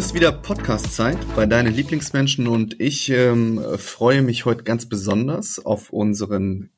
Ist 0.00 0.14
wieder 0.14 0.32
Podcast-Zeit 0.32 1.18
bei 1.36 1.44
deinen 1.44 1.74
Lieblingsmenschen 1.74 2.48
und 2.48 2.80
ich 2.80 3.10
ähm, 3.10 3.62
freue 3.76 4.22
mich 4.22 4.46
heute 4.46 4.64
ganz 4.64 4.88
besonders 4.88 5.58
auf 5.58 5.90
unseren 5.90 6.70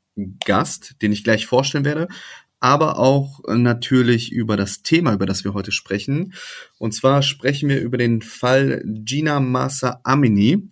Gast, 0.44 0.96
den 1.02 1.12
ich 1.12 1.22
gleich 1.22 1.46
vorstellen 1.46 1.84
werde, 1.84 2.08
aber 2.58 2.98
auch 2.98 3.40
natürlich 3.46 4.32
über 4.32 4.56
das 4.56 4.82
Thema, 4.82 5.14
über 5.14 5.24
das 5.24 5.44
wir 5.44 5.54
heute 5.54 5.70
sprechen. 5.70 6.34
Und 6.78 6.94
zwar 6.94 7.22
sprechen 7.22 7.68
wir 7.68 7.80
über 7.80 7.96
den 7.96 8.22
Fall 8.22 8.82
Gina 8.84 9.38
Masa 9.38 10.00
Amini, 10.02 10.68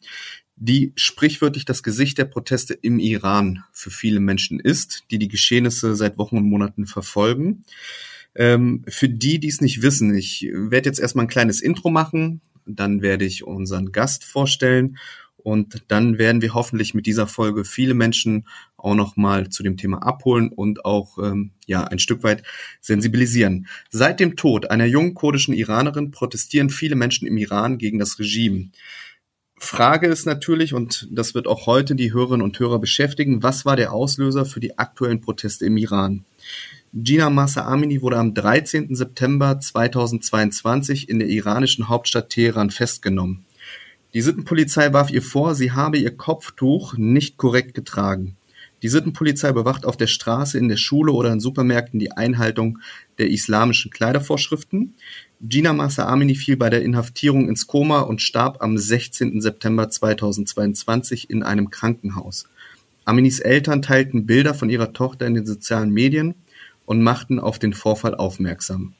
die 0.56 0.92
sprichwörtlich 0.96 1.66
das 1.66 1.84
Gesicht 1.84 2.18
der 2.18 2.24
Proteste 2.24 2.74
im 2.74 2.98
Iran 2.98 3.62
für 3.70 3.92
viele 3.92 4.18
Menschen 4.18 4.58
ist, 4.58 5.04
die 5.12 5.20
die 5.20 5.28
Geschehnisse 5.28 5.94
seit 5.94 6.18
Wochen 6.18 6.36
und 6.36 6.48
Monaten 6.48 6.86
verfolgen. 6.86 7.64
Ähm, 8.40 8.84
für 8.88 9.10
die, 9.10 9.38
die 9.38 9.48
es 9.48 9.60
nicht 9.60 9.82
wissen, 9.82 10.14
ich 10.14 10.48
werde 10.50 10.88
jetzt 10.88 10.98
erstmal 10.98 11.26
ein 11.26 11.28
kleines 11.28 11.60
Intro 11.60 11.90
machen, 11.90 12.40
dann 12.64 13.02
werde 13.02 13.26
ich 13.26 13.44
unseren 13.44 13.92
Gast 13.92 14.24
vorstellen 14.24 14.96
und 15.36 15.84
dann 15.88 16.16
werden 16.16 16.40
wir 16.40 16.54
hoffentlich 16.54 16.94
mit 16.94 17.04
dieser 17.04 17.26
Folge 17.26 17.66
viele 17.66 17.92
Menschen 17.92 18.48
auch 18.78 18.94
nochmal 18.94 19.50
zu 19.50 19.62
dem 19.62 19.76
Thema 19.76 19.98
abholen 19.98 20.48
und 20.48 20.86
auch 20.86 21.18
ähm, 21.18 21.50
ja 21.66 21.84
ein 21.84 21.98
Stück 21.98 22.22
weit 22.22 22.42
sensibilisieren. 22.80 23.66
Seit 23.90 24.20
dem 24.20 24.36
Tod 24.36 24.70
einer 24.70 24.86
jungen 24.86 25.12
kurdischen 25.12 25.52
Iranerin 25.52 26.10
protestieren 26.10 26.70
viele 26.70 26.96
Menschen 26.96 27.28
im 27.28 27.36
Iran 27.36 27.76
gegen 27.76 27.98
das 27.98 28.18
Regime. 28.18 28.70
Frage 29.58 30.06
ist 30.06 30.24
natürlich, 30.24 30.72
und 30.72 31.08
das 31.10 31.34
wird 31.34 31.46
auch 31.46 31.66
heute 31.66 31.94
die 31.94 32.14
Hörerinnen 32.14 32.40
und 32.40 32.58
Hörer 32.58 32.78
beschäftigen, 32.78 33.42
was 33.42 33.66
war 33.66 33.76
der 33.76 33.92
Auslöser 33.92 34.46
für 34.46 34.60
die 34.60 34.78
aktuellen 34.78 35.20
Proteste 35.20 35.66
im 35.66 35.76
Iran? 35.76 36.24
Gina 36.92 37.30
Masa 37.30 37.66
Amini 37.66 38.02
wurde 38.02 38.18
am 38.18 38.34
13. 38.34 38.96
September 38.96 39.60
2022 39.60 41.08
in 41.08 41.20
der 41.20 41.28
iranischen 41.28 41.88
Hauptstadt 41.88 42.30
Teheran 42.30 42.70
festgenommen. 42.70 43.44
Die 44.12 44.20
Sittenpolizei 44.20 44.92
warf 44.92 45.08
ihr 45.12 45.22
vor, 45.22 45.54
sie 45.54 45.70
habe 45.70 45.98
ihr 45.98 46.10
Kopftuch 46.16 46.94
nicht 46.96 47.36
korrekt 47.36 47.74
getragen. 47.74 48.34
Die 48.82 48.88
Sittenpolizei 48.88 49.52
bewacht 49.52 49.84
auf 49.84 49.96
der 49.96 50.08
Straße, 50.08 50.58
in 50.58 50.68
der 50.68 50.78
Schule 50.78 51.12
oder 51.12 51.32
in 51.32 51.38
Supermärkten 51.38 52.00
die 52.00 52.10
Einhaltung 52.10 52.80
der 53.18 53.30
islamischen 53.30 53.92
Kleidervorschriften. 53.92 54.94
Gina 55.40 55.72
Masa 55.72 56.08
Amini 56.08 56.34
fiel 56.34 56.56
bei 56.56 56.70
der 56.70 56.82
Inhaftierung 56.82 57.48
ins 57.48 57.68
Koma 57.68 58.00
und 58.00 58.20
starb 58.20 58.62
am 58.62 58.76
16. 58.76 59.40
September 59.40 59.90
2022 59.90 61.30
in 61.30 61.44
einem 61.44 61.70
Krankenhaus. 61.70 62.48
Aminis 63.04 63.38
Eltern 63.38 63.80
teilten 63.80 64.26
Bilder 64.26 64.54
von 64.54 64.70
ihrer 64.70 64.92
Tochter 64.92 65.28
in 65.28 65.34
den 65.34 65.46
sozialen 65.46 65.90
Medien 65.90 66.34
und 66.90 67.02
machten 67.02 67.38
auf 67.38 67.60
den 67.60 67.72
Vorfall 67.72 68.16
aufmerksam. 68.16 68.94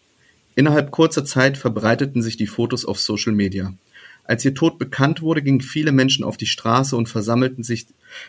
Innerhalb 0.55 0.93
kurzer 0.93 1.25
Zeit 1.25 1.59
verbreiteten 1.59 2.23
sich 2.23 2.37
die 2.37 2.47
Fotos 2.47 2.85
auf 2.85 3.01
Social 3.01 3.33
Media. 3.33 3.75
Als 4.23 4.45
ihr 4.45 4.55
Tod 4.55 4.79
bekannt 4.79 5.23
wurde, 5.23 5.43
gingen 5.43 5.61
viele 5.61 5.91
Menschen 5.91 6.25
auf 6.25 6.37
die 6.37 6.47
Straße 6.47 6.97
und 6.97 7.09
versammelten 7.09 7.65
sich 7.65 7.87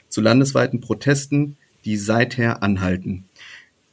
zu 0.10 0.20
landesweiten 0.20 0.82
Protesten, 0.82 1.58
die 1.86 1.98
seither 1.98 2.64
anhalten. 2.64 3.26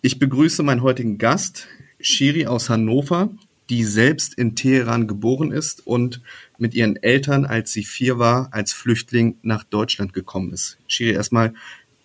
Ich 0.01 0.19
begrüße 0.19 0.63
meinen 0.63 0.83
heutigen 0.83 1.19
Gast, 1.19 1.69
Shiri 2.01 2.47
aus 2.47 2.71
Hannover, 2.71 3.29
die 3.69 3.85
selbst 3.85 4.39
in 4.39 4.57
Teheran 4.57 5.07
geboren 5.07 5.53
ist 5.53 5.87
und 5.87 6.23
mit 6.57 6.73
ihren 6.73 6.97
Eltern, 6.97 7.45
als 7.45 7.75
sie 7.75 7.85
vier 7.85 8.19
war, 8.19 8.49
als 8.53 8.73
Flüchtling 8.73 9.37
nach 9.43 9.65
Deutschland 9.65 10.15
gekommen 10.15 10.55
ist. 10.55 10.79
Shiri, 10.87 11.11
erstmal 11.11 11.53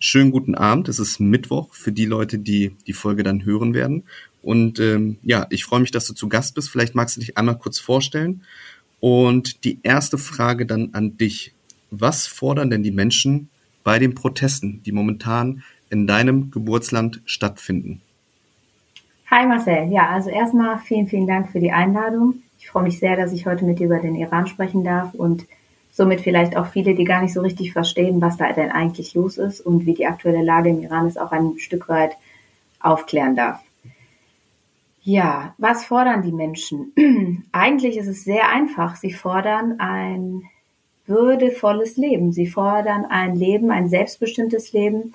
schönen 0.04 0.32
guten 0.32 0.54
Abend. 0.54 0.88
Es 0.90 0.98
ist 0.98 1.18
Mittwoch 1.18 1.72
für 1.72 1.90
die 1.90 2.04
Leute, 2.04 2.38
die 2.38 2.76
die 2.86 2.92
Folge 2.92 3.22
dann 3.22 3.44
hören 3.46 3.72
werden. 3.72 4.04
Und 4.42 4.78
ähm, 4.78 5.16
ja, 5.22 5.46
ich 5.48 5.64
freue 5.64 5.80
mich, 5.80 5.92
dass 5.92 6.06
du 6.06 6.12
zu 6.12 6.28
Gast 6.28 6.54
bist. 6.54 6.68
Vielleicht 6.68 6.94
magst 6.94 7.16
du 7.16 7.20
dich 7.20 7.38
einmal 7.38 7.56
kurz 7.56 7.78
vorstellen 7.78 8.42
und 9.00 9.64
die 9.64 9.78
erste 9.82 10.18
Frage 10.18 10.66
dann 10.66 10.90
an 10.92 11.16
dich. 11.16 11.54
Was 11.90 12.26
fordern 12.26 12.68
denn 12.68 12.82
die 12.82 12.90
Menschen 12.90 13.48
bei 13.82 13.98
den 13.98 14.14
Protesten, 14.14 14.82
die 14.84 14.92
momentan 14.92 15.62
in 15.88 16.06
deinem 16.06 16.50
Geburtsland 16.50 17.22
stattfinden? 17.24 18.02
Hi 19.30 19.46
Marcel. 19.46 19.90
Ja, 19.90 20.10
also 20.10 20.28
erstmal 20.28 20.78
vielen, 20.80 21.08
vielen 21.08 21.26
Dank 21.26 21.50
für 21.50 21.60
die 21.60 21.72
Einladung. 21.72 22.42
Ich 22.58 22.68
freue 22.68 22.82
mich 22.82 22.98
sehr, 22.98 23.16
dass 23.16 23.32
ich 23.32 23.46
heute 23.46 23.64
mit 23.64 23.78
dir 23.78 23.86
über 23.86 24.00
den 24.00 24.16
Iran 24.16 24.46
sprechen 24.48 24.84
darf 24.84 25.14
und 25.14 25.46
somit 25.94 26.20
vielleicht 26.20 26.56
auch 26.56 26.66
viele, 26.66 26.96
die 26.96 27.04
gar 27.04 27.22
nicht 27.22 27.32
so 27.32 27.40
richtig 27.40 27.72
verstehen, 27.72 28.20
was 28.20 28.36
da 28.36 28.52
denn 28.52 28.72
eigentlich 28.72 29.14
los 29.14 29.38
ist 29.38 29.60
und 29.60 29.86
wie 29.86 29.94
die 29.94 30.06
aktuelle 30.06 30.42
Lage 30.42 30.70
im 30.70 30.82
Iran 30.82 31.06
ist, 31.06 31.18
auch 31.18 31.30
ein 31.30 31.56
Stück 31.58 31.88
weit 31.88 32.16
aufklären 32.80 33.36
darf. 33.36 33.60
Ja, 35.04 35.54
was 35.56 35.84
fordern 35.84 36.22
die 36.22 36.32
Menschen? 36.32 36.92
Eigentlich 37.52 37.96
ist 37.96 38.08
es 38.08 38.24
sehr 38.24 38.48
einfach. 38.48 38.96
Sie 38.96 39.12
fordern 39.12 39.78
ein 39.78 40.42
würdevolles 41.06 41.96
Leben. 41.96 42.32
Sie 42.32 42.48
fordern 42.48 43.04
ein 43.04 43.36
Leben, 43.36 43.70
ein 43.70 43.88
selbstbestimmtes 43.88 44.72
Leben 44.72 45.14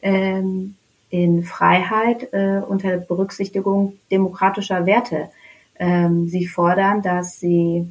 ähm, 0.00 0.76
in 1.10 1.42
Freiheit 1.42 2.32
äh, 2.32 2.60
unter 2.64 2.98
Berücksichtigung 2.98 3.94
demokratischer 4.12 4.86
Werte. 4.86 5.30
Ähm, 5.76 6.28
sie 6.28 6.46
fordern, 6.46 7.02
dass 7.02 7.40
sie 7.40 7.88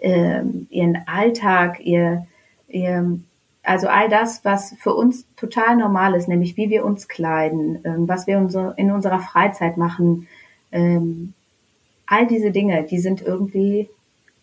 ähm, 0.00 0.66
ihren 0.70 0.98
Alltag, 1.06 1.80
ihr, 1.80 2.26
ihr 2.68 3.20
also 3.62 3.88
all 3.88 4.08
das, 4.08 4.44
was 4.44 4.74
für 4.78 4.94
uns 4.94 5.26
total 5.36 5.76
normal 5.76 6.14
ist, 6.14 6.28
nämlich 6.28 6.56
wie 6.56 6.70
wir 6.70 6.84
uns 6.84 7.08
kleiden, 7.08 7.80
ähm, 7.84 8.08
was 8.08 8.26
wir 8.26 8.38
in 8.76 8.90
unserer 8.90 9.20
Freizeit 9.20 9.76
machen, 9.76 10.26
ähm, 10.72 11.34
all 12.06 12.26
diese 12.26 12.50
Dinge, 12.50 12.84
die 12.84 12.98
sind 12.98 13.20
irgendwie 13.20 13.88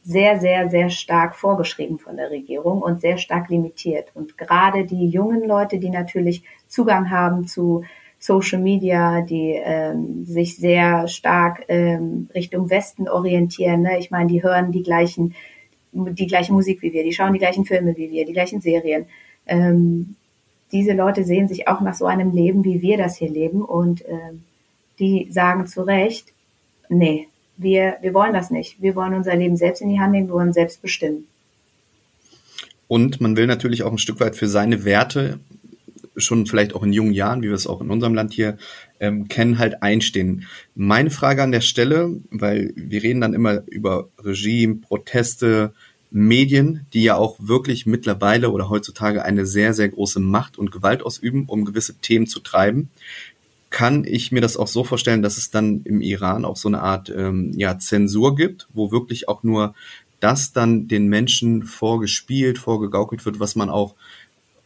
sehr, 0.03 0.39
sehr, 0.39 0.69
sehr 0.69 0.91
stark 0.91 1.35
vorgeschrieben 1.35 1.97
von 1.97 2.15
der 2.15 2.29
Regierung 2.29 2.83
und 2.83 3.01
sehr 3.01 3.17
stark 3.17 3.49
limitiert. 3.49 4.09
Und 4.13 4.37
gerade 4.37 4.85
die 4.85 5.09
jungen 5.09 5.43
Leute, 5.47 5.79
die 5.79 5.89
natürlich 5.89 6.43
Zugang 6.67 7.09
haben 7.09 7.47
zu 7.47 7.83
Social 8.25 8.59
Media, 8.59 9.21
die 9.21 9.59
ähm, 9.63 10.25
sich 10.25 10.57
sehr 10.57 11.07
stark 11.07 11.63
ähm, 11.67 12.27
Richtung 12.33 12.69
Westen 12.69 13.07
orientieren. 13.07 13.83
Ne? 13.83 13.99
Ich 13.99 14.09
meine, 14.09 14.29
die 14.29 14.41
hören 14.41 14.71
die 14.71 14.83
gleichen 14.83 15.35
die 15.95 16.27
gleiche 16.27 16.51
Musik 16.51 16.81
wie 16.81 16.91
wir, 16.91 17.03
die 17.03 17.13
schauen 17.13 17.31
die 17.31 17.39
gleichen 17.39 17.65
Filme 17.65 17.95
wie 17.95 18.11
wir, 18.11 18.25
die 18.25 18.33
gleichen 18.33 18.59
Serien. 18.59 19.05
Ähm, 19.47 20.15
diese 20.71 20.91
Leute 20.93 21.23
sehen 21.23 21.47
sich 21.47 21.67
auch 21.67 21.79
nach 21.81 21.93
so 21.93 22.05
einem 22.05 22.33
Leben, 22.33 22.65
wie 22.65 22.81
wir 22.81 22.97
das 22.97 23.15
hier 23.15 23.29
leben 23.29 23.61
und 23.61 24.03
ähm, 24.07 24.43
die 24.99 25.31
sagen 25.31 25.67
zu 25.67 25.83
Recht, 25.83 26.33
nee, 26.89 27.27
wir, 27.57 27.95
wir 28.01 28.13
wollen 28.13 28.33
das 28.33 28.49
nicht. 28.49 28.81
Wir 28.81 28.95
wollen 28.95 29.13
unser 29.13 29.35
Leben 29.35 29.55
selbst 29.55 29.81
in 29.81 29.89
die 29.89 29.99
Hand 29.99 30.11
nehmen, 30.11 30.27
wir 30.27 30.35
wollen 30.35 30.53
selbst 30.53 30.81
bestimmen. 30.81 31.27
Und 32.87 33.21
man 33.21 33.37
will 33.37 33.47
natürlich 33.47 33.83
auch 33.83 33.91
ein 33.91 33.97
Stück 33.97 34.19
weit 34.19 34.35
für 34.35 34.47
seine 34.47 34.83
Werte 34.83 35.39
schon 36.17 36.45
vielleicht 36.45 36.75
auch 36.75 36.83
in 36.83 36.93
jungen 36.93 37.13
Jahren, 37.13 37.41
wie 37.41 37.47
wir 37.47 37.55
es 37.55 37.67
auch 37.67 37.81
in 37.81 37.89
unserem 37.89 38.13
Land 38.13 38.33
hier 38.33 38.57
ähm, 38.99 39.27
kennen, 39.27 39.59
halt 39.59 39.83
einstehen. 39.83 40.45
Meine 40.75 41.11
Frage 41.11 41.43
an 41.43 41.51
der 41.51 41.61
Stelle, 41.61 42.15
weil 42.31 42.73
wir 42.75 43.03
reden 43.03 43.21
dann 43.21 43.33
immer 43.33 43.63
über 43.67 44.09
Regime, 44.19 44.75
Proteste, 44.75 45.73
Medien, 46.11 46.85
die 46.93 47.03
ja 47.03 47.15
auch 47.15 47.35
wirklich 47.39 47.85
mittlerweile 47.85 48.51
oder 48.51 48.69
heutzutage 48.69 49.25
eine 49.25 49.45
sehr, 49.45 49.73
sehr 49.73 49.89
große 49.89 50.19
Macht 50.21 50.57
und 50.57 50.71
Gewalt 50.71 51.03
ausüben, 51.03 51.45
um 51.47 51.65
gewisse 51.65 51.95
Themen 51.95 52.25
zu 52.25 52.39
treiben. 52.39 52.89
Kann 53.69 54.05
ich 54.05 54.31
mir 54.31 54.39
das 54.39 54.55
auch 54.55 54.69
so 54.69 54.85
vorstellen, 54.85 55.21
dass 55.21 55.37
es 55.37 55.51
dann 55.51 55.81
im 55.83 55.99
Iran 55.99 56.45
auch 56.45 56.55
so 56.55 56.69
eine 56.69 56.81
Art 56.81 57.09
ähm, 57.09 57.51
ja, 57.57 57.77
Zensur 57.79 58.35
gibt, 58.35 58.67
wo 58.73 58.91
wirklich 58.91 59.27
auch 59.27 59.43
nur 59.43 59.75
das 60.21 60.53
dann 60.53 60.87
den 60.87 61.07
Menschen 61.07 61.63
vorgespielt, 61.63 62.57
vorgegaukelt 62.59 63.25
wird, 63.25 63.41
was 63.41 63.55
man 63.55 63.69
auch 63.69 63.95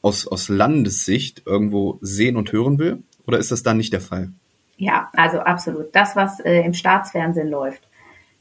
aus, 0.02 0.28
aus 0.28 0.50
Landessicht 0.50 1.44
irgendwo 1.46 1.98
sehen 2.02 2.36
und 2.36 2.52
hören 2.52 2.80
will? 2.80 3.04
Oder 3.28 3.38
ist 3.38 3.52
das 3.52 3.64
dann 3.64 3.78
nicht 3.78 3.94
der 3.94 4.02
Fall? 4.02 4.32
Ja, 4.78 5.10
also 5.14 5.40
absolut. 5.40 5.94
Das, 5.94 6.16
was 6.16 6.40
äh, 6.40 6.62
im 6.62 6.74
Staatsfernsehen 6.74 7.50
läuft, 7.50 7.82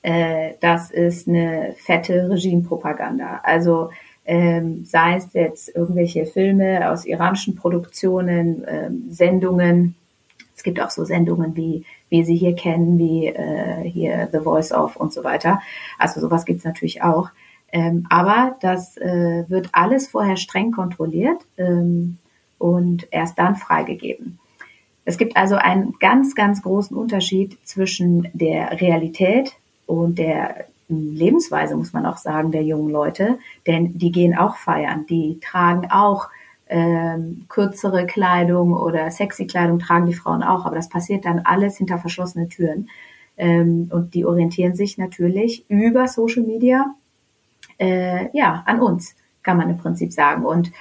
äh, 0.03 0.53
das 0.61 0.91
ist 0.91 1.29
eine 1.29 1.75
fette 1.79 2.31
Regimepropaganda. 2.31 3.41
Also 3.43 3.91
ähm, 4.25 4.85
sei 4.85 5.17
es 5.17 5.29
jetzt 5.33 5.75
irgendwelche 5.75 6.27
Filme 6.27 6.91
aus 6.91 7.05
iranischen 7.05 7.57
Produktionen, 7.57 8.65
ähm, 8.69 9.05
Sendungen. 9.11 9.97
Es 10.55 10.63
gibt 10.63 10.81
auch 10.81 10.91
so 10.91 11.05
Sendungen 11.05 11.57
wie 11.57 11.85
wie 12.09 12.25
Sie 12.25 12.37
hier 12.37 12.55
kennen, 12.55 12.99
wie 12.99 13.27
äh, 13.27 13.83
hier 13.89 14.29
The 14.33 14.41
Voice 14.41 14.73
of 14.73 14.97
und 14.97 15.13
so 15.13 15.25
weiter. 15.25 15.61
Also 15.99 16.21
sowas 16.21 16.45
gibt's 16.45 16.65
natürlich 16.65 17.03
auch. 17.03 17.31
Ähm, 17.71 18.07
aber 18.09 18.57
das 18.61 18.97
äh, 18.97 19.45
wird 19.49 19.69
alles 19.73 20.09
vorher 20.09 20.37
streng 20.37 20.73
kontrolliert 20.73 21.43
ähm, 21.57 22.19
und 22.59 23.07
erst 23.11 23.39
dann 23.39 23.57
freigegeben. 23.57 24.39
Es 25.05 25.19
gibt 25.19 25.37
also 25.37 25.57
einen 25.57 25.95
ganz, 26.01 26.35
ganz 26.35 26.63
großen 26.63 26.97
Unterschied 26.97 27.59
zwischen 27.67 28.29
der 28.33 28.81
Realität 28.81 29.53
und 29.87 30.19
der 30.19 30.67
Lebensweise, 30.89 31.77
muss 31.77 31.93
man 31.93 32.07
auch 32.07 32.17
sagen, 32.17 32.53
der 32.53 32.63
jungen 32.63 32.91
Leute. 32.91 33.39
Denn 33.67 33.99
die 33.99 34.13
gehen 34.13 34.37
auch 34.37 34.57
feiern, 34.57 35.07
die 35.07 35.39
tragen 35.41 35.91
auch 35.91 36.29
ähm, 36.69 37.47
kürzere 37.49 38.07
Kleidung 38.07 38.75
oder 38.75 39.11
sexy 39.11 39.47
Kleidung 39.47 39.79
tragen 39.79 40.07
die 40.07 40.15
Frauen 40.15 40.43
auch, 40.43 40.67
aber 40.67 40.77
das 40.77 40.89
passiert 40.89 41.25
dann 41.25 41.41
alles 41.41 41.79
hinter 41.79 41.99
verschlossenen 41.99 42.51
Türen. 42.51 42.89
Ähm, 43.37 43.89
und 43.93 44.15
die 44.15 44.27
orientieren 44.27 44.75
sich 44.75 44.99
natürlich 44.99 45.65
über 45.71 46.09
Social 46.09 46.43
Media 46.43 46.95
äh, 47.79 48.37
ja 48.37 48.63
an 48.67 48.81
uns, 48.81 49.15
kann 49.43 49.57
man 49.57 49.71
im 49.71 49.79
Prinzip 49.79 50.13
sagen. 50.13 50.45
Und 50.45 50.73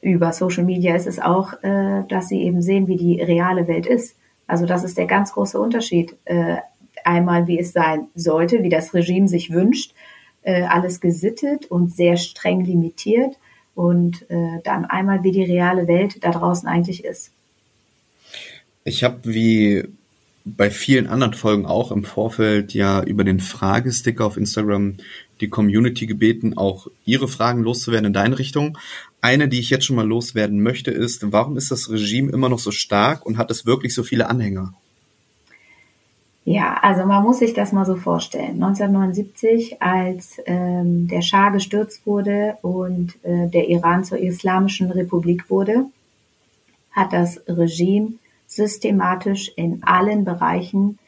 über 0.00 0.32
Social 0.32 0.64
Media 0.64 0.94
ist 0.94 1.06
es 1.06 1.18
auch, 1.18 1.52
äh, 1.62 2.04
dass 2.08 2.28
sie 2.28 2.42
eben 2.42 2.62
sehen, 2.62 2.86
wie 2.86 2.96
die 2.96 3.20
reale 3.20 3.66
Welt 3.68 3.86
ist. 3.86 4.16
Also 4.46 4.66
das 4.66 4.84
ist 4.84 4.96
der 4.96 5.06
ganz 5.06 5.32
große 5.32 5.58
Unterschied. 5.58 6.14
Äh, 6.24 6.56
einmal, 7.04 7.46
wie 7.46 7.58
es 7.58 7.72
sein 7.72 8.08
sollte, 8.14 8.62
wie 8.62 8.68
das 8.68 8.94
Regime 8.94 9.28
sich 9.28 9.50
wünscht, 9.50 9.94
äh, 10.42 10.62
alles 10.62 11.00
gesittet 11.00 11.66
und 11.66 11.94
sehr 11.94 12.16
streng 12.16 12.64
limitiert 12.64 13.36
und 13.74 14.28
äh, 14.30 14.60
dann 14.64 14.84
einmal, 14.84 15.22
wie 15.22 15.32
die 15.32 15.44
reale 15.44 15.86
Welt 15.88 16.24
da 16.24 16.30
draußen 16.30 16.68
eigentlich 16.68 17.04
ist. 17.04 17.32
Ich 18.84 19.02
habe 19.02 19.18
wie 19.24 19.84
bei 20.46 20.70
vielen 20.70 21.08
anderen 21.08 21.34
Folgen 21.34 21.66
auch 21.66 21.90
im 21.90 22.04
Vorfeld 22.04 22.72
ja 22.72 23.02
über 23.02 23.24
den 23.24 23.40
Fragesticker 23.40 24.24
auf 24.24 24.36
Instagram 24.36 24.94
die 25.40 25.48
Community 25.48 26.06
gebeten, 26.06 26.56
auch 26.56 26.86
ihre 27.04 27.26
Fragen 27.26 27.62
loszuwerden 27.62 28.06
in 28.06 28.12
deine 28.12 28.38
Richtung. 28.38 28.78
Eine, 29.20 29.48
die 29.48 29.58
ich 29.58 29.70
jetzt 29.70 29.84
schon 29.84 29.96
mal 29.96 30.06
loswerden 30.06 30.62
möchte, 30.62 30.92
ist, 30.92 31.32
warum 31.32 31.56
ist 31.56 31.72
das 31.72 31.90
Regime 31.90 32.30
immer 32.30 32.48
noch 32.48 32.60
so 32.60 32.70
stark 32.70 33.26
und 33.26 33.38
hat 33.38 33.50
es 33.50 33.66
wirklich 33.66 33.92
so 33.92 34.04
viele 34.04 34.30
Anhänger? 34.30 34.72
Ja, 36.44 36.78
also 36.80 37.04
man 37.06 37.24
muss 37.24 37.40
sich 37.40 37.52
das 37.52 37.72
mal 37.72 37.84
so 37.84 37.96
vorstellen. 37.96 38.62
1979, 38.62 39.82
als 39.82 40.36
ähm, 40.46 41.08
der 41.08 41.22
Schah 41.22 41.48
gestürzt 41.48 42.06
wurde 42.06 42.56
und 42.62 43.16
äh, 43.24 43.48
der 43.48 43.68
Iran 43.68 44.04
zur 44.04 44.18
Islamischen 44.18 44.92
Republik 44.92 45.50
wurde, 45.50 45.86
hat 46.92 47.12
das 47.12 47.40
Regime 47.48 48.12
systematisch 48.56 49.52
in 49.56 49.82
allen 49.84 50.24
Bereichen 50.24 50.98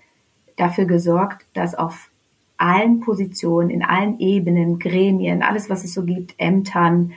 dafür 0.56 0.85
gesorgt, 0.85 1.47
dass 1.55 1.75
auf 1.75 2.11
allen 2.56 3.00
Positionen, 3.00 3.71
in 3.71 3.85
allen 3.85 4.19
Ebenen, 4.19 4.79
Gremien, 4.79 5.43
alles, 5.43 5.71
was 5.71 5.85
es 5.85 5.95
so 5.95 6.05
gibt, 6.05 6.35
Ämtern, 6.39 7.12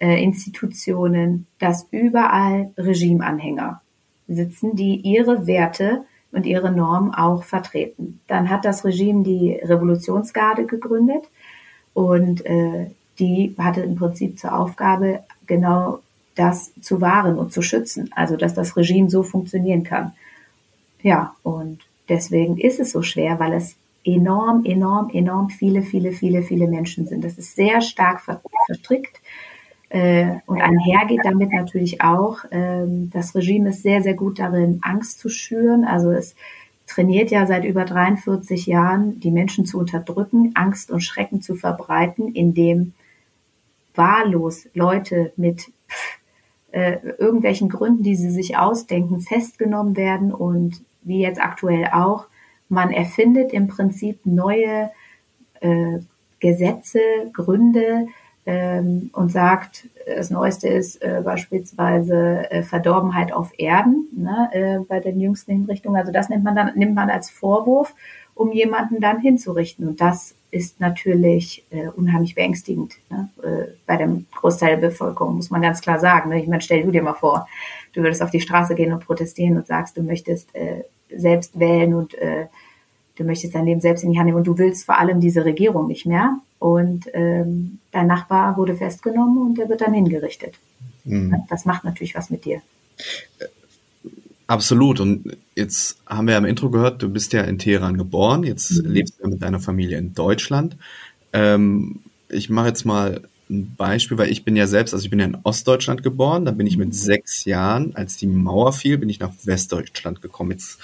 äh, 0.00 0.22
Institutionen, 0.22 1.46
dass 1.58 1.86
überall 1.90 2.72
Regimeanhänger 2.76 3.80
sitzen, 4.26 4.74
die 4.74 4.96
ihre 4.96 5.46
Werte 5.46 6.04
und 6.32 6.46
ihre 6.46 6.72
Normen 6.72 7.14
auch 7.14 7.44
vertreten. 7.44 8.20
Dann 8.26 8.50
hat 8.50 8.64
das 8.64 8.84
Regime 8.84 9.22
die 9.22 9.52
Revolutionsgarde 9.52 10.66
gegründet 10.66 11.24
und 11.94 12.44
äh, 12.44 12.90
die 13.18 13.54
hatte 13.56 13.82
im 13.82 13.96
Prinzip 13.96 14.38
zur 14.38 14.58
Aufgabe, 14.58 15.20
genau 15.46 16.00
das 16.36 16.72
zu 16.80 17.00
wahren 17.00 17.36
und 17.36 17.52
zu 17.52 17.62
schützen. 17.62 18.10
Also, 18.14 18.36
dass 18.36 18.54
das 18.54 18.76
Regime 18.76 19.10
so 19.10 19.24
funktionieren 19.24 19.82
kann. 19.82 20.12
Ja, 21.02 21.34
und 21.42 21.80
deswegen 22.08 22.56
ist 22.58 22.78
es 22.78 22.92
so 22.92 23.02
schwer, 23.02 23.40
weil 23.40 23.52
es 23.52 23.76
enorm, 24.04 24.64
enorm, 24.64 25.10
enorm 25.10 25.50
viele, 25.50 25.82
viele, 25.82 26.12
viele, 26.12 26.42
viele 26.42 26.68
Menschen 26.68 27.06
sind. 27.06 27.24
Das 27.24 27.38
ist 27.38 27.56
sehr 27.56 27.80
stark 27.80 28.22
verstrickt. 28.66 29.20
Äh, 29.88 30.36
und 30.46 30.60
einhergeht 30.60 31.20
damit 31.22 31.52
natürlich 31.52 32.02
auch, 32.02 32.38
ähm, 32.50 33.08
das 33.10 33.34
Regime 33.34 33.70
ist 33.70 33.82
sehr, 33.82 34.02
sehr 34.02 34.14
gut 34.14 34.38
darin, 34.38 34.80
Angst 34.82 35.20
zu 35.20 35.28
schüren. 35.28 35.84
Also 35.84 36.10
es 36.10 36.34
trainiert 36.86 37.30
ja 37.30 37.46
seit 37.46 37.64
über 37.64 37.84
43 37.84 38.66
Jahren, 38.66 39.20
die 39.20 39.30
Menschen 39.30 39.64
zu 39.64 39.78
unterdrücken, 39.78 40.52
Angst 40.54 40.90
und 40.90 41.02
Schrecken 41.02 41.40
zu 41.40 41.54
verbreiten, 41.54 42.34
indem 42.34 42.94
wahllos 43.94 44.66
Leute 44.74 45.32
mit 45.36 45.68
äh, 46.76 46.98
irgendwelchen 47.16 47.70
Gründen, 47.70 48.02
die 48.02 48.16
sie 48.16 48.30
sich 48.30 48.58
ausdenken, 48.58 49.20
festgenommen 49.20 49.96
werden 49.96 50.30
und 50.30 50.82
wie 51.02 51.22
jetzt 51.22 51.40
aktuell 51.40 51.88
auch, 51.90 52.26
man 52.68 52.90
erfindet 52.90 53.54
im 53.54 53.66
Prinzip 53.66 54.18
neue 54.26 54.90
äh, 55.60 56.00
Gesetze, 56.38 57.00
Gründe 57.32 58.08
ähm, 58.44 59.08
und 59.14 59.32
sagt, 59.32 59.86
das 60.04 60.28
Neueste 60.28 60.68
ist 60.68 61.00
äh, 61.00 61.22
beispielsweise 61.24 62.50
äh, 62.50 62.62
Verdorbenheit 62.62 63.32
auf 63.32 63.52
Erden 63.56 64.08
ne, 64.14 64.50
äh, 64.52 64.78
bei 64.80 65.00
den 65.00 65.18
jüngsten 65.18 65.52
Hinrichtungen. 65.52 65.98
Also 65.98 66.12
das 66.12 66.28
nimmt 66.28 66.44
man 66.44 66.56
dann 66.56 66.72
nimmt 66.74 66.94
man 66.94 67.08
als 67.08 67.30
Vorwurf, 67.30 67.94
um 68.36 68.52
jemanden 68.52 69.00
dann 69.00 69.20
hinzurichten. 69.20 69.88
Und 69.88 70.00
das 70.00 70.34
ist 70.52 70.78
natürlich 70.78 71.64
äh, 71.70 71.88
unheimlich 71.88 72.36
beängstigend 72.36 72.94
ne? 73.10 73.28
äh, 73.42 73.72
bei 73.86 73.96
dem 73.96 74.26
Großteil 74.32 74.78
der 74.78 74.88
Bevölkerung, 74.88 75.36
muss 75.36 75.50
man 75.50 75.62
ganz 75.62 75.80
klar 75.80 75.98
sagen. 75.98 76.30
Ne? 76.30 76.40
Ich 76.40 76.46
meine, 76.46 76.62
stell 76.62 76.84
du 76.84 76.92
dir 76.92 77.02
mal 77.02 77.14
vor, 77.14 77.48
du 77.94 78.02
würdest 78.02 78.22
auf 78.22 78.30
die 78.30 78.40
Straße 78.40 78.74
gehen 78.74 78.92
und 78.92 79.04
protestieren 79.04 79.56
und 79.56 79.66
sagst, 79.66 79.96
du 79.96 80.02
möchtest 80.02 80.54
äh, 80.54 80.84
selbst 81.14 81.58
wählen 81.58 81.94
und 81.94 82.14
äh, 82.14 82.46
du 83.16 83.24
möchtest 83.24 83.54
dein 83.54 83.64
Leben 83.64 83.80
selbst 83.80 84.04
in 84.04 84.12
die 84.12 84.18
Hand 84.18 84.26
nehmen 84.26 84.38
und 84.38 84.46
du 84.46 84.58
willst 84.58 84.84
vor 84.84 84.98
allem 84.98 85.20
diese 85.20 85.44
Regierung 85.44 85.88
nicht 85.88 86.06
mehr. 86.06 86.38
Und 86.58 87.06
ähm, 87.12 87.80
dein 87.90 88.06
Nachbar 88.06 88.56
wurde 88.56 88.76
festgenommen 88.76 89.38
und 89.38 89.58
der 89.58 89.68
wird 89.68 89.80
dann 89.80 89.94
hingerichtet. 89.94 90.54
Mhm. 91.04 91.42
Das 91.48 91.64
macht 91.64 91.84
natürlich 91.84 92.14
was 92.14 92.30
mit 92.30 92.44
dir. 92.44 92.60
Absolut. 94.46 95.00
Und 95.00 95.36
jetzt 95.54 95.98
haben 96.06 96.26
wir 96.26 96.32
ja 96.32 96.38
im 96.38 96.44
Intro 96.44 96.70
gehört, 96.70 97.02
du 97.02 97.08
bist 97.08 97.32
ja 97.32 97.42
in 97.42 97.58
Teheran 97.58 97.96
geboren, 97.98 98.44
jetzt 98.44 98.82
mhm. 98.82 98.90
lebst 98.90 99.14
du 99.20 99.28
mit 99.28 99.42
deiner 99.42 99.60
Familie 99.60 99.98
in 99.98 100.14
Deutschland. 100.14 100.76
Ähm, 101.32 102.00
ich 102.28 102.48
mache 102.48 102.68
jetzt 102.68 102.84
mal 102.84 103.22
ein 103.48 103.74
Beispiel, 103.76 104.18
weil 104.18 104.30
ich 104.30 104.44
bin 104.44 104.56
ja 104.56 104.66
selbst, 104.66 104.92
also 104.92 105.04
ich 105.04 105.10
bin 105.10 105.20
ja 105.20 105.26
in 105.26 105.38
Ostdeutschland 105.42 106.02
geboren, 106.02 106.44
dann 106.44 106.56
bin 106.56 106.66
ich 106.66 106.76
mit 106.76 106.88
mhm. 106.88 106.92
sechs 106.92 107.44
Jahren, 107.44 107.94
als 107.94 108.16
die 108.16 108.26
Mauer 108.26 108.72
fiel, 108.72 108.98
bin 108.98 109.08
ich 109.08 109.20
nach 109.20 109.32
Westdeutschland 109.44 110.22
gekommen. 110.22 110.52
Jetzt 110.52 110.78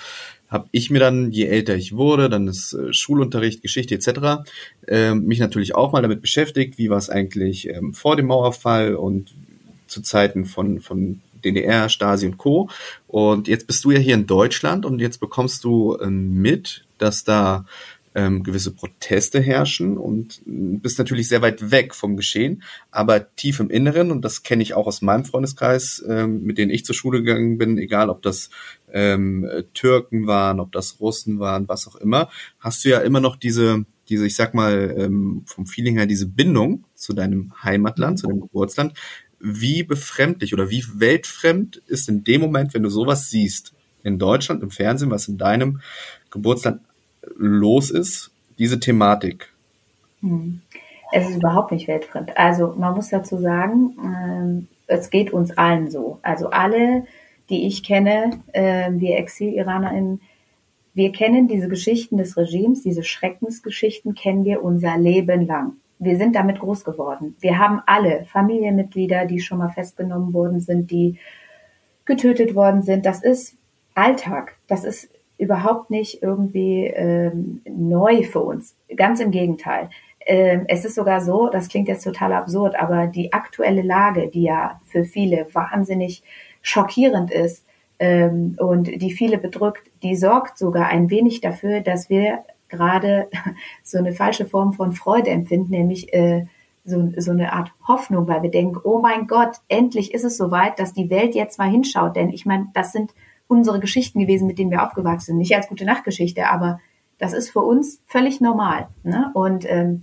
habe 0.48 0.68
ich 0.70 0.90
mir 0.90 0.98
dann, 0.98 1.30
je 1.32 1.46
älter 1.46 1.74
ich 1.76 1.96
wurde, 1.96 2.28
dann 2.28 2.48
ist 2.48 2.72
äh, 2.72 2.92
Schulunterricht, 2.92 3.62
Geschichte 3.62 3.94
etc., 3.94 4.44
äh, 4.86 5.14
mich 5.14 5.38
natürlich 5.38 5.74
auch 5.74 5.92
mal 5.92 6.02
damit 6.02 6.20
beschäftigt, 6.20 6.78
wie 6.78 6.90
war 6.90 6.98
es 6.98 7.10
eigentlich 7.10 7.68
ähm, 7.68 7.94
vor 7.94 8.16
dem 8.16 8.26
Mauerfall 8.26 8.96
und 8.96 9.34
zu 9.86 10.02
Zeiten 10.02 10.46
von, 10.46 10.80
von 10.80 11.20
DDR, 11.44 11.88
Stasi 11.88 12.26
und 12.26 12.38
Co. 12.38 12.68
Und 13.06 13.48
jetzt 13.48 13.66
bist 13.66 13.84
du 13.84 13.90
ja 13.90 13.98
hier 13.98 14.14
in 14.14 14.26
Deutschland 14.26 14.84
und 14.84 15.00
jetzt 15.00 15.20
bekommst 15.20 15.64
du 15.64 15.98
ähm, 16.00 16.40
mit, 16.40 16.86
dass 16.98 17.24
da 17.24 17.64
ähm, 18.14 18.42
gewisse 18.42 18.72
Proteste 18.72 19.40
herrschen 19.40 19.96
und 19.96 20.42
bist 20.44 20.98
natürlich 20.98 21.28
sehr 21.28 21.42
weit 21.42 21.70
weg 21.70 21.94
vom 21.94 22.16
Geschehen, 22.16 22.62
aber 22.90 23.34
tief 23.34 23.60
im 23.60 23.70
Inneren, 23.70 24.10
und 24.10 24.22
das 24.22 24.42
kenne 24.42 24.62
ich 24.62 24.74
auch 24.74 24.86
aus 24.86 25.02
meinem 25.02 25.24
Freundeskreis, 25.24 26.04
ähm, 26.06 26.42
mit 26.42 26.58
denen 26.58 26.70
ich 26.70 26.84
zur 26.84 26.94
Schule 26.94 27.22
gegangen 27.22 27.58
bin, 27.58 27.78
egal 27.78 28.10
ob 28.10 28.22
das 28.22 28.50
ähm, 28.92 29.48
Türken 29.72 30.26
waren, 30.26 30.60
ob 30.60 30.72
das 30.72 31.00
Russen 31.00 31.38
waren, 31.38 31.68
was 31.68 31.88
auch 31.88 31.96
immer, 31.96 32.28
hast 32.58 32.84
du 32.84 32.90
ja 32.90 32.98
immer 32.98 33.20
noch 33.20 33.36
diese, 33.36 33.84
diese, 34.08 34.26
ich 34.26 34.36
sag 34.36 34.52
mal, 34.52 34.94
ähm, 34.98 35.42
vom 35.46 35.66
Feeling 35.66 35.96
her, 35.96 36.06
diese 36.06 36.26
Bindung 36.26 36.84
zu 36.94 37.14
deinem 37.14 37.52
Heimatland, 37.62 38.18
zu 38.18 38.26
deinem 38.26 38.42
Geburtsland, 38.42 38.92
wie 39.42 39.82
befremdlich 39.82 40.54
oder 40.54 40.70
wie 40.70 40.84
weltfremd 40.94 41.82
ist 41.88 42.08
in 42.08 42.22
dem 42.22 42.40
Moment, 42.40 42.72
wenn 42.74 42.84
du 42.84 42.90
sowas 42.90 43.28
siehst, 43.28 43.74
in 44.04 44.18
Deutschland, 44.18 44.62
im 44.62 44.70
Fernsehen, 44.70 45.10
was 45.10 45.28
in 45.28 45.36
deinem 45.36 45.80
Geburtsland 46.30 46.80
los 47.36 47.90
ist, 47.90 48.30
diese 48.58 48.78
Thematik? 48.78 49.52
Hm. 50.20 50.60
Es 51.12 51.28
ist 51.28 51.36
überhaupt 51.36 51.72
nicht 51.72 51.88
weltfremd. 51.88 52.36
Also 52.38 52.74
man 52.78 52.94
muss 52.94 53.08
dazu 53.08 53.38
sagen, 53.38 53.96
ähm, 54.02 54.68
es 54.86 55.10
geht 55.10 55.32
uns 55.32 55.50
allen 55.58 55.90
so. 55.90 56.18
Also 56.22 56.48
alle, 56.50 57.04
die 57.50 57.66
ich 57.66 57.82
kenne, 57.82 58.40
äh, 58.52 58.90
wir 58.92 59.18
Exil-IranerInnen, 59.18 60.20
wir 60.94 61.12
kennen 61.12 61.48
diese 61.48 61.68
Geschichten 61.68 62.16
des 62.16 62.36
Regimes, 62.36 62.82
diese 62.82 63.02
Schreckensgeschichten 63.02 64.14
kennen 64.14 64.44
wir 64.44 64.62
unser 64.62 64.96
Leben 64.96 65.46
lang 65.46 65.74
wir 66.02 66.16
sind 66.16 66.34
damit 66.34 66.58
groß 66.58 66.84
geworden. 66.84 67.36
Wir 67.40 67.58
haben 67.58 67.80
alle 67.86 68.24
Familienmitglieder, 68.24 69.26
die 69.26 69.40
schon 69.40 69.58
mal 69.58 69.70
festgenommen 69.70 70.32
worden 70.32 70.60
sind, 70.60 70.90
die 70.90 71.18
getötet 72.04 72.54
worden 72.54 72.82
sind. 72.82 73.06
Das 73.06 73.22
ist 73.22 73.54
Alltag. 73.94 74.56
Das 74.66 74.84
ist 74.84 75.08
überhaupt 75.38 75.90
nicht 75.90 76.22
irgendwie 76.22 76.86
ähm, 76.86 77.60
neu 77.64 78.24
für 78.24 78.40
uns. 78.40 78.74
Ganz 78.96 79.20
im 79.20 79.30
Gegenteil. 79.30 79.90
Ähm, 80.26 80.64
es 80.68 80.84
ist 80.84 80.96
sogar 80.96 81.20
so, 81.20 81.48
das 81.48 81.68
klingt 81.68 81.88
jetzt 81.88 82.04
total 82.04 82.32
absurd, 82.32 82.74
aber 82.76 83.06
die 83.06 83.32
aktuelle 83.32 83.82
Lage, 83.82 84.28
die 84.28 84.42
ja 84.42 84.80
für 84.86 85.04
viele 85.04 85.46
wahnsinnig 85.52 86.22
schockierend 86.62 87.30
ist 87.30 87.64
ähm, 87.98 88.56
und 88.58 88.86
die 89.00 89.12
viele 89.12 89.38
bedrückt, 89.38 89.82
die 90.02 90.16
sorgt 90.16 90.58
sogar 90.58 90.88
ein 90.88 91.10
wenig 91.10 91.40
dafür, 91.40 91.80
dass 91.80 92.08
wir 92.08 92.44
gerade 92.72 93.28
so 93.84 93.98
eine 93.98 94.12
falsche 94.12 94.46
Form 94.46 94.72
von 94.72 94.92
Freude 94.92 95.30
empfinden, 95.30 95.70
nämlich 95.70 96.12
äh, 96.12 96.46
so, 96.84 97.12
so 97.16 97.30
eine 97.30 97.52
Art 97.52 97.70
Hoffnung, 97.86 98.26
weil 98.26 98.42
wir 98.42 98.50
denken, 98.50 98.80
oh 98.82 99.00
mein 99.00 99.28
Gott, 99.28 99.58
endlich 99.68 100.12
ist 100.12 100.24
es 100.24 100.36
soweit, 100.36 100.80
dass 100.80 100.92
die 100.92 101.10
Welt 101.10 101.36
jetzt 101.36 101.58
mal 101.58 101.70
hinschaut. 101.70 102.16
Denn 102.16 102.30
ich 102.30 102.44
meine, 102.44 102.68
das 102.74 102.90
sind 102.90 103.12
unsere 103.46 103.78
Geschichten 103.78 104.18
gewesen, 104.18 104.48
mit 104.48 104.58
denen 104.58 104.72
wir 104.72 104.82
aufgewachsen 104.82 105.26
sind. 105.26 105.38
Nicht 105.38 105.54
als 105.54 105.68
gute 105.68 105.84
Nachtgeschichte, 105.84 106.48
aber 106.48 106.80
das 107.18 107.34
ist 107.34 107.50
für 107.50 107.60
uns 107.60 108.00
völlig 108.06 108.40
normal. 108.40 108.88
Ne? 109.04 109.30
Und 109.34 109.64
ähm, 109.70 110.02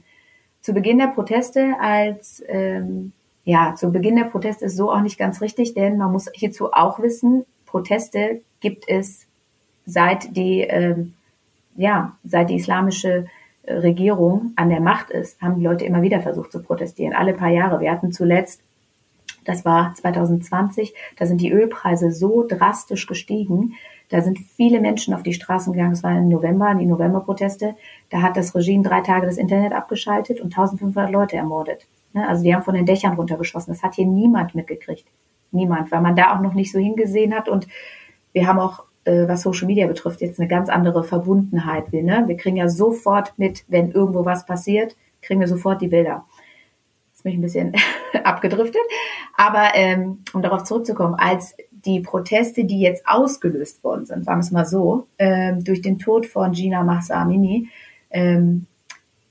zu 0.62 0.74
Beginn 0.74 1.00
der 1.00 1.08
Proteste 1.08 1.76
als 1.82 2.42
ähm, 2.48 3.12
ja, 3.44 3.74
zu 3.76 3.92
Beginn 3.92 4.16
der 4.16 4.26
Proteste 4.26 4.66
ist 4.66 4.78
so 4.78 4.92
auch 4.92 5.02
nicht 5.02 5.18
ganz 5.18 5.42
richtig, 5.42 5.74
denn 5.74 5.98
man 5.98 6.12
muss 6.12 6.30
hierzu 6.34 6.72
auch 6.72 7.00
wissen, 7.00 7.46
Proteste 7.66 8.42
gibt 8.60 8.86
es 8.88 9.26
seit 9.86 10.36
die 10.38 10.62
ähm, 10.62 11.14
ja, 11.80 12.18
seit 12.26 12.50
die 12.50 12.58
islamische 12.58 13.26
äh, 13.64 13.74
Regierung 13.74 14.52
an 14.58 14.70
der 14.70 14.82
Macht 14.82 15.10
ist, 15.10 15.42
haben 15.42 15.56
die 15.56 15.64
Leute 15.64 15.86
immer 15.86 16.02
wieder 16.02 16.20
versucht 16.20 16.52
zu 16.52 16.62
protestieren. 16.62 17.16
Alle 17.16 17.34
paar 17.34 17.50
Jahre. 17.50 17.80
Wir 17.80 17.92
hatten 17.92 18.12
zuletzt, 18.12 18.62
das 19.46 19.64
war 19.64 19.96
2020, 19.96 20.94
da 21.18 21.26
sind 21.26 21.40
die 21.40 21.52
Ölpreise 21.52 22.12
so 22.12 22.46
drastisch 22.46 23.08
gestiegen. 23.08 23.76
Da 24.10 24.22
sind 24.22 24.40
viele 24.58 24.82
Menschen 24.82 25.14
auf 25.14 25.24
die 25.24 25.34
Straßen 25.34 25.72
gegangen. 25.72 25.94
Es 25.94 26.04
war 26.04 26.18
im 26.18 26.28
November, 26.28 26.76
die 26.76 26.86
Novemberproteste. 26.86 27.76
Da 28.10 28.22
hat 28.22 28.36
das 28.36 28.54
Regime 28.54 28.84
drei 28.84 29.00
Tage 29.02 29.28
das 29.28 29.38
Internet 29.38 29.72
abgeschaltet 29.72 30.42
und 30.42 30.48
1500 30.48 31.10
Leute 31.10 31.38
ermordet. 31.38 31.88
Ne, 32.12 32.28
also 32.28 32.44
die 32.44 32.54
haben 32.54 32.64
von 32.64 32.74
den 32.74 32.88
Dächern 32.88 33.14
runtergeschossen. 33.14 33.74
Das 33.74 33.84
hat 33.84 33.96
hier 33.96 34.08
niemand 34.08 34.54
mitgekriegt. 34.54 35.06
Niemand, 35.52 35.92
weil 35.92 36.02
man 36.02 36.16
da 36.16 36.36
auch 36.36 36.42
noch 36.42 36.56
nicht 36.56 36.72
so 36.72 36.80
hingesehen 36.80 37.34
hat. 37.34 37.48
Und 37.48 37.68
wir 38.34 38.48
haben 38.48 38.60
auch, 38.60 38.84
äh, 39.10 39.28
was 39.28 39.42
Social 39.42 39.66
Media 39.66 39.88
betrifft, 39.88 40.22
jetzt 40.22 40.40
eine 40.40 40.48
ganz 40.48 40.70
andere 40.70 41.04
Verbundenheit. 41.04 41.92
Wir, 41.92 42.04
ne? 42.04 42.24
wir 42.28 42.38
kriegen 42.38 42.58
ja 42.58 42.70
sofort 42.70 43.34
mit, 43.38 43.64
wenn 43.68 43.92
irgendwo 43.92 44.24
was 44.24 44.46
passiert, 44.46 44.96
kriegen 45.22 45.40
wir 45.40 45.48
sofort 45.48 45.82
die 45.82 45.88
Bilder. 45.88 46.26
Jetzt 47.12 47.24
bin 47.24 47.32
ich 47.32 47.40
ein 47.40 47.42
bisschen 47.42 47.74
abgedriftet. 48.24 48.82
Aber 49.36 49.72
ähm, 49.74 50.20
um 50.34 50.42
darauf 50.42 50.64
zurückzukommen, 50.64 51.16
als 51.16 51.56
die 51.72 52.02
Proteste, 52.02 52.66
die 52.66 52.82
jetzt 52.82 53.08
ausgelöst 53.08 53.84
worden 53.84 54.06
sind, 54.06 54.26
sagen 54.26 54.40
wir 54.40 54.44
es 54.44 54.52
mal 54.52 54.66
so, 54.66 55.08
ähm, 55.18 55.64
durch 55.64 55.82
den 55.82 55.98
Tod 55.98 56.28
von 56.28 56.52
Gina 56.52 56.84
Mahsa 56.84 57.22
Amini, 57.22 57.70
ähm, 58.12 58.68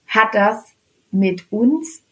hat 0.06 0.35
das 0.35 0.73
mit 1.12 1.52
uns 1.52 2.02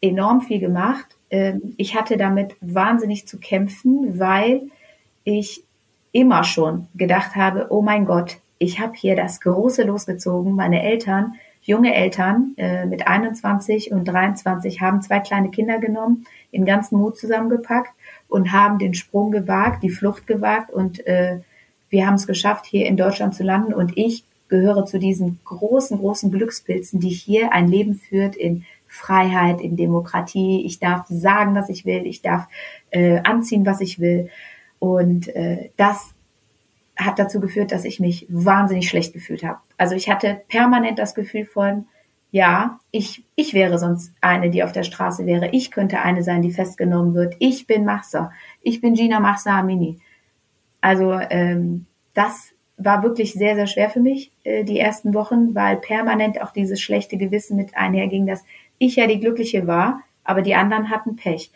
enorm 0.00 0.42
viel 0.42 0.58
gemacht. 0.58 1.06
Ähm, 1.30 1.74
ich 1.76 1.94
hatte 1.94 2.16
damit 2.16 2.56
wahnsinnig 2.60 3.28
zu 3.28 3.38
kämpfen, 3.38 4.18
weil 4.18 4.62
ich 5.22 5.62
immer 6.14 6.44
schon 6.44 6.86
gedacht 6.94 7.34
habe, 7.34 7.66
oh 7.70 7.82
mein 7.82 8.06
Gott, 8.06 8.36
ich 8.58 8.78
habe 8.78 8.92
hier 8.94 9.16
das 9.16 9.40
Große 9.40 9.82
losgezogen. 9.82 10.54
Meine 10.54 10.82
Eltern, 10.82 11.34
junge 11.60 11.92
Eltern 11.92 12.54
äh, 12.56 12.86
mit 12.86 13.08
21 13.08 13.90
und 13.90 14.04
23, 14.04 14.80
haben 14.80 15.02
zwei 15.02 15.18
kleine 15.18 15.50
Kinder 15.50 15.78
genommen, 15.78 16.24
in 16.52 16.64
ganzen 16.64 16.98
Mut 16.98 17.18
zusammengepackt 17.18 17.92
und 18.28 18.52
haben 18.52 18.78
den 18.78 18.94
Sprung 18.94 19.32
gewagt, 19.32 19.82
die 19.82 19.90
Flucht 19.90 20.28
gewagt 20.28 20.70
und 20.70 21.04
äh, 21.06 21.40
wir 21.90 22.06
haben 22.06 22.14
es 22.14 22.28
geschafft, 22.28 22.64
hier 22.64 22.86
in 22.86 22.96
Deutschland 22.96 23.34
zu 23.34 23.42
landen 23.42 23.74
und 23.74 23.96
ich 23.96 24.24
gehöre 24.48 24.86
zu 24.86 25.00
diesen 25.00 25.40
großen, 25.44 25.98
großen 25.98 26.30
Glückspilzen, 26.30 27.00
die 27.00 27.08
hier 27.08 27.52
ein 27.52 27.66
Leben 27.66 27.96
führt 27.96 28.36
in 28.36 28.64
Freiheit, 28.86 29.60
in 29.60 29.76
Demokratie. 29.76 30.64
Ich 30.64 30.78
darf 30.78 31.06
sagen, 31.08 31.56
was 31.56 31.68
ich 31.68 31.84
will. 31.84 32.06
Ich 32.06 32.22
darf 32.22 32.46
äh, 32.90 33.18
anziehen, 33.24 33.66
was 33.66 33.80
ich 33.80 33.98
will. 33.98 34.30
Und 34.84 35.34
äh, 35.34 35.70
das 35.78 36.12
hat 36.94 37.18
dazu 37.18 37.40
geführt, 37.40 37.72
dass 37.72 37.86
ich 37.86 38.00
mich 38.00 38.26
wahnsinnig 38.28 38.86
schlecht 38.86 39.14
gefühlt 39.14 39.42
habe. 39.42 39.58
Also 39.78 39.94
ich 39.94 40.10
hatte 40.10 40.42
permanent 40.48 40.98
das 40.98 41.14
Gefühl 41.14 41.46
von, 41.46 41.86
ja, 42.32 42.78
ich, 42.90 43.24
ich 43.34 43.54
wäre 43.54 43.78
sonst 43.78 44.12
eine, 44.20 44.50
die 44.50 44.62
auf 44.62 44.72
der 44.72 44.82
Straße 44.82 45.24
wäre. 45.24 45.48
Ich 45.52 45.70
könnte 45.70 46.02
eine 46.02 46.22
sein, 46.22 46.42
die 46.42 46.52
festgenommen 46.52 47.14
wird. 47.14 47.34
Ich 47.38 47.66
bin 47.66 47.86
Machsa. 47.86 48.30
Ich 48.60 48.82
bin 48.82 48.92
Gina 48.92 49.20
Machsa 49.20 49.58
Amini. 49.58 50.00
Also 50.82 51.18
ähm, 51.30 51.86
das 52.12 52.50
war 52.76 53.02
wirklich 53.02 53.32
sehr, 53.32 53.54
sehr 53.54 53.66
schwer 53.66 53.88
für 53.88 54.00
mich, 54.00 54.32
äh, 54.42 54.64
die 54.64 54.78
ersten 54.78 55.14
Wochen, 55.14 55.54
weil 55.54 55.76
permanent 55.76 56.42
auch 56.42 56.52
dieses 56.52 56.78
schlechte 56.78 57.16
Gewissen 57.16 57.56
mit 57.56 57.74
einherging, 57.74 58.26
dass 58.26 58.44
ich 58.76 58.96
ja 58.96 59.06
die 59.06 59.20
Glückliche 59.20 59.66
war, 59.66 60.02
aber 60.24 60.42
die 60.42 60.54
anderen 60.54 60.90
hatten 60.90 61.16
Pech. 61.16 61.50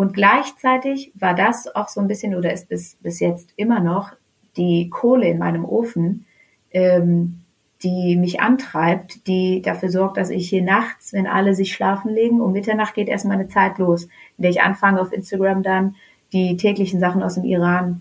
Und 0.00 0.14
gleichzeitig 0.14 1.12
war 1.14 1.34
das 1.34 1.74
auch 1.76 1.88
so 1.88 2.00
ein 2.00 2.08
bisschen 2.08 2.34
oder 2.34 2.54
ist 2.54 2.70
bis, 2.70 2.96
bis 3.02 3.20
jetzt 3.20 3.50
immer 3.56 3.80
noch 3.80 4.12
die 4.56 4.88
Kohle 4.88 5.28
in 5.28 5.36
meinem 5.36 5.66
Ofen, 5.66 6.24
ähm, 6.70 7.42
die 7.82 8.16
mich 8.16 8.40
antreibt, 8.40 9.26
die 9.26 9.60
dafür 9.60 9.90
sorgt, 9.90 10.16
dass 10.16 10.30
ich 10.30 10.48
hier 10.48 10.62
nachts, 10.62 11.12
wenn 11.12 11.26
alle 11.26 11.54
sich 11.54 11.74
schlafen 11.74 12.14
legen, 12.14 12.40
um 12.40 12.52
Mitternacht 12.52 12.94
geht 12.94 13.08
erst 13.08 13.26
meine 13.26 13.48
Zeit 13.48 13.76
los, 13.76 14.04
in 14.38 14.44
der 14.44 14.50
ich 14.50 14.62
anfange 14.62 15.02
auf 15.02 15.12
Instagram 15.12 15.62
dann 15.62 15.96
die 16.32 16.56
täglichen 16.56 16.98
Sachen 16.98 17.22
aus 17.22 17.34
dem 17.34 17.44
Iran 17.44 18.00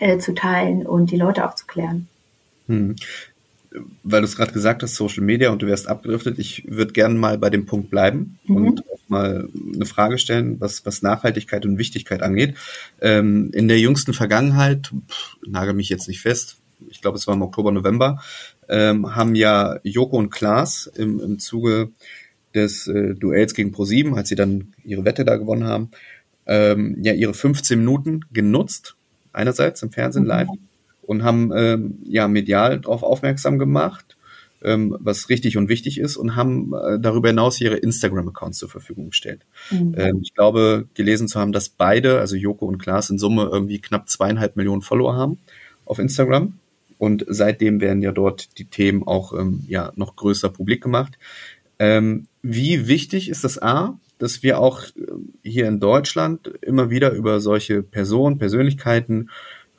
äh, 0.00 0.18
zu 0.18 0.34
teilen 0.34 0.86
und 0.86 1.10
die 1.12 1.16
Leute 1.16 1.46
aufzuklären. 1.46 2.08
Hm 2.66 2.96
weil 4.02 4.20
du 4.20 4.26
es 4.26 4.36
gerade 4.36 4.52
gesagt 4.52 4.82
hast, 4.82 4.96
Social 4.96 5.22
Media 5.22 5.50
und 5.50 5.62
du 5.62 5.66
wärst 5.66 5.88
abgedriftet, 5.88 6.38
ich 6.38 6.64
würde 6.68 6.92
gerne 6.92 7.14
mal 7.14 7.38
bei 7.38 7.48
dem 7.48 7.64
Punkt 7.64 7.88
bleiben 7.88 8.38
mhm. 8.44 8.56
und 8.56 8.84
mal 9.12 9.48
eine 9.74 9.86
Frage 9.86 10.18
stellen, 10.18 10.60
was, 10.60 10.84
was 10.84 11.02
Nachhaltigkeit 11.02 11.64
und 11.64 11.78
Wichtigkeit 11.78 12.22
angeht. 12.22 12.56
Ähm, 13.00 13.50
in 13.52 13.68
der 13.68 13.78
jüngsten 13.78 14.12
Vergangenheit, 14.12 14.90
pff, 15.08 15.36
nagel 15.46 15.74
mich 15.74 15.88
jetzt 15.88 16.08
nicht 16.08 16.20
fest, 16.20 16.56
ich 16.90 17.00
glaube 17.00 17.16
es 17.16 17.26
war 17.26 17.34
im 17.34 17.42
Oktober, 17.42 17.70
November, 17.70 18.20
ähm, 18.68 19.14
haben 19.14 19.34
ja 19.34 19.78
Joko 19.84 20.16
und 20.16 20.30
Klaas 20.30 20.90
im, 20.96 21.20
im 21.20 21.38
Zuge 21.38 21.90
des 22.54 22.86
äh, 22.86 23.14
Duells 23.14 23.54
gegen 23.54 23.72
ProSieben, 23.72 24.14
als 24.14 24.28
sie 24.28 24.34
dann 24.34 24.74
ihre 24.84 25.04
Wette 25.04 25.24
da 25.24 25.36
gewonnen 25.36 25.64
haben, 25.64 25.90
ähm, 26.46 26.96
ja 27.02 27.12
ihre 27.12 27.34
15 27.34 27.78
Minuten 27.78 28.20
genutzt, 28.32 28.96
einerseits 29.32 29.82
im 29.82 29.92
Fernsehen 29.92 30.24
mhm. 30.24 30.28
live 30.28 30.48
und 31.02 31.22
haben 31.22 31.52
ähm, 31.54 31.98
ja 32.04 32.28
medial 32.28 32.80
darauf 32.80 33.02
aufmerksam 33.02 33.58
gemacht, 33.58 34.16
ähm, 34.64 34.96
was 35.00 35.28
richtig 35.28 35.56
und 35.56 35.68
wichtig 35.68 35.98
ist 35.98 36.16
und 36.16 36.36
haben 36.36 36.72
äh, 36.74 36.98
darüber 37.00 37.28
hinaus 37.28 37.60
ihre 37.60 37.76
Instagram-Accounts 37.76 38.58
zur 38.58 38.68
Verfügung 38.68 39.10
gestellt. 39.10 39.44
Mhm. 39.70 39.94
Ähm, 39.96 40.20
ich 40.22 40.34
glaube, 40.34 40.86
gelesen 40.94 41.28
zu 41.28 41.38
haben, 41.40 41.52
dass 41.52 41.68
beide, 41.68 42.20
also 42.20 42.36
Joko 42.36 42.66
und 42.66 42.78
Klaas 42.78 43.10
in 43.10 43.18
Summe 43.18 43.48
irgendwie 43.50 43.80
knapp 43.80 44.08
zweieinhalb 44.08 44.56
Millionen 44.56 44.82
Follower 44.82 45.14
haben 45.14 45.38
auf 45.84 45.98
Instagram. 45.98 46.54
Und 46.98 47.24
seitdem 47.28 47.80
werden 47.80 48.00
ja 48.00 48.12
dort 48.12 48.58
die 48.58 48.64
Themen 48.64 49.02
auch 49.02 49.32
ähm, 49.32 49.64
ja 49.66 49.92
noch 49.96 50.14
größer 50.14 50.48
publik 50.48 50.82
gemacht. 50.82 51.18
Ähm, 51.78 52.28
wie 52.42 52.86
wichtig 52.86 53.28
ist 53.28 53.42
das 53.42 53.60
A, 53.60 53.98
dass 54.18 54.44
wir 54.44 54.60
auch 54.60 54.82
äh, 54.84 54.90
hier 55.42 55.66
in 55.66 55.80
Deutschland 55.80 56.46
immer 56.60 56.90
wieder 56.90 57.10
über 57.10 57.40
solche 57.40 57.82
Personen, 57.82 58.38
Persönlichkeiten 58.38 59.30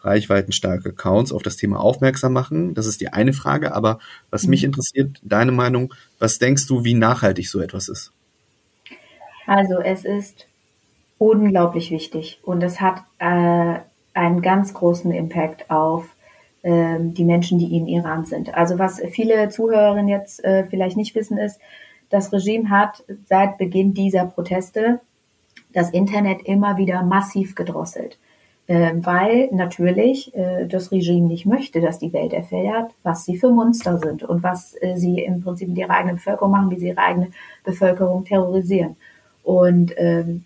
reichweitenstarke 0.04 0.90
Accounts 0.90 1.32
auf 1.32 1.44
das 1.44 1.58
Thema 1.58 1.80
aufmerksam 1.80 2.34
machen. 2.34 2.74
Das 2.74 2.86
ist 2.86 3.02
die 3.02 3.10
eine 3.10 3.34
Frage. 3.34 3.74
Aber 3.74 4.00
was 4.30 4.48
mich 4.48 4.62
mhm. 4.62 4.68
interessiert, 4.68 5.20
deine 5.24 5.52
Meinung, 5.52 5.94
was 6.20 6.40
denkst 6.40 6.68
du, 6.68 6.84
wie 6.84 6.94
nachhaltig 6.94 7.50
so 7.50 7.60
etwas 7.60 7.88
ist? 7.88 8.12
Also 9.46 9.80
es 9.80 10.06
ist 10.06 10.48
unglaublich 11.18 11.92
wichtig 11.92 12.40
und 12.44 12.62
es 12.64 12.82
hat 12.82 13.02
äh, 13.20 13.80
einen 14.14 14.42
ganz 14.42 14.74
großen 14.74 15.12
Impact 15.12 15.70
auf 15.70 16.06
äh, 16.64 16.98
die 17.00 17.26
Menschen, 17.26 17.60
die 17.60 17.76
in 17.76 17.88
Iran 17.88 18.26
sind. 18.26 18.54
Also 18.54 18.80
was 18.80 19.02
viele 19.12 19.50
Zuhörerinnen 19.50 20.08
jetzt 20.08 20.44
äh, 20.44 20.66
vielleicht 20.66 20.98
nicht 20.98 21.16
wissen, 21.16 21.38
ist, 21.38 21.60
das 22.10 22.32
Regime 22.32 22.70
hat 22.70 23.04
seit 23.28 23.58
Beginn 23.58 23.94
dieser 23.94 24.26
Proteste 24.26 25.00
das 25.74 25.90
Internet 25.90 26.42
immer 26.46 26.78
wieder 26.78 27.04
massiv 27.04 27.56
gedrosselt 27.56 28.18
weil 28.68 29.50
natürlich 29.52 30.34
äh, 30.36 30.68
das 30.68 30.92
Regime 30.92 31.28
nicht 31.28 31.46
möchte, 31.46 31.82
dass 31.82 32.00
die 32.00 32.14
Welt 32.14 32.32
erfährt, 32.32 32.92
was 33.04 33.26
sie 33.26 33.38
für 33.38 33.50
Monster 33.50 34.00
sind 34.00 34.24
und 34.24 34.42
was 34.42 34.76
äh, 34.82 34.96
sie 34.96 35.20
im 35.20 35.42
Prinzip 35.42 35.68
mit 35.68 35.78
ihrer 35.78 35.92
eigenen 35.92 36.16
Bevölkerung 36.16 36.52
machen, 36.52 36.72
wie 36.72 36.80
sie 36.80 36.88
ihre 36.88 36.98
eigene 36.98 37.32
Bevölkerung 37.66 38.24
terrorisieren. 38.24 38.96
Und 39.44 39.94
ähm, 39.98 40.46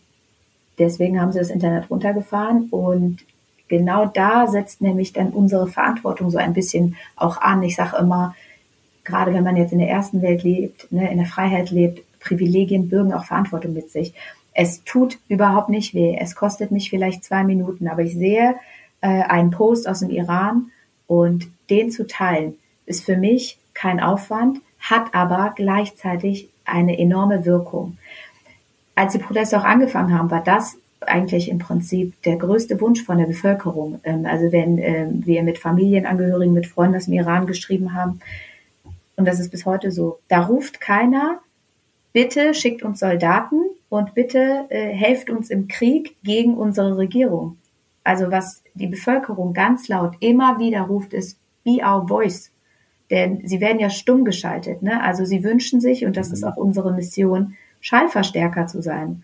deswegen 0.80 1.22
haben 1.22 1.32
sie 1.32 1.40
das 1.40 1.52
Internet 1.52 1.92
runtergefahren 1.92 2.70
und 2.72 3.20
genau 3.68 4.08
da 4.08 4.48
setzt 4.48 4.82
nämlich 4.82 5.14
dann 5.14 5.30
unsere 5.30 5.68
Verantwortung 5.68 6.32
so 6.32 6.40
ein 6.40 6.54
bisschen 6.54 6.96
auch 7.16 7.38
an. 7.38 7.62
Ich 7.62 7.76
sage 7.76 7.98
immer, 7.98 8.36
gerade 9.04 9.34
wenn 9.34 9.44
man 9.44 9.58
jetzt 9.58 9.74
in 9.74 9.80
der 9.80 9.90
ersten 9.90 10.24
Welt 10.24 10.44
lebt, 10.44 10.92
ne, 10.92 11.12
in 11.12 11.18
der 11.18 11.28
Freiheit 11.28 11.70
lebt, 11.70 12.02
Privilegien 12.20 12.90
bürgen 12.90 13.14
auch 13.14 13.26
Verantwortung 13.26 13.74
mit 13.74 13.92
sich. 13.92 14.14
Es 14.60 14.84
tut 14.84 15.20
überhaupt 15.28 15.70
nicht 15.70 15.94
weh. 15.94 16.18
Es 16.20 16.36
kostet 16.36 16.72
mich 16.72 16.90
vielleicht 16.90 17.24
zwei 17.24 17.44
Minuten, 17.44 17.88
aber 17.88 18.02
ich 18.02 18.16
sehe 18.16 18.56
äh, 19.02 19.22
einen 19.22 19.52
Post 19.52 19.88
aus 19.88 20.00
dem 20.00 20.10
Iran 20.10 20.72
und 21.06 21.48
den 21.70 21.92
zu 21.92 22.08
teilen 22.08 22.56
ist 22.88 23.06
für 23.06 23.18
mich 23.18 23.60
kein 23.76 24.00
Aufwand, 24.00 24.60
hat 24.80 25.14
aber 25.14 25.54
gleichzeitig 25.56 26.50
eine 26.66 26.98
enorme 26.98 27.46
Wirkung. 27.46 28.00
Als 28.96 29.14
die 29.14 29.20
Proteste 29.20 29.60
auch 29.60 29.64
angefangen 29.64 30.18
haben, 30.18 30.32
war 30.32 30.44
das 30.44 30.78
eigentlich 31.02 31.50
im 31.50 31.60
Prinzip 31.60 32.20
der 32.24 32.38
größte 32.38 32.82
Wunsch 32.82 33.04
von 33.04 33.20
der 33.20 33.28
Bevölkerung. 33.28 34.00
Ähm, 34.04 34.26
also 34.26 34.52
wenn 34.52 34.80
ähm, 34.80 35.24
wir 35.24 35.44
mit 35.44 35.60
Familienangehörigen, 35.60 36.56
mit 36.56 36.66
Freunden 36.66 36.96
aus 36.96 37.06
dem 37.06 37.14
Iran 37.14 37.46
geschrieben 37.46 37.94
haben, 37.94 38.22
und 39.18 39.26
das 39.28 39.40
ist 39.40 39.52
bis 39.52 39.68
heute 39.68 39.92
so, 39.92 40.18
da 40.30 40.40
ruft 40.40 40.82
keiner, 40.82 41.42
bitte 42.12 42.56
schickt 42.56 42.82
uns 42.82 43.00
Soldaten, 43.00 43.62
und 43.90 44.14
bitte 44.14 44.66
äh, 44.70 44.90
helft 44.90 45.30
uns 45.30 45.50
im 45.50 45.68
Krieg 45.68 46.16
gegen 46.24 46.56
unsere 46.56 46.98
Regierung. 46.98 47.58
Also 48.04 48.32
was 48.32 48.64
die 48.74 48.88
Bevölkerung 48.88 49.54
ganz 49.54 49.88
laut 49.88 50.16
immer 50.20 50.60
wieder 50.60 50.82
ruft, 50.82 51.14
ist 51.14 51.38
Be 51.64 51.80
our 51.84 52.08
voice. 52.08 52.52
Denn 53.10 53.42
sie 53.46 53.62
werden 53.62 53.80
ja 53.80 53.90
stumm 53.90 54.26
geschaltet. 54.26 54.82
Ne? 54.82 55.02
Also 55.02 55.26
sie 55.26 55.44
wünschen 55.44 55.82
sich, 55.82 56.06
und 56.06 56.18
das 56.18 56.32
ist 56.32 56.44
auch 56.44 56.58
unsere 56.58 56.94
Mission, 56.94 57.56
Schallverstärker 57.82 58.68
zu 58.68 58.82
sein. 58.82 59.24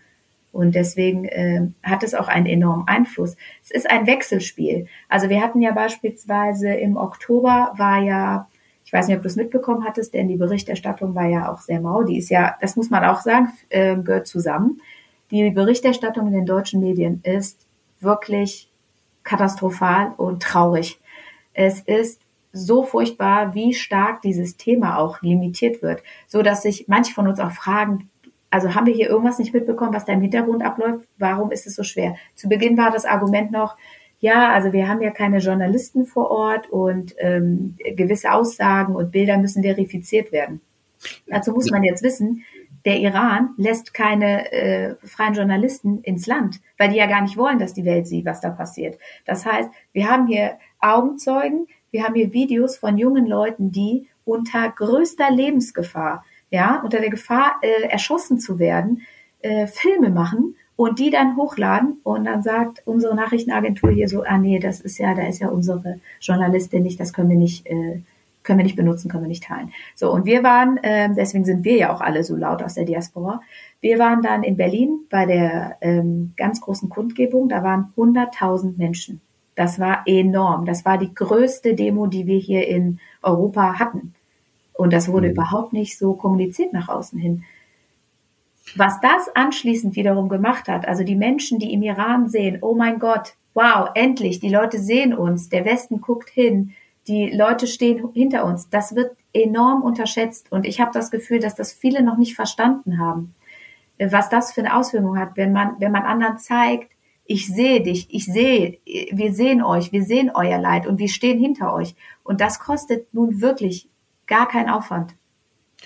Und 0.52 0.74
deswegen 0.74 1.24
äh, 1.24 1.66
hat 1.82 2.02
es 2.02 2.14
auch 2.14 2.28
einen 2.28 2.46
enormen 2.46 2.86
Einfluss. 2.86 3.36
Es 3.62 3.70
ist 3.70 3.90
ein 3.90 4.06
Wechselspiel. 4.06 4.86
Also 5.08 5.28
wir 5.28 5.40
hatten 5.40 5.60
ja 5.60 5.72
beispielsweise 5.72 6.68
im 6.68 6.96
Oktober 6.96 7.72
war 7.76 8.02
ja 8.02 8.46
weiß 8.94 9.08
nicht, 9.08 9.16
ob 9.16 9.22
du 9.22 9.28
es 9.28 9.36
mitbekommen 9.36 9.84
hattest, 9.84 10.14
denn 10.14 10.28
die 10.28 10.36
Berichterstattung 10.36 11.14
war 11.14 11.26
ja 11.26 11.52
auch 11.52 11.60
sehr 11.60 11.80
mau. 11.80 12.04
Die 12.04 12.16
ist 12.16 12.30
ja, 12.30 12.56
das 12.60 12.76
muss 12.76 12.90
man 12.90 13.04
auch 13.04 13.20
sagen, 13.20 13.48
äh, 13.68 13.96
gehört 13.96 14.28
zusammen. 14.28 14.80
Die 15.30 15.50
Berichterstattung 15.50 16.28
in 16.28 16.32
den 16.32 16.46
deutschen 16.46 16.80
Medien 16.80 17.20
ist 17.24 17.66
wirklich 18.00 18.68
katastrophal 19.24 20.12
und 20.16 20.42
traurig. 20.42 21.00
Es 21.54 21.80
ist 21.80 22.20
so 22.52 22.84
furchtbar, 22.84 23.54
wie 23.54 23.74
stark 23.74 24.22
dieses 24.22 24.56
Thema 24.56 24.98
auch 24.98 25.20
limitiert 25.22 25.82
wird, 25.82 26.02
so 26.28 26.42
dass 26.42 26.62
sich 26.62 26.86
manche 26.86 27.12
von 27.12 27.26
uns 27.26 27.40
auch 27.40 27.50
fragen, 27.50 28.08
also 28.50 28.76
haben 28.76 28.86
wir 28.86 28.94
hier 28.94 29.08
irgendwas 29.08 29.40
nicht 29.40 29.52
mitbekommen, 29.52 29.92
was 29.92 30.04
da 30.04 30.12
im 30.12 30.20
Hintergrund 30.20 30.64
abläuft? 30.64 31.04
Warum 31.18 31.50
ist 31.50 31.66
es 31.66 31.74
so 31.74 31.82
schwer? 31.82 32.14
Zu 32.36 32.48
Beginn 32.48 32.76
war 32.76 32.92
das 32.92 33.04
Argument 33.04 33.50
noch, 33.50 33.76
ja, 34.24 34.54
also 34.54 34.72
wir 34.72 34.88
haben 34.88 35.02
ja 35.02 35.10
keine 35.10 35.36
Journalisten 35.36 36.06
vor 36.06 36.30
Ort 36.30 36.70
und 36.70 37.14
ähm, 37.18 37.76
gewisse 37.94 38.32
Aussagen 38.32 38.96
und 38.96 39.12
Bilder 39.12 39.36
müssen 39.36 39.62
verifiziert 39.62 40.32
werden. 40.32 40.62
Dazu 41.26 41.52
muss 41.52 41.70
man 41.70 41.82
jetzt 41.82 42.02
wissen, 42.02 42.42
der 42.86 43.00
Iran 43.00 43.50
lässt 43.58 43.92
keine 43.92 44.50
äh, 44.50 44.94
freien 45.04 45.34
Journalisten 45.34 46.00
ins 46.04 46.26
Land, 46.26 46.62
weil 46.78 46.88
die 46.88 46.96
ja 46.96 47.06
gar 47.06 47.20
nicht 47.20 47.36
wollen, 47.36 47.58
dass 47.58 47.74
die 47.74 47.84
Welt 47.84 48.06
sieht, 48.06 48.24
was 48.24 48.40
da 48.40 48.48
passiert. 48.48 48.98
Das 49.26 49.44
heißt, 49.44 49.68
wir 49.92 50.08
haben 50.08 50.26
hier 50.26 50.52
Augenzeugen, 50.80 51.66
wir 51.90 52.04
haben 52.04 52.14
hier 52.14 52.32
Videos 52.32 52.78
von 52.78 52.96
jungen 52.96 53.26
Leuten, 53.26 53.72
die 53.72 54.08
unter 54.24 54.70
größter 54.70 55.30
Lebensgefahr, 55.30 56.24
ja, 56.48 56.80
unter 56.82 57.00
der 57.00 57.10
Gefahr, 57.10 57.56
äh, 57.60 57.88
erschossen 57.90 58.40
zu 58.40 58.58
werden, 58.58 59.02
äh, 59.42 59.66
Filme 59.66 60.08
machen 60.08 60.56
und 60.76 60.98
die 60.98 61.10
dann 61.10 61.36
hochladen 61.36 61.98
und 62.02 62.24
dann 62.24 62.42
sagt 62.42 62.82
unsere 62.84 63.14
Nachrichtenagentur 63.14 63.90
hier 63.90 64.08
so, 64.08 64.22
ah 64.22 64.38
nee, 64.38 64.58
das 64.58 64.80
ist 64.80 64.98
ja, 64.98 65.14
da 65.14 65.22
ist 65.22 65.40
ja 65.40 65.48
unsere 65.48 66.00
Journalistin 66.20 66.82
nicht, 66.82 66.98
das 66.98 67.12
können 67.12 67.30
wir 67.30 67.36
nicht, 67.36 67.66
äh, 67.66 68.00
können 68.42 68.58
wir 68.58 68.64
nicht 68.64 68.76
benutzen, 68.76 69.08
können 69.10 69.24
wir 69.24 69.28
nicht 69.28 69.44
teilen. 69.44 69.72
So, 69.94 70.12
und 70.12 70.24
wir 70.24 70.42
waren, 70.42 70.78
äh, 70.78 71.08
deswegen 71.14 71.44
sind 71.44 71.64
wir 71.64 71.76
ja 71.76 71.94
auch 71.94 72.00
alle 72.00 72.24
so 72.24 72.34
laut 72.36 72.62
aus 72.62 72.74
der 72.74 72.84
Diaspora, 72.84 73.40
wir 73.80 73.98
waren 73.98 74.22
dann 74.22 74.42
in 74.42 74.56
Berlin 74.56 75.00
bei 75.10 75.26
der 75.26 75.76
ähm, 75.80 76.32
ganz 76.36 76.60
großen 76.60 76.88
Kundgebung, 76.88 77.48
da 77.48 77.62
waren 77.62 77.92
100.000 77.96 78.78
Menschen. 78.78 79.20
Das 79.56 79.78
war 79.78 80.02
enorm. 80.06 80.64
Das 80.64 80.84
war 80.84 80.98
die 80.98 81.14
größte 81.14 81.74
Demo, 81.74 82.06
die 82.06 82.26
wir 82.26 82.38
hier 82.38 82.66
in 82.66 82.98
Europa 83.22 83.78
hatten. 83.78 84.14
Und 84.72 84.92
das 84.92 85.08
wurde 85.08 85.28
mhm. 85.28 85.34
überhaupt 85.34 85.72
nicht 85.72 85.98
so 85.98 86.14
kommuniziert 86.14 86.72
nach 86.72 86.88
außen 86.88 87.18
hin. 87.18 87.44
Was 88.76 89.00
das 89.00 89.34
anschließend 89.34 89.94
wiederum 89.94 90.28
gemacht 90.28 90.68
hat, 90.68 90.88
also 90.88 91.04
die 91.04 91.16
Menschen, 91.16 91.58
die 91.58 91.72
im 91.72 91.82
Iran 91.82 92.28
sehen, 92.28 92.58
oh 92.62 92.74
mein 92.74 92.98
Gott, 92.98 93.34
wow, 93.52 93.90
endlich, 93.94 94.40
die 94.40 94.48
Leute 94.48 94.78
sehen 94.78 95.14
uns, 95.14 95.48
der 95.48 95.64
Westen 95.64 96.00
guckt 96.00 96.30
hin, 96.30 96.72
die 97.06 97.30
Leute 97.30 97.66
stehen 97.66 98.10
hinter 98.14 98.44
uns, 98.44 98.70
das 98.70 98.94
wird 98.94 99.14
enorm 99.32 99.82
unterschätzt. 99.82 100.50
Und 100.50 100.66
ich 100.66 100.80
habe 100.80 100.90
das 100.92 101.10
Gefühl, 101.10 101.38
dass 101.38 101.54
das 101.54 101.72
viele 101.72 102.02
noch 102.02 102.16
nicht 102.16 102.34
verstanden 102.34 102.98
haben, 102.98 103.34
was 103.98 104.28
das 104.28 104.52
für 104.52 104.62
eine 104.62 104.76
Auswirkung 104.76 105.18
hat, 105.18 105.36
wenn 105.36 105.52
man, 105.52 105.76
wenn 105.78 105.92
man 105.92 106.02
anderen 106.02 106.38
zeigt, 106.38 106.90
ich 107.26 107.46
sehe 107.46 107.82
dich, 107.82 108.08
ich 108.10 108.26
sehe, 108.26 108.78
wir 108.84 109.32
sehen 109.32 109.62
euch, 109.62 109.92
wir 109.92 110.02
sehen 110.02 110.30
euer 110.34 110.58
Leid 110.58 110.86
und 110.86 110.98
wir 110.98 111.08
stehen 111.08 111.38
hinter 111.38 111.72
euch. 111.72 111.94
Und 112.22 112.40
das 112.40 112.58
kostet 112.58 113.12
nun 113.14 113.40
wirklich 113.40 113.88
gar 114.26 114.46
keinen 114.46 114.68
Aufwand. 114.68 115.14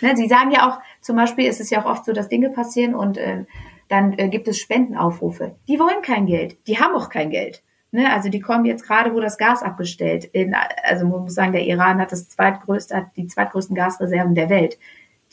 Ne, 0.02 0.16
Sie 0.16 0.28
sagen 0.28 0.50
ja 0.50 0.68
auch, 0.68 0.80
zum 1.00 1.16
Beispiel 1.16 1.46
ist 1.46 1.60
es 1.60 1.70
ja 1.70 1.80
auch 1.80 1.90
oft 1.90 2.04
so, 2.04 2.12
dass 2.12 2.28
Dinge 2.28 2.50
passieren 2.50 2.94
und 2.94 3.18
äh, 3.18 3.44
dann 3.88 4.18
äh, 4.18 4.28
gibt 4.28 4.48
es 4.48 4.58
Spendenaufrufe. 4.58 5.56
Die 5.66 5.78
wollen 5.78 6.02
kein 6.02 6.26
Geld, 6.26 6.58
die 6.66 6.78
haben 6.78 6.94
auch 6.94 7.08
kein 7.08 7.30
Geld. 7.30 7.62
Ne, 7.90 8.12
also 8.12 8.28
die 8.28 8.40
kommen 8.40 8.66
jetzt 8.66 8.86
gerade, 8.86 9.14
wo 9.14 9.20
das 9.20 9.38
Gas 9.38 9.62
abgestellt. 9.62 10.26
In, 10.26 10.54
also 10.84 11.06
man 11.06 11.22
muss 11.22 11.34
sagen, 11.34 11.52
der 11.52 11.64
Iran 11.64 11.98
hat 11.98 12.12
das 12.12 12.28
zweitgrößte, 12.28 12.94
hat 12.94 13.16
die 13.16 13.26
zweitgrößten 13.26 13.74
Gasreserven 13.74 14.34
der 14.34 14.50
Welt. 14.50 14.78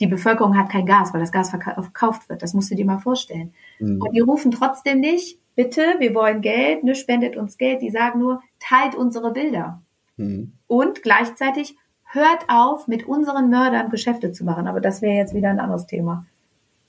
Die 0.00 0.06
Bevölkerung 0.06 0.56
hat 0.58 0.70
kein 0.70 0.86
Gas, 0.86 1.12
weil 1.12 1.20
das 1.20 1.32
Gas 1.32 1.50
verkauft 1.50 2.28
wird. 2.30 2.42
Das 2.42 2.54
musst 2.54 2.70
du 2.70 2.74
dir 2.74 2.86
mal 2.86 2.98
vorstellen. 2.98 3.52
Mhm. 3.78 4.00
Und 4.00 4.12
die 4.14 4.20
rufen 4.20 4.50
trotzdem 4.50 5.00
nicht, 5.00 5.38
bitte, 5.54 5.96
wir 5.98 6.14
wollen 6.14 6.40
Geld, 6.40 6.82
ne, 6.82 6.94
spendet 6.94 7.36
uns 7.36 7.58
Geld. 7.58 7.82
Die 7.82 7.90
sagen 7.90 8.20
nur, 8.20 8.42
teilt 8.58 8.94
unsere 8.94 9.32
Bilder. 9.32 9.82
Mhm. 10.16 10.52
Und 10.66 11.02
gleichzeitig 11.02 11.76
hört 12.06 12.44
auf, 12.48 12.88
mit 12.88 13.06
unseren 13.06 13.50
Mördern 13.50 13.90
Geschäfte 13.90 14.32
zu 14.32 14.44
machen. 14.44 14.66
Aber 14.66 14.80
das 14.80 15.02
wäre 15.02 15.16
jetzt 15.16 15.34
wieder 15.34 15.50
ein 15.50 15.60
anderes 15.60 15.86
Thema. 15.86 16.24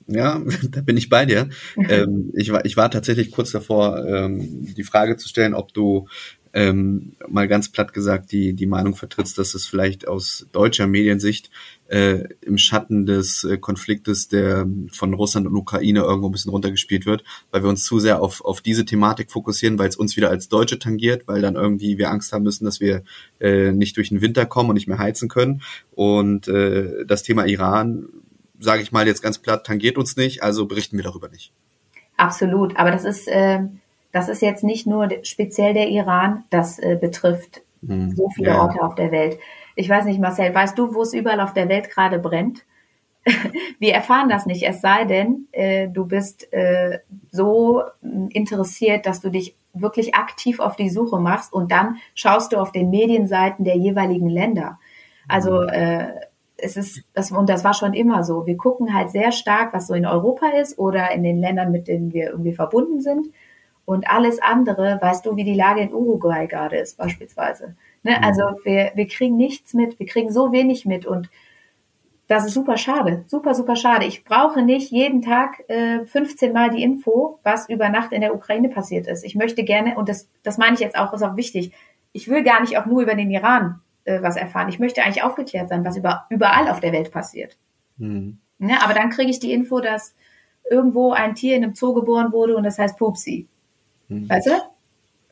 Ja, 0.07 0.41
da 0.69 0.81
bin 0.81 0.97
ich 0.97 1.09
bei 1.09 1.25
dir. 1.25 1.49
ähm, 1.89 2.31
ich, 2.33 2.51
war, 2.51 2.65
ich 2.65 2.77
war 2.77 2.89
tatsächlich 2.89 3.31
kurz 3.31 3.51
davor, 3.51 4.05
ähm, 4.05 4.73
die 4.75 4.83
Frage 4.83 5.17
zu 5.17 5.27
stellen, 5.27 5.53
ob 5.53 5.73
du 5.73 6.07
ähm, 6.57 7.13
mal 7.27 7.47
ganz 7.47 7.69
platt 7.69 7.93
gesagt 7.93 8.31
die, 8.31 8.53
die 8.53 8.65
Meinung 8.65 8.95
vertrittst, 8.95 9.37
dass 9.37 9.53
es 9.53 9.67
vielleicht 9.67 10.07
aus 10.07 10.47
deutscher 10.51 10.87
Mediensicht 10.87 11.51
äh, 11.87 12.23
im 12.41 12.57
Schatten 12.57 13.05
des 13.05 13.43
äh, 13.43 13.59
Konfliktes, 13.59 14.27
der 14.27 14.65
von 14.91 15.13
Russland 15.13 15.45
und 15.45 15.55
Ukraine 15.55 15.99
irgendwo 15.99 16.29
ein 16.29 16.31
bisschen 16.31 16.49
runtergespielt 16.49 17.05
wird, 17.05 17.23
weil 17.51 17.61
wir 17.61 17.69
uns 17.69 17.85
zu 17.85 17.99
sehr 17.99 18.23
auf, 18.23 18.43
auf 18.43 18.61
diese 18.61 18.85
Thematik 18.85 19.31
fokussieren, 19.31 19.77
weil 19.77 19.89
es 19.89 19.97
uns 19.97 20.17
wieder 20.17 20.31
als 20.31 20.49
Deutsche 20.49 20.79
tangiert, 20.79 21.27
weil 21.27 21.43
dann 21.43 21.53
irgendwie 21.53 21.99
wir 21.99 22.09
Angst 22.09 22.33
haben 22.33 22.43
müssen, 22.43 22.65
dass 22.65 22.79
wir 22.79 23.03
äh, 23.39 23.71
nicht 23.71 23.95
durch 23.95 24.09
den 24.09 24.21
Winter 24.21 24.47
kommen 24.47 24.69
und 24.69 24.75
nicht 24.75 24.87
mehr 24.87 24.97
heizen 24.97 25.29
können. 25.29 25.61
Und 25.91 26.47
äh, 26.47 27.05
das 27.05 27.21
Thema 27.21 27.45
Iran, 27.45 28.07
sage 28.59 28.81
ich 28.81 28.91
mal 28.91 29.05
jetzt 29.05 29.21
ganz 29.21 29.37
platt, 29.37 29.63
tangiert 29.63 29.99
uns 29.99 30.17
nicht, 30.17 30.41
also 30.41 30.65
berichten 30.65 30.97
wir 30.97 31.03
darüber 31.03 31.29
nicht. 31.29 31.53
Absolut, 32.15 32.75
aber 32.77 32.89
das 32.89 33.03
ist 33.03 33.27
äh, 33.27 33.59
das 34.11 34.29
ist 34.29 34.41
jetzt 34.41 34.63
nicht 34.63 34.87
nur 34.87 35.09
speziell 35.23 35.73
der 35.73 35.89
Iran, 35.89 36.43
das 36.49 36.79
äh, 36.79 36.97
betrifft 36.99 37.61
hm. 37.85 38.15
so 38.15 38.29
viele 38.29 38.51
ja. 38.51 38.61
Orte 38.61 38.81
auf 38.81 38.95
der 38.95 39.11
Welt. 39.11 39.39
Ich 39.75 39.89
weiß 39.89 40.05
nicht, 40.05 40.19
Marcel, 40.19 40.53
weißt 40.53 40.77
du, 40.77 40.93
wo 40.93 41.01
es 41.01 41.13
überall 41.13 41.39
auf 41.39 41.53
der 41.53 41.69
Welt 41.69 41.89
gerade 41.89 42.19
brennt? 42.19 42.63
Wir 43.79 43.93
erfahren 43.93 44.29
das 44.29 44.45
nicht, 44.45 44.63
es 44.63 44.81
sei 44.81 45.05
denn, 45.05 45.47
äh, 45.51 45.87
du 45.87 46.05
bist 46.05 46.51
äh, 46.53 46.99
so 47.31 47.83
hm, 48.01 48.29
interessiert, 48.29 49.05
dass 49.05 49.21
du 49.21 49.29
dich 49.29 49.55
wirklich 49.73 50.15
aktiv 50.15 50.59
auf 50.59 50.75
die 50.75 50.89
Suche 50.89 51.19
machst 51.19 51.53
und 51.53 51.71
dann 51.71 51.97
schaust 52.15 52.53
du 52.53 52.57
auf 52.57 52.71
den 52.71 52.89
Medienseiten 52.89 53.65
der 53.65 53.75
jeweiligen 53.75 54.29
Länder. 54.29 54.79
Also 55.27 55.61
hm. 55.61 55.69
äh, 55.69 56.07
es 56.57 56.75
ist, 56.75 57.03
das, 57.13 57.31
und 57.31 57.49
das 57.49 57.63
war 57.63 57.73
schon 57.73 57.93
immer 57.93 58.23
so. 58.23 58.47
Wir 58.47 58.57
gucken 58.57 58.93
halt 58.93 59.11
sehr 59.11 59.31
stark, 59.31 59.73
was 59.73 59.87
so 59.87 59.93
in 59.93 60.05
Europa 60.05 60.47
ist 60.59 60.79
oder 60.79 61.11
in 61.11 61.23
den 61.23 61.37
Ländern, 61.37 61.71
mit 61.71 61.87
denen 61.87 62.13
wir 62.13 62.31
irgendwie 62.31 62.53
verbunden 62.53 63.01
sind. 63.01 63.27
Und 63.87 64.09
alles 64.09 64.41
andere, 64.41 64.99
weißt 65.01 65.25
du, 65.25 65.37
wie 65.37 65.45
die 65.45 65.53
Lage 65.53 65.79
in 65.79 65.93
Uruguay 65.93 66.45
gerade 66.45 66.75
ist, 66.75 66.97
beispielsweise. 66.97 67.77
Ne? 68.03 68.17
Mhm. 68.17 68.23
Also 68.25 68.41
wir, 68.65 68.91
wir 68.95 69.07
kriegen 69.07 69.37
nichts 69.37 69.73
mit, 69.73 69.97
wir 69.97 70.05
kriegen 70.05 70.29
so 70.29 70.51
wenig 70.51 70.83
mit 70.83 71.05
und 71.05 71.29
das 72.27 72.45
ist 72.45 72.53
super 72.53 72.75
schade, 72.75 73.23
super, 73.27 73.55
super 73.55 73.77
schade. 73.77 74.03
Ich 74.05 74.25
brauche 74.25 74.61
nicht 74.61 74.91
jeden 74.91 75.21
Tag 75.21 75.63
äh, 75.69 76.05
15 76.05 76.51
Mal 76.51 76.69
die 76.69 76.83
Info, 76.83 77.39
was 77.43 77.69
über 77.69 77.87
Nacht 77.87 78.11
in 78.11 78.19
der 78.19 78.35
Ukraine 78.35 78.67
passiert 78.67 79.07
ist. 79.07 79.23
Ich 79.23 79.35
möchte 79.35 79.63
gerne, 79.63 79.95
und 79.95 80.09
das, 80.09 80.27
das 80.43 80.57
meine 80.57 80.73
ich 80.73 80.81
jetzt 80.81 80.97
auch, 80.97 81.13
ist 81.13 81.23
auch 81.23 81.37
wichtig, 81.37 81.71
ich 82.11 82.27
will 82.27 82.43
gar 82.43 82.59
nicht 82.59 82.77
auch 82.77 82.87
nur 82.87 83.01
über 83.01 83.15
den 83.15 83.31
Iran 83.31 83.79
äh, 84.03 84.21
was 84.21 84.35
erfahren. 84.35 84.67
Ich 84.67 84.79
möchte 84.79 85.01
eigentlich 85.01 85.23
aufgeklärt 85.23 85.69
sein, 85.69 85.85
was 85.85 85.95
über, 85.95 86.25
überall 86.29 86.67
auf 86.67 86.81
der 86.81 86.91
Welt 86.91 87.09
passiert. 87.11 87.55
Mhm. 87.95 88.39
Ne? 88.57 88.83
Aber 88.83 88.93
dann 88.93 89.11
kriege 89.11 89.31
ich 89.31 89.39
die 89.39 89.53
Info, 89.53 89.79
dass 89.79 90.13
irgendwo 90.69 91.13
ein 91.13 91.35
Tier 91.35 91.55
in 91.55 91.63
einem 91.63 91.73
Zoo 91.73 91.93
geboren 91.93 92.33
wurde 92.33 92.57
und 92.57 92.65
das 92.65 92.77
heißt 92.77 92.97
Pupsi. 92.97 93.47
Hm. 94.09 94.29
Weißt 94.29 94.47
du? 94.47 94.51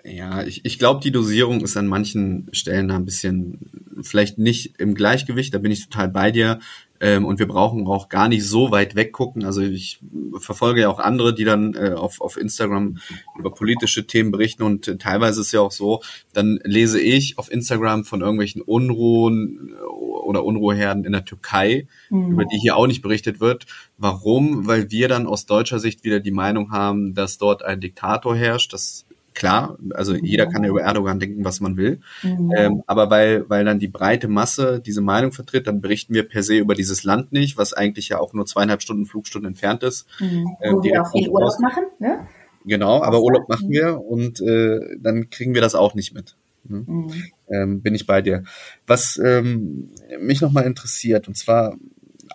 Ja, 0.04 0.44
ich, 0.44 0.64
ich 0.66 0.78
glaube, 0.78 1.02
die 1.02 1.12
Dosierung 1.12 1.62
ist 1.62 1.78
an 1.78 1.88
manchen 1.88 2.48
Stellen 2.52 2.90
da 2.90 2.96
ein 2.96 3.06
bisschen 3.06 3.60
vielleicht 4.04 4.38
nicht 4.38 4.80
im 4.80 4.94
Gleichgewicht, 4.94 5.54
da 5.54 5.58
bin 5.58 5.72
ich 5.72 5.88
total 5.88 6.10
bei 6.10 6.32
dir. 6.32 6.60
Ähm, 7.02 7.26
und 7.26 7.40
wir 7.40 7.48
brauchen 7.48 7.86
auch 7.88 8.10
gar 8.10 8.30
nicht 8.30 8.48
so 8.48 8.72
weit 8.72 8.96
weggucken. 8.96 9.44
Also 9.44 9.62
ich 9.62 10.00
verfolge 10.40 10.82
ja 10.82 10.90
auch 10.90 11.00
andere, 11.00 11.34
die 11.34 11.44
dann 11.44 11.74
äh, 11.74 11.92
auf, 11.92 12.22
auf 12.22 12.38
Instagram 12.38 12.98
über 13.38 13.52
politische 13.52 14.08
Themen 14.08 14.32
berichten 14.32 14.64
und 14.64 14.88
äh, 14.88 14.98
teilweise 14.98 15.42
ist 15.42 15.52
ja 15.52 15.62
auch 15.62 15.72
so, 15.72 16.02
dann 16.34 16.60
lese 16.64 17.02
ich 17.02 17.38
auf 17.38 17.52
Instagram 17.52 18.06
von 18.06 18.22
irgendwelchen 18.22 18.62
Unruhen 18.62 19.74
äh, 19.78 19.84
oder 19.84 20.44
Unruheherden 20.46 21.04
in 21.04 21.12
der 21.12 21.26
Türkei, 21.26 21.88
mhm. 22.10 22.32
über 22.32 22.46
die 22.46 22.58
hier 22.58 22.78
auch 22.78 22.88
nicht 22.88 23.02
berichtet 23.02 23.40
wird. 23.40 23.66
Warum? 23.98 24.68
Weil 24.68 24.90
wir 24.92 25.08
dann 25.08 25.28
aus 25.28 25.46
deutscher 25.46 25.80
Sicht 25.80 26.04
wieder 26.04 26.20
die 26.20 26.32
Meinung 26.32 26.72
haben, 26.72 27.14
dass 27.14 27.38
dort 27.38 27.64
ein 27.64 27.80
Diktator 27.80 28.36
herrscht. 28.36 28.74
Das 28.74 29.05
klar, 29.36 29.78
also 29.94 30.16
jeder 30.16 30.48
kann 30.48 30.64
ja 30.64 30.70
über 30.70 30.82
Erdogan 30.82 31.20
denken, 31.20 31.46
was 31.46 31.60
man 31.60 31.78
will. 31.78 32.00
Mhm. 32.24 32.54
Ähm, 32.56 32.84
aber 32.88 33.10
weil, 33.10 33.48
weil 33.50 33.66
dann 33.66 33.80
die 33.80 33.88
breite 33.88 34.28
Masse 34.28 34.82
diese 34.84 35.02
Meinung 35.02 35.32
vertritt, 35.32 35.68
dann 35.68 35.82
berichten 35.82 36.14
wir 36.14 36.28
per 36.28 36.42
se 36.42 36.58
über 36.58 36.74
dieses 36.74 37.04
Land 37.04 37.32
nicht, 37.32 37.58
was 37.58 37.74
eigentlich 37.74 38.10
ja 38.10 38.20
auch 38.20 38.34
nur 38.34 38.46
zweieinhalb 38.46 38.82
Stunden 38.82 39.06
Flugstunden 39.06 39.50
entfernt 39.50 39.84
ist. 39.84 40.08
Mhm. 40.20 40.56
Ähm, 40.62 40.76
Wo 40.76 40.84
wir 40.84 41.02
auch 41.02 41.12
viel 41.12 41.30
Urlaub 41.30 41.60
machen, 41.60 41.84
ne? 42.00 42.28
Genau, 42.66 43.04
aber 43.04 43.22
Urlaub 43.22 43.48
machen 43.48 43.70
wir 43.70 44.02
und 44.02 44.42
äh, 44.42 44.98
dann 45.00 45.30
kriegen 45.30 45.54
wir 45.54 45.62
das 45.62 45.76
auch 45.76 45.94
nicht 45.94 46.16
mit. 46.16 46.36
Ne? 46.64 46.84
Mhm. 46.88 47.24
Ähm, 47.48 47.82
bin 47.82 47.94
ich 47.94 48.08
bei 48.08 48.22
dir. 48.22 48.44
Was 48.88 49.22
ähm, 49.24 49.90
mich 50.20 50.42
nochmal 50.42 50.66
interessiert, 50.66 51.28
und 51.28 51.38
zwar 51.38 51.76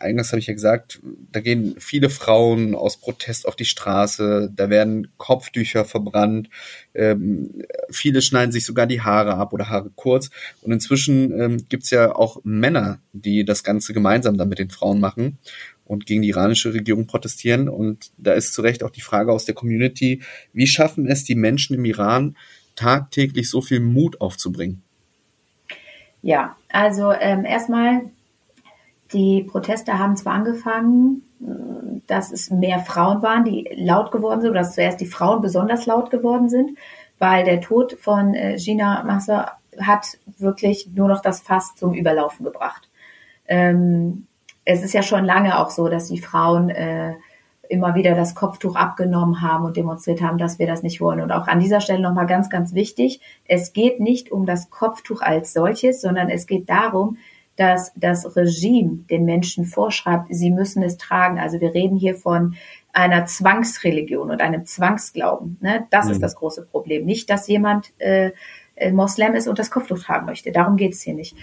eingangs 0.00 0.32
habe 0.32 0.40
ich 0.40 0.46
ja 0.46 0.54
gesagt, 0.54 1.00
da 1.30 1.40
gehen 1.40 1.76
viele 1.78 2.10
Frauen 2.10 2.74
aus 2.74 2.96
Protest 2.96 3.46
auf 3.46 3.54
die 3.54 3.64
Straße, 3.64 4.50
da 4.54 4.70
werden 4.70 5.08
Kopftücher 5.16 5.84
verbrannt, 5.84 6.48
ähm, 6.94 7.62
viele 7.90 8.22
schneiden 8.22 8.52
sich 8.52 8.64
sogar 8.64 8.86
die 8.86 9.02
Haare 9.02 9.34
ab 9.34 9.52
oder 9.52 9.68
Haare 9.68 9.90
kurz. 9.94 10.30
Und 10.62 10.72
inzwischen 10.72 11.38
ähm, 11.38 11.64
gibt's 11.68 11.90
ja 11.90 12.14
auch 12.14 12.40
Männer, 12.42 13.00
die 13.12 13.44
das 13.44 13.62
Ganze 13.62 13.92
gemeinsam 13.92 14.36
dann 14.36 14.48
mit 14.48 14.58
den 14.58 14.70
Frauen 14.70 15.00
machen 15.00 15.38
und 15.84 16.06
gegen 16.06 16.22
die 16.22 16.28
iranische 16.28 16.72
Regierung 16.72 17.06
protestieren. 17.06 17.68
Und 17.68 18.10
da 18.16 18.32
ist 18.32 18.54
zu 18.54 18.62
Recht 18.62 18.82
auch 18.82 18.90
die 18.90 19.00
Frage 19.00 19.32
aus 19.32 19.44
der 19.44 19.54
Community, 19.54 20.22
wie 20.52 20.66
schaffen 20.66 21.06
es 21.06 21.24
die 21.24 21.34
Menschen 21.34 21.74
im 21.74 21.84
Iran, 21.84 22.36
tagtäglich 22.76 23.50
so 23.50 23.60
viel 23.60 23.80
Mut 23.80 24.20
aufzubringen? 24.20 24.82
Ja, 26.22 26.56
also 26.68 27.12
ähm, 27.12 27.44
erstmal, 27.44 28.02
die 29.12 29.42
Proteste 29.42 29.98
haben 29.98 30.16
zwar 30.16 30.34
angefangen, 30.34 31.22
dass 32.06 32.32
es 32.32 32.50
mehr 32.50 32.80
Frauen 32.80 33.22
waren, 33.22 33.44
die 33.44 33.68
laut 33.76 34.12
geworden 34.12 34.40
sind, 34.40 34.50
oder 34.50 34.60
dass 34.60 34.74
zuerst 34.74 35.00
die 35.00 35.06
Frauen 35.06 35.40
besonders 35.40 35.86
laut 35.86 36.10
geworden 36.10 36.48
sind, 36.48 36.78
weil 37.18 37.44
der 37.44 37.60
Tod 37.60 37.96
von 38.00 38.34
äh, 38.34 38.56
Gina 38.56 39.02
Massa 39.04 39.52
hat 39.80 40.18
wirklich 40.38 40.88
nur 40.94 41.08
noch 41.08 41.22
das 41.22 41.40
Fass 41.40 41.74
zum 41.76 41.94
Überlaufen 41.94 42.44
gebracht. 42.44 42.88
Ähm, 43.46 44.26
es 44.64 44.82
ist 44.82 44.92
ja 44.92 45.02
schon 45.02 45.24
lange 45.24 45.58
auch 45.58 45.70
so, 45.70 45.88
dass 45.88 46.08
die 46.08 46.20
Frauen 46.20 46.70
äh, 46.70 47.14
immer 47.68 47.94
wieder 47.94 48.14
das 48.14 48.34
Kopftuch 48.34 48.74
abgenommen 48.74 49.42
haben 49.42 49.64
und 49.64 49.76
demonstriert 49.76 50.20
haben, 50.20 50.38
dass 50.38 50.58
wir 50.58 50.66
das 50.66 50.82
nicht 50.82 51.00
wollen. 51.00 51.20
Und 51.20 51.32
auch 51.32 51.46
an 51.46 51.60
dieser 51.60 51.80
Stelle 51.80 52.00
nochmal 52.00 52.26
ganz, 52.26 52.50
ganz 52.50 52.74
wichtig, 52.74 53.20
es 53.46 53.72
geht 53.72 54.00
nicht 54.00 54.32
um 54.32 54.44
das 54.44 54.70
Kopftuch 54.70 55.22
als 55.22 55.52
solches, 55.52 56.00
sondern 56.00 56.28
es 56.28 56.46
geht 56.46 56.68
darum, 56.68 57.16
dass 57.56 57.92
das 57.94 58.36
Regime 58.36 59.04
den 59.10 59.24
Menschen 59.24 59.66
vorschreibt, 59.66 60.26
sie 60.30 60.50
müssen 60.50 60.82
es 60.82 60.96
tragen. 60.96 61.38
Also 61.38 61.60
wir 61.60 61.74
reden 61.74 61.96
hier 61.96 62.14
von 62.14 62.54
einer 62.92 63.26
Zwangsreligion 63.26 64.30
und 64.30 64.40
einem 64.40 64.66
Zwangsglauben. 64.66 65.58
Ne? 65.60 65.86
Das 65.90 66.06
mhm. 66.06 66.12
ist 66.12 66.22
das 66.22 66.34
große 66.34 66.66
Problem. 66.66 67.04
Nicht, 67.04 67.30
dass 67.30 67.46
jemand 67.48 67.92
äh, 67.98 68.32
äh 68.76 68.92
Moslem 68.92 69.34
ist 69.34 69.46
und 69.46 69.58
das 69.58 69.70
Kopftuch 69.70 69.98
tragen 69.98 70.26
möchte. 70.26 70.52
Darum 70.52 70.76
geht 70.76 70.92
es 70.92 71.02
hier 71.02 71.14
nicht. 71.14 71.36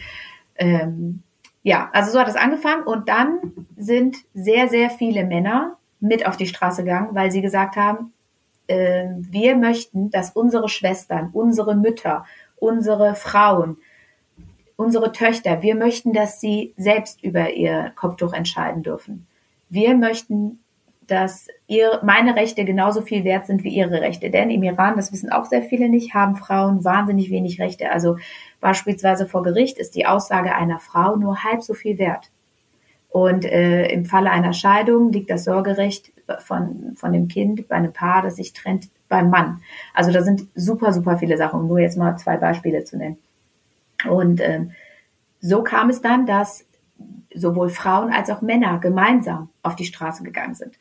Ähm, 0.55 1.21
ja, 1.63 1.89
also 1.93 2.11
so 2.11 2.19
hat 2.19 2.27
es 2.27 2.35
angefangen 2.35 2.83
und 2.83 3.09
dann 3.09 3.39
sind 3.75 4.17
sehr, 4.33 4.69
sehr 4.69 4.89
viele 4.89 5.25
Männer 5.25 5.77
mit 5.99 6.25
auf 6.25 6.37
die 6.37 6.47
Straße 6.47 6.83
gegangen, 6.83 7.09
weil 7.13 7.31
sie 7.31 7.41
gesagt 7.41 7.75
haben, 7.75 8.13
äh, 8.67 9.07
wir 9.17 9.55
möchten, 9.55 10.11
dass 10.11 10.31
unsere 10.31 10.69
Schwestern, 10.69 11.29
unsere 11.33 11.75
Mütter, 11.75 12.25
unsere 12.57 13.15
Frauen, 13.15 13.77
unsere 14.77 15.11
Töchter, 15.11 15.61
wir 15.61 15.75
möchten, 15.75 16.13
dass 16.13 16.39
sie 16.39 16.73
selbst 16.77 17.21
über 17.23 17.51
ihr 17.51 17.91
Kopftuch 17.95 18.31
entscheiden 18.31 18.83
dürfen. 18.83 19.27
Wir 19.69 19.95
möchten, 19.95 20.59
dass 21.07 21.47
ihr, 21.67 21.99
meine 22.03 22.35
Rechte 22.35 22.63
genauso 22.63 23.01
viel 23.01 23.25
wert 23.25 23.47
sind 23.47 23.65
wie 23.65 23.75
ihre 23.75 23.99
Rechte. 23.99 24.29
Denn 24.29 24.49
im 24.49 24.63
Iran, 24.63 24.95
das 24.95 25.11
wissen 25.11 25.31
auch 25.31 25.45
sehr 25.45 25.63
viele 25.63 25.89
nicht, 25.89 26.13
haben 26.13 26.35
Frauen 26.37 26.85
wahnsinnig 26.85 27.29
wenig 27.29 27.59
Rechte. 27.59 27.91
Also 27.91 28.17
beispielsweise 28.61 29.25
vor 29.27 29.43
Gericht 29.43 29.77
ist 29.77 29.95
die 29.95 30.05
Aussage 30.05 30.55
einer 30.55 30.79
Frau 30.79 31.17
nur 31.17 31.43
halb 31.43 31.63
so 31.63 31.73
viel 31.73 31.97
wert 31.97 32.29
und 33.09 33.45
äh, 33.45 33.87
im 33.87 34.05
Falle 34.05 34.29
einer 34.29 34.53
Scheidung 34.53 35.11
liegt 35.11 35.29
das 35.29 35.45
Sorgerecht 35.45 36.11
von, 36.39 36.93
von 36.95 37.13
dem 37.13 37.27
Kind 37.27 37.67
bei 37.67 37.75
einem 37.75 37.93
Paar, 37.93 38.21
das 38.21 38.35
sich 38.35 38.53
trennt, 38.53 38.89
beim 39.09 39.29
Mann. 39.29 39.61
Also 39.93 40.11
da 40.11 40.21
sind 40.21 40.43
super, 40.53 40.93
super 40.93 41.17
viele 41.17 41.37
Sachen, 41.37 41.61
um 41.61 41.67
nur 41.67 41.79
jetzt 41.79 41.97
mal 41.97 42.17
zwei 42.17 42.37
Beispiele 42.37 42.83
zu 42.83 42.97
nennen. 42.97 43.17
Und 44.05 44.41
ähm, 44.41 44.71
so 45.39 45.63
kam 45.63 45.89
es 45.89 46.01
dann, 46.01 46.25
dass 46.25 46.65
sowohl 47.33 47.69
Frauen 47.69 48.11
als 48.11 48.29
auch 48.29 48.41
Männer 48.41 48.79
gemeinsam 48.79 49.49
auf 49.63 49.75
die 49.75 49.85
Straße 49.85 50.23
gegangen 50.23 50.55
sind. 50.55 50.75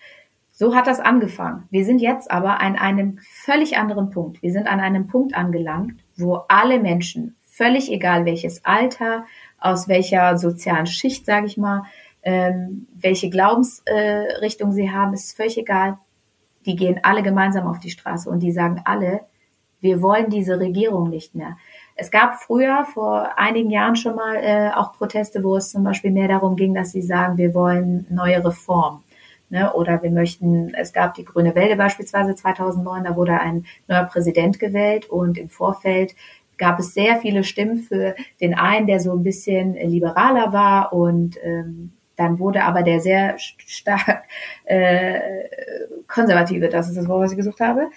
So 0.52 0.74
hat 0.74 0.86
das 0.86 1.00
angefangen. 1.00 1.64
Wir 1.70 1.84
sind 1.84 2.00
jetzt 2.00 2.30
aber 2.30 2.60
an 2.60 2.76
einem 2.76 3.18
völlig 3.44 3.76
anderen 3.76 4.10
Punkt. 4.10 4.40
Wir 4.40 4.52
sind 4.52 4.66
an 4.66 4.80
einem 4.80 5.06
Punkt 5.06 5.34
angelangt, 5.34 6.00
wo 6.16 6.36
alle 6.48 6.80
Menschen, 6.80 7.36
völlig 7.44 7.92
egal 7.92 8.24
welches 8.24 8.64
Alter, 8.64 9.26
aus 9.58 9.86
welcher 9.88 10.38
sozialen 10.38 10.86
Schicht, 10.86 11.26
sage 11.26 11.46
ich 11.46 11.58
mal, 11.58 11.82
ähm, 12.22 12.86
welche 12.94 13.28
Glaubensrichtung 13.28 14.70
äh, 14.70 14.74
sie 14.74 14.90
haben, 14.90 15.12
ist 15.12 15.36
völlig 15.36 15.58
egal. 15.58 15.98
Die 16.64 16.74
gehen 16.74 17.00
alle 17.02 17.22
gemeinsam 17.22 17.66
auf 17.66 17.78
die 17.78 17.90
Straße 17.90 18.28
und 18.28 18.40
die 18.40 18.52
sagen 18.52 18.80
alle, 18.84 19.20
wir 19.80 20.00
wollen 20.02 20.30
diese 20.30 20.58
Regierung 20.58 21.10
nicht 21.10 21.34
mehr. 21.34 21.56
Es 21.98 22.10
gab 22.10 22.34
früher, 22.42 22.84
vor 22.92 23.38
einigen 23.38 23.70
Jahren 23.70 23.96
schon 23.96 24.16
mal 24.16 24.36
äh, 24.36 24.70
auch 24.74 24.92
Proteste, 24.92 25.42
wo 25.42 25.56
es 25.56 25.70
zum 25.70 25.82
Beispiel 25.82 26.10
mehr 26.10 26.28
darum 26.28 26.54
ging, 26.54 26.74
dass 26.74 26.92
sie 26.92 27.00
sagen, 27.00 27.38
wir 27.38 27.54
wollen 27.54 28.06
neue 28.10 28.44
Reformen. 28.44 29.02
Ne? 29.48 29.72
Oder 29.72 30.02
wir 30.02 30.10
möchten, 30.10 30.74
es 30.74 30.92
gab 30.92 31.14
die 31.14 31.24
Grüne 31.24 31.54
Welle 31.54 31.76
beispielsweise 31.76 32.34
2009, 32.34 33.04
da 33.04 33.16
wurde 33.16 33.40
ein 33.40 33.64
neuer 33.88 34.04
Präsident 34.04 34.58
gewählt 34.58 35.06
und 35.06 35.38
im 35.38 35.48
Vorfeld 35.48 36.14
gab 36.58 36.78
es 36.78 36.92
sehr 36.92 37.16
viele 37.16 37.44
Stimmen 37.44 37.78
für 37.78 38.14
den 38.40 38.54
einen, 38.54 38.86
der 38.86 39.00
so 39.00 39.12
ein 39.12 39.22
bisschen 39.22 39.74
liberaler 39.74 40.52
war 40.52 40.92
und 40.92 41.36
ähm, 41.42 41.92
dann 42.16 42.38
wurde 42.38 42.64
aber 42.64 42.82
der 42.82 43.00
sehr 43.00 43.38
stark 43.38 44.24
äh, 44.64 45.20
konservative, 46.08 46.68
das 46.68 46.88
ist 46.88 46.96
das 46.96 47.08
Wort, 47.08 47.24
was 47.24 47.32
ich 47.32 47.36
gesucht 47.36 47.60
habe, 47.60 47.88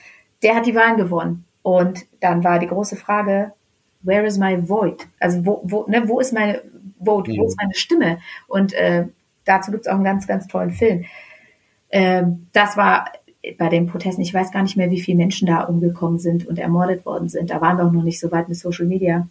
der 0.44 0.56
hat 0.56 0.66
die 0.66 0.76
Wahlen 0.76 0.98
gewonnen. 0.98 1.46
Und 1.62 2.06
dann 2.20 2.44
war 2.44 2.60
die 2.60 2.68
große 2.68 2.96
Frage, 2.96 3.54
where 4.02 4.26
is 4.26 4.38
my 4.38 4.58
vote? 4.58 5.06
Also 5.20 5.46
wo, 5.46 5.62
wo, 5.64 5.86
ne, 5.88 6.08
wo 6.08 6.20
ist 6.20 6.34
meine 6.34 6.62
Vote, 7.04 7.32
wo 7.38 7.46
ist 7.46 7.58
meine 7.58 7.74
Stimme? 7.74 8.20
Und 8.48 8.74
äh, 8.74 9.08
dazu 9.46 9.72
gibt 9.72 9.86
es 9.86 9.88
auch 9.88 9.96
einen 9.96 10.04
ganz, 10.04 10.28
ganz 10.28 10.48
tollen 10.48 10.72
Film. 10.72 11.06
Ähm, 11.92 12.48
das 12.54 12.78
war 12.78 13.12
bei 13.58 13.70
den 13.70 13.88
Protesten, 13.88 14.22
ich 14.22 14.34
weiß 14.34 14.52
gar 14.52 14.64
nicht 14.64 14.78
mehr, 14.78 14.92
wie 14.92 15.00
viele 15.00 15.18
Menschen 15.18 15.48
da 15.48 15.64
umgekommen 15.64 16.20
sind 16.20 16.48
und 16.48 16.60
ermordet 16.60 17.06
worden 17.06 17.30
sind. 17.30 17.50
Da 17.50 17.62
waren 17.62 17.78
wir 17.78 17.86
auch 17.86 17.92
noch 17.92 18.04
nicht 18.04 18.20
so 18.20 18.32
weit 18.32 18.50
mit 18.50 18.58
Social 18.58 18.86
Media. 18.86 19.28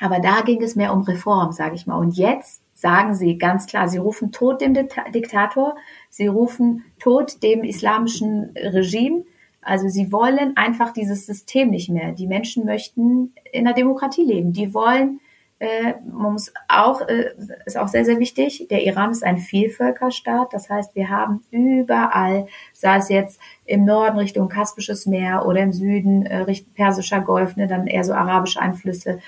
Aber 0.00 0.20
da 0.20 0.42
ging 0.42 0.62
es 0.62 0.76
mehr 0.76 0.92
um 0.92 1.02
Reform, 1.02 1.52
sage 1.52 1.74
ich 1.74 1.86
mal. 1.86 1.98
Und 1.98 2.16
jetzt 2.16 2.62
sagen 2.74 3.14
sie 3.14 3.38
ganz 3.38 3.66
klar, 3.66 3.88
sie 3.88 3.98
rufen 3.98 4.32
Tod 4.32 4.60
dem 4.60 4.74
Diktator, 4.74 5.76
sie 6.08 6.26
rufen 6.26 6.84
Tod 6.98 7.42
dem 7.42 7.64
islamischen 7.64 8.54
Regime. 8.56 9.24
Also 9.62 9.88
sie 9.88 10.10
wollen 10.10 10.56
einfach 10.56 10.92
dieses 10.92 11.26
System 11.26 11.70
nicht 11.70 11.90
mehr. 11.90 12.12
Die 12.12 12.26
Menschen 12.26 12.64
möchten 12.64 13.34
in 13.52 13.64
der 13.64 13.74
Demokratie 13.74 14.24
leben. 14.24 14.52
Die 14.52 14.72
wollen, 14.72 15.20
äh, 15.58 15.94
man 16.10 16.32
muss 16.32 16.52
auch, 16.68 17.02
äh, 17.02 17.34
ist 17.66 17.76
auch 17.76 17.88
sehr, 17.88 18.04
sehr 18.04 18.18
wichtig, 18.18 18.68
der 18.70 18.84
Iran 18.84 19.10
ist 19.10 19.22
ein 19.22 19.38
Vielvölkerstaat. 19.38 20.52
Das 20.52 20.70
heißt, 20.70 20.94
wir 20.94 21.10
haben 21.10 21.42
überall, 21.50 22.46
sei 22.72 22.96
es 22.96 23.08
jetzt 23.10 23.40
im 23.66 23.84
Norden 23.84 24.18
Richtung 24.18 24.48
Kaspisches 24.48 25.06
Meer 25.06 25.44
oder 25.46 25.60
im 25.60 25.72
Süden 25.72 26.24
äh, 26.24 26.38
Richtung 26.38 26.72
Persischer 26.74 27.20
Golf, 27.20 27.56
ne, 27.56 27.66
dann 27.66 27.86
eher 27.86 28.04
so 28.04 28.14
arabische 28.14 28.60
Einflüsse, 28.60 29.20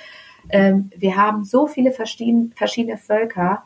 ähm, 0.51 0.91
wir 0.97 1.17
haben 1.17 1.45
so 1.45 1.67
viele 1.67 1.93
verschiedene 1.93 2.99
Völker, 2.99 3.63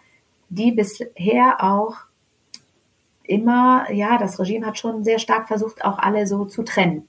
die 0.48 0.72
bisher 0.72 1.56
auch 1.62 1.96
immer, 3.28 3.90
ja, 3.92 4.18
das 4.18 4.38
Regime 4.38 4.66
hat 4.66 4.78
schon 4.78 5.04
sehr 5.04 5.18
stark 5.18 5.48
versucht, 5.48 5.84
auch 5.84 5.98
alle 5.98 6.26
so 6.26 6.44
zu 6.44 6.62
trennen. 6.62 7.06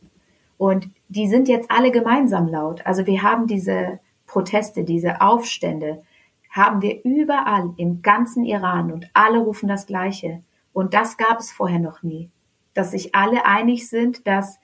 Und 0.58 0.90
die 1.08 1.28
sind 1.28 1.48
jetzt 1.48 1.70
alle 1.70 1.92
gemeinsam 1.92 2.48
laut. 2.48 2.86
Also 2.86 3.06
wir 3.06 3.22
haben 3.22 3.48
diese 3.48 4.00
Proteste, 4.26 4.84
diese 4.84 5.22
Aufstände, 5.22 6.04
haben 6.50 6.82
wir 6.82 7.04
überall 7.04 7.74
im 7.78 8.02
ganzen 8.02 8.44
Iran 8.44 8.92
und 8.92 9.10
alle 9.14 9.40
rufen 9.40 9.70
das 9.70 9.86
Gleiche. 9.86 10.42
Und 10.74 10.94
das 10.94 11.18
gab 11.18 11.40
es 11.40 11.52
vorher 11.52 11.80
noch 11.80 12.04
nie. 12.04 12.30
Dass 12.74 12.92
sich 12.92 13.16
alle 13.16 13.46
einig 13.46 13.88
sind, 13.88 14.26
dass 14.28 14.60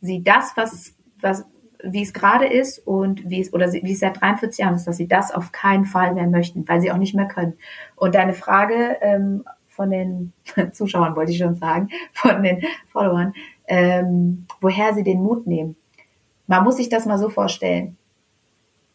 sie 0.00 0.22
das, 0.22 0.52
was, 0.56 0.94
was, 1.20 1.44
wie 1.82 2.02
es 2.02 2.12
gerade 2.12 2.46
ist 2.46 2.86
und 2.86 3.28
wie 3.28 3.40
es, 3.40 3.52
oder 3.52 3.72
wie 3.72 3.92
es 3.92 4.00
seit 4.00 4.20
43 4.20 4.58
Jahren 4.58 4.74
ist, 4.74 4.86
dass 4.86 4.96
sie 4.96 5.08
das 5.08 5.32
auf 5.32 5.52
keinen 5.52 5.84
Fall 5.84 6.14
mehr 6.14 6.26
möchten, 6.26 6.66
weil 6.68 6.80
sie 6.80 6.90
auch 6.90 6.96
nicht 6.96 7.14
mehr 7.14 7.28
können. 7.28 7.54
Und 7.96 8.14
deine 8.14 8.34
Frage 8.34 8.96
ähm, 9.00 9.44
von 9.80 9.88
den 9.88 10.34
Zuschauern, 10.74 11.16
wollte 11.16 11.32
ich 11.32 11.38
schon 11.38 11.54
sagen, 11.54 11.88
von 12.12 12.42
den 12.42 12.62
Followern, 12.92 13.32
ähm, 13.66 14.46
woher 14.60 14.92
sie 14.92 15.04
den 15.04 15.22
Mut 15.22 15.46
nehmen. 15.46 15.74
Man 16.46 16.64
muss 16.64 16.76
sich 16.76 16.90
das 16.90 17.06
mal 17.06 17.16
so 17.16 17.30
vorstellen. 17.30 17.96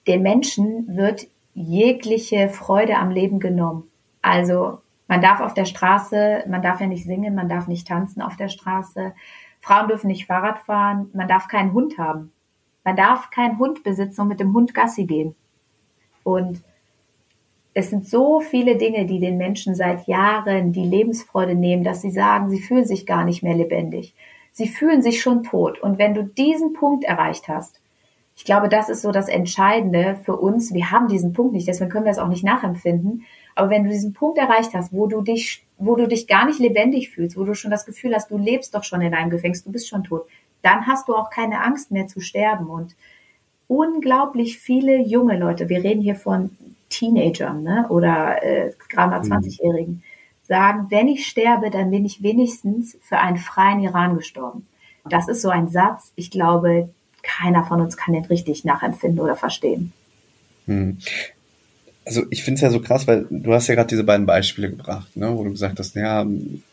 Den 0.06 0.22
Menschen 0.22 0.96
wird 0.96 1.26
jegliche 1.56 2.50
Freude 2.50 2.98
am 2.98 3.10
Leben 3.10 3.40
genommen. 3.40 3.90
Also 4.22 4.78
man 5.08 5.22
darf 5.22 5.40
auf 5.40 5.56
der 5.56 5.66
Straße, 5.66 6.44
man 6.48 6.62
darf 6.62 6.80
ja 6.80 6.86
nicht 6.86 7.06
singen, 7.06 7.34
man 7.34 7.50
darf 7.50 7.68
nicht 7.68 7.88
tanzen 7.88 8.22
auf 8.22 8.36
der 8.36 8.50
Straße. 8.50 9.14
Frauen 9.62 9.88
dürfen 9.88 10.08
nicht 10.08 10.28
Fahrrad 10.28 10.60
fahren, 10.60 11.10
man 11.14 11.28
darf 11.28 11.48
keinen 11.48 11.74
Hund 11.74 11.98
haben. 11.98 12.32
Man 12.84 12.96
darf 12.96 13.32
keinen 13.32 13.58
Hund 13.58 13.82
besitzen 13.82 14.22
und 14.22 14.28
mit 14.28 14.40
dem 14.40 14.54
Hund 14.54 14.76
Gassi 14.76 15.06
gehen. 15.06 15.36
Und 16.24 16.62
es 17.78 17.90
sind 17.90 18.08
so 18.08 18.40
viele 18.40 18.78
Dinge, 18.78 19.06
die 19.06 19.20
den 19.20 19.38
Menschen 19.38 19.76
seit 19.76 20.08
Jahren 20.08 20.72
die 20.72 20.86
Lebensfreude 20.86 21.56
nehmen, 21.56 21.84
dass 21.84 22.02
sie 22.02 22.10
sagen, 22.10 22.50
sie 22.50 22.62
fühlen 22.62 22.86
sich 22.86 23.06
gar 23.06 23.26
nicht 23.26 23.44
mehr 23.44 23.54
lebendig. 23.54 24.14
Sie 24.54 24.70
fühlen 24.70 25.02
sich 25.02 25.22
schon 25.22 25.44
tot. 25.44 25.82
Und 25.82 26.00
wenn 26.00 26.14
du 26.14 26.24
diesen 26.24 26.72
Punkt 26.72 27.04
erreicht 27.04 27.50
hast, 27.50 27.82
ich 28.38 28.46
glaube, 28.46 28.70
das 28.70 28.88
ist 28.88 29.02
so 29.02 29.12
das 29.12 29.28
Entscheidende 29.28 30.18
für 30.24 30.38
uns. 30.38 30.74
Wir 30.74 30.90
haben 30.92 31.10
diesen 31.10 31.34
Punkt 31.34 31.52
nicht, 31.52 31.68
deswegen 31.68 31.90
können 31.90 32.06
wir 32.06 32.14
es 32.14 32.18
auch 32.18 32.30
nicht 32.30 32.46
nachempfinden. 32.46 33.26
Aber 33.56 33.70
wenn 33.70 33.84
du 33.84 33.90
diesen 33.90 34.14
Punkt 34.14 34.38
erreicht 34.38 34.74
hast, 34.74 34.94
wo 34.94 35.08
du 35.08 35.22
dich, 35.22 35.62
wo 35.78 35.98
du 35.98 36.08
dich 36.08 36.28
gar 36.28 36.46
nicht 36.46 36.60
lebendig 36.60 37.10
fühlst, 37.10 37.38
wo 37.38 37.44
du 37.44 37.56
schon 37.56 37.72
das 37.72 37.86
Gefühl 37.86 38.16
hast, 38.16 38.32
du 38.32 38.38
lebst 38.38 38.74
doch 38.74 38.86
schon 38.86 39.02
in 39.02 39.12
deinem 39.12 39.30
Gefängnis, 39.30 39.66
du 39.66 39.72
bist 39.74 39.90
schon 39.90 40.06
tot, 40.06 40.24
dann 40.62 40.88
hast 40.88 41.10
du 41.10 41.16
auch 41.16 41.30
keine 41.30 41.62
Angst 41.62 41.92
mehr 41.92 42.08
zu 42.08 42.22
sterben. 42.22 42.68
Und 42.70 42.96
unglaublich 43.68 44.60
viele 44.60 45.02
junge 45.02 45.38
Leute, 45.38 45.68
wir 45.68 45.84
reden 45.84 46.02
hier 46.02 46.16
von 46.16 46.52
Teenagern 46.98 47.64
ne, 47.64 47.86
oder 47.90 48.44
äh, 48.44 48.72
gerade 48.90 49.28
mal 49.28 49.40
20-Jährigen, 49.40 49.96
mhm. 49.96 50.04
sagen, 50.44 50.88
wenn 50.90 51.08
ich 51.08 51.28
sterbe, 51.28 51.70
dann 51.70 51.92
bin 51.92 52.06
ich 52.06 52.24
wenigstens 52.24 52.98
für 53.02 53.18
einen 53.18 53.38
freien 53.38 53.80
Iran 53.82 54.16
gestorben. 54.16 54.66
Das 55.08 55.28
ist 55.28 55.42
so 55.42 55.50
ein 55.50 55.70
Satz, 55.70 56.12
ich 56.16 56.32
glaube, 56.32 56.90
keiner 57.22 57.66
von 57.66 57.82
uns 57.82 57.98
kann 57.98 58.14
den 58.14 58.26
richtig 58.26 58.66
nachempfinden 58.66 59.20
oder 59.20 59.36
verstehen. 59.36 59.94
Hm. 60.66 60.98
Also 62.06 62.24
ich 62.30 62.44
finde 62.44 62.56
es 62.56 62.62
ja 62.62 62.70
so 62.70 62.80
krass, 62.82 63.08
weil 63.08 63.26
du 63.30 63.54
hast 63.54 63.68
ja 63.68 63.74
gerade 63.74 63.90
diese 63.90 64.04
beiden 64.04 64.28
Beispiele 64.28 64.70
gebracht, 64.70 65.16
ne, 65.18 65.36
wo 65.36 65.44
du 65.44 65.52
gesagt 65.52 65.80
hast, 65.80 65.96
ja, 65.96 66.24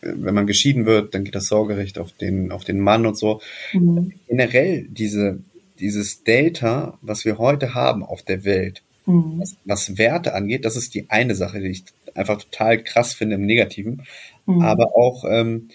wenn 0.01 0.35
man 0.35 0.45
geschieden 0.45 0.85
wird, 0.85 1.15
dann 1.15 1.23
geht 1.23 1.33
das 1.33 1.47
Sorgerecht 1.47 1.97
auf 1.97 2.11
den, 2.11 2.51
auf 2.51 2.63
den 2.63 2.79
Mann 2.79 3.07
und 3.07 3.17
so. 3.17 3.41
Mhm. 3.73 4.13
Generell 4.27 4.85
diese, 4.87 5.39
dieses 5.79 6.23
Delta, 6.23 6.99
was 7.01 7.25
wir 7.25 7.39
heute 7.39 7.73
haben 7.73 8.03
auf 8.03 8.21
der 8.21 8.45
Welt, 8.45 8.83
mhm. 9.05 9.39
was, 9.39 9.55
was, 9.65 9.97
Werte 9.97 10.33
angeht, 10.33 10.65
das 10.65 10.75
ist 10.75 10.93
die 10.93 11.09
eine 11.09 11.35
Sache, 11.35 11.59
die 11.59 11.69
ich 11.69 11.83
einfach 12.15 12.37
total 12.37 12.83
krass 12.83 13.13
finde 13.13 13.35
im 13.35 13.45
Negativen. 13.45 14.03
Mhm. 14.45 14.61
Aber 14.61 14.95
auch, 14.95 15.25
ähm, 15.29 15.69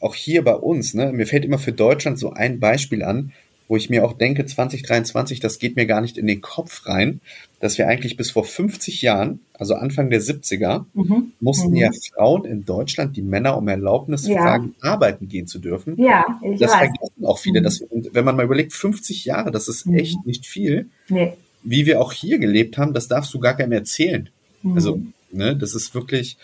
auch 0.00 0.14
hier 0.14 0.42
bei 0.42 0.54
uns, 0.54 0.94
ne, 0.94 1.12
mir 1.12 1.26
fällt 1.26 1.44
immer 1.44 1.58
für 1.58 1.72
Deutschland 1.72 2.18
so 2.18 2.32
ein 2.32 2.60
Beispiel 2.60 3.02
an, 3.02 3.32
wo 3.72 3.76
ich 3.76 3.88
mir 3.88 4.04
auch 4.04 4.12
denke, 4.12 4.44
2023, 4.44 5.40
das 5.40 5.58
geht 5.58 5.76
mir 5.76 5.86
gar 5.86 6.02
nicht 6.02 6.18
in 6.18 6.26
den 6.26 6.42
Kopf 6.42 6.86
rein, 6.86 7.22
dass 7.58 7.78
wir 7.78 7.88
eigentlich 7.88 8.18
bis 8.18 8.30
vor 8.30 8.44
50 8.44 9.00
Jahren, 9.00 9.40
also 9.54 9.76
Anfang 9.76 10.10
der 10.10 10.20
70er, 10.20 10.84
mhm. 10.92 11.32
mussten 11.40 11.70
mhm. 11.70 11.76
ja 11.76 11.90
Frauen 12.12 12.44
in 12.44 12.66
Deutschland 12.66 13.16
die 13.16 13.22
Männer 13.22 13.56
um 13.56 13.66
Erlaubnis 13.68 14.26
ja. 14.26 14.42
fragen, 14.42 14.74
arbeiten 14.82 15.26
gehen 15.26 15.46
zu 15.46 15.58
dürfen. 15.58 15.96
Ja, 15.96 16.38
ich 16.42 16.60
Das 16.60 16.70
weiß. 16.70 16.80
vergessen 16.80 17.24
auch 17.24 17.38
viele. 17.38 17.60
Mhm. 17.60 17.64
Dass, 17.64 17.82
wenn 17.90 18.24
man 18.26 18.36
mal 18.36 18.44
überlegt, 18.44 18.74
50 18.74 19.24
Jahre, 19.24 19.50
das 19.50 19.68
ist 19.68 19.86
mhm. 19.86 19.94
echt 19.94 20.26
nicht 20.26 20.44
viel. 20.44 20.90
Nee. 21.08 21.32
Wie 21.62 21.86
wir 21.86 22.00
auch 22.00 22.12
hier 22.12 22.38
gelebt 22.38 22.78
haben, 22.78 22.94
das 22.94 23.08
darfst 23.08 23.32
du 23.34 23.38
gar 23.38 23.56
keinem 23.56 23.72
erzählen. 23.72 24.28
Mhm. 24.62 24.74
Also, 24.74 25.02
ne, 25.30 25.56
das 25.56 25.74
ist 25.74 25.94
wirklich, 25.94 26.36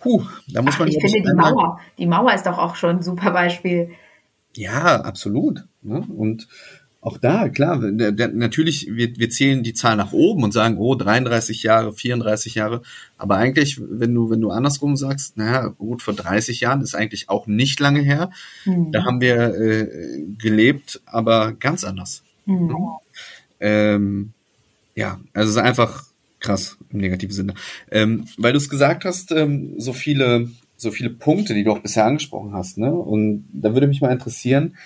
puh, 0.00 0.24
da 0.48 0.62
muss 0.62 0.78
man. 0.78 0.88
Ach, 0.88 0.92
ich 0.92 1.12
finde, 1.12 1.30
die 1.30 1.36
Mauer, 1.36 1.80
die 1.98 2.06
Mauer 2.06 2.34
ist 2.34 2.46
doch 2.46 2.58
auch 2.58 2.76
schon 2.76 2.96
ein 2.96 3.02
super 3.02 3.30
Beispiel. 3.30 3.90
Ja, 4.54 5.00
absolut. 5.02 5.64
Ne? 5.82 6.04
Und 6.16 6.48
auch 7.06 7.18
da, 7.18 7.48
klar, 7.48 7.78
der, 7.80 8.10
der, 8.10 8.28
natürlich, 8.28 8.88
wir, 8.90 9.16
wir 9.16 9.30
zählen 9.30 9.62
die 9.62 9.74
Zahl 9.74 9.94
nach 9.94 10.12
oben 10.12 10.42
und 10.42 10.52
sagen, 10.52 10.76
oh, 10.78 10.96
33 10.96 11.62
Jahre, 11.62 11.92
34 11.92 12.56
Jahre. 12.56 12.82
Aber 13.16 13.36
eigentlich, 13.36 13.80
wenn 13.80 14.12
du, 14.12 14.28
wenn 14.28 14.40
du 14.40 14.50
andersrum 14.50 14.96
sagst, 14.96 15.36
naja, 15.36 15.68
gut, 15.68 16.02
vor 16.02 16.14
30 16.14 16.58
Jahren 16.60 16.80
ist 16.80 16.96
eigentlich 16.96 17.28
auch 17.28 17.46
nicht 17.46 17.78
lange 17.78 18.00
her. 18.00 18.30
Mhm. 18.64 18.90
Da 18.90 19.04
haben 19.04 19.20
wir 19.20 19.54
äh, 19.54 20.24
gelebt, 20.36 21.00
aber 21.06 21.52
ganz 21.52 21.84
anders. 21.84 22.24
Mhm. 22.44 22.74
Ähm, 23.60 24.32
ja, 24.94 25.20
also 25.32 25.50
es 25.50 25.56
ist 25.56 25.62
einfach 25.62 26.04
krass 26.40 26.76
im 26.90 27.00
negativen 27.00 27.34
Sinne. 27.34 27.54
Ähm, 27.90 28.26
weil 28.38 28.52
du 28.52 28.58
es 28.58 28.68
gesagt 28.68 29.04
hast, 29.04 29.32
ähm, 29.32 29.74
so 29.78 29.92
viele, 29.92 30.50
so 30.76 30.90
viele 30.90 31.10
Punkte, 31.10 31.54
die 31.54 31.64
du 31.64 31.72
auch 31.72 31.80
bisher 31.80 32.06
angesprochen 32.06 32.52
hast, 32.52 32.78
ne? 32.78 32.92
Und 32.92 33.46
da 33.52 33.72
würde 33.74 33.86
mich 33.86 34.00
mal 34.00 34.12
interessieren, 34.12 34.76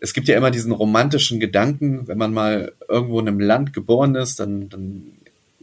es 0.00 0.14
gibt 0.14 0.28
ja 0.28 0.36
immer 0.36 0.50
diesen 0.50 0.72
romantischen 0.72 1.40
Gedanken, 1.40 2.08
wenn 2.08 2.18
man 2.18 2.32
mal 2.32 2.72
irgendwo 2.88 3.20
in 3.20 3.28
einem 3.28 3.40
Land 3.40 3.72
geboren 3.72 4.14
ist, 4.14 4.40
dann, 4.40 4.68
dann 4.68 5.02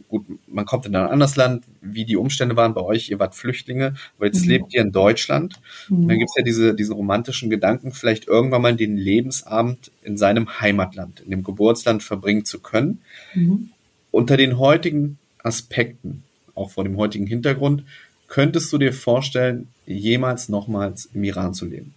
gut, 0.08 0.26
man 0.46 0.64
kommt 0.64 0.86
in 0.86 0.96
ein 0.96 1.08
anderes 1.08 1.36
Land, 1.36 1.64
wie 1.80 2.04
die 2.04 2.16
Umstände 2.16 2.56
waren 2.56 2.74
bei 2.74 2.80
euch, 2.80 3.10
ihr 3.10 3.18
wart 3.18 3.34
Flüchtlinge, 3.34 3.94
aber 4.16 4.26
jetzt 4.26 4.42
mhm. 4.42 4.48
lebt 4.48 4.74
ihr 4.74 4.80
in 4.80 4.92
Deutschland. 4.92 5.60
Mhm. 5.88 5.96
Und 5.96 6.08
dann 6.08 6.18
gibt's 6.18 6.34
ja 6.36 6.42
diese, 6.42 6.74
diesen 6.74 6.94
romantischen 6.94 7.50
Gedanken, 7.50 7.92
vielleicht 7.92 8.26
irgendwann 8.26 8.62
mal 8.62 8.76
den 8.76 8.96
Lebensabend 8.96 9.90
in 10.02 10.16
seinem 10.16 10.60
Heimatland, 10.60 11.20
in 11.20 11.30
dem 11.30 11.44
Geburtsland 11.44 12.02
verbringen 12.02 12.44
zu 12.44 12.60
können. 12.60 13.02
Mhm. 13.34 13.70
Unter 14.10 14.36
den 14.36 14.58
heutigen 14.58 15.18
Aspekten, 15.42 16.24
auch 16.54 16.70
vor 16.70 16.84
dem 16.84 16.96
heutigen 16.96 17.26
Hintergrund, 17.26 17.84
könntest 18.26 18.72
du 18.72 18.78
dir 18.78 18.92
vorstellen, 18.92 19.68
jemals 19.86 20.48
nochmals 20.48 21.06
im 21.14 21.24
Iran 21.24 21.54
zu 21.54 21.66
leben? 21.66 21.94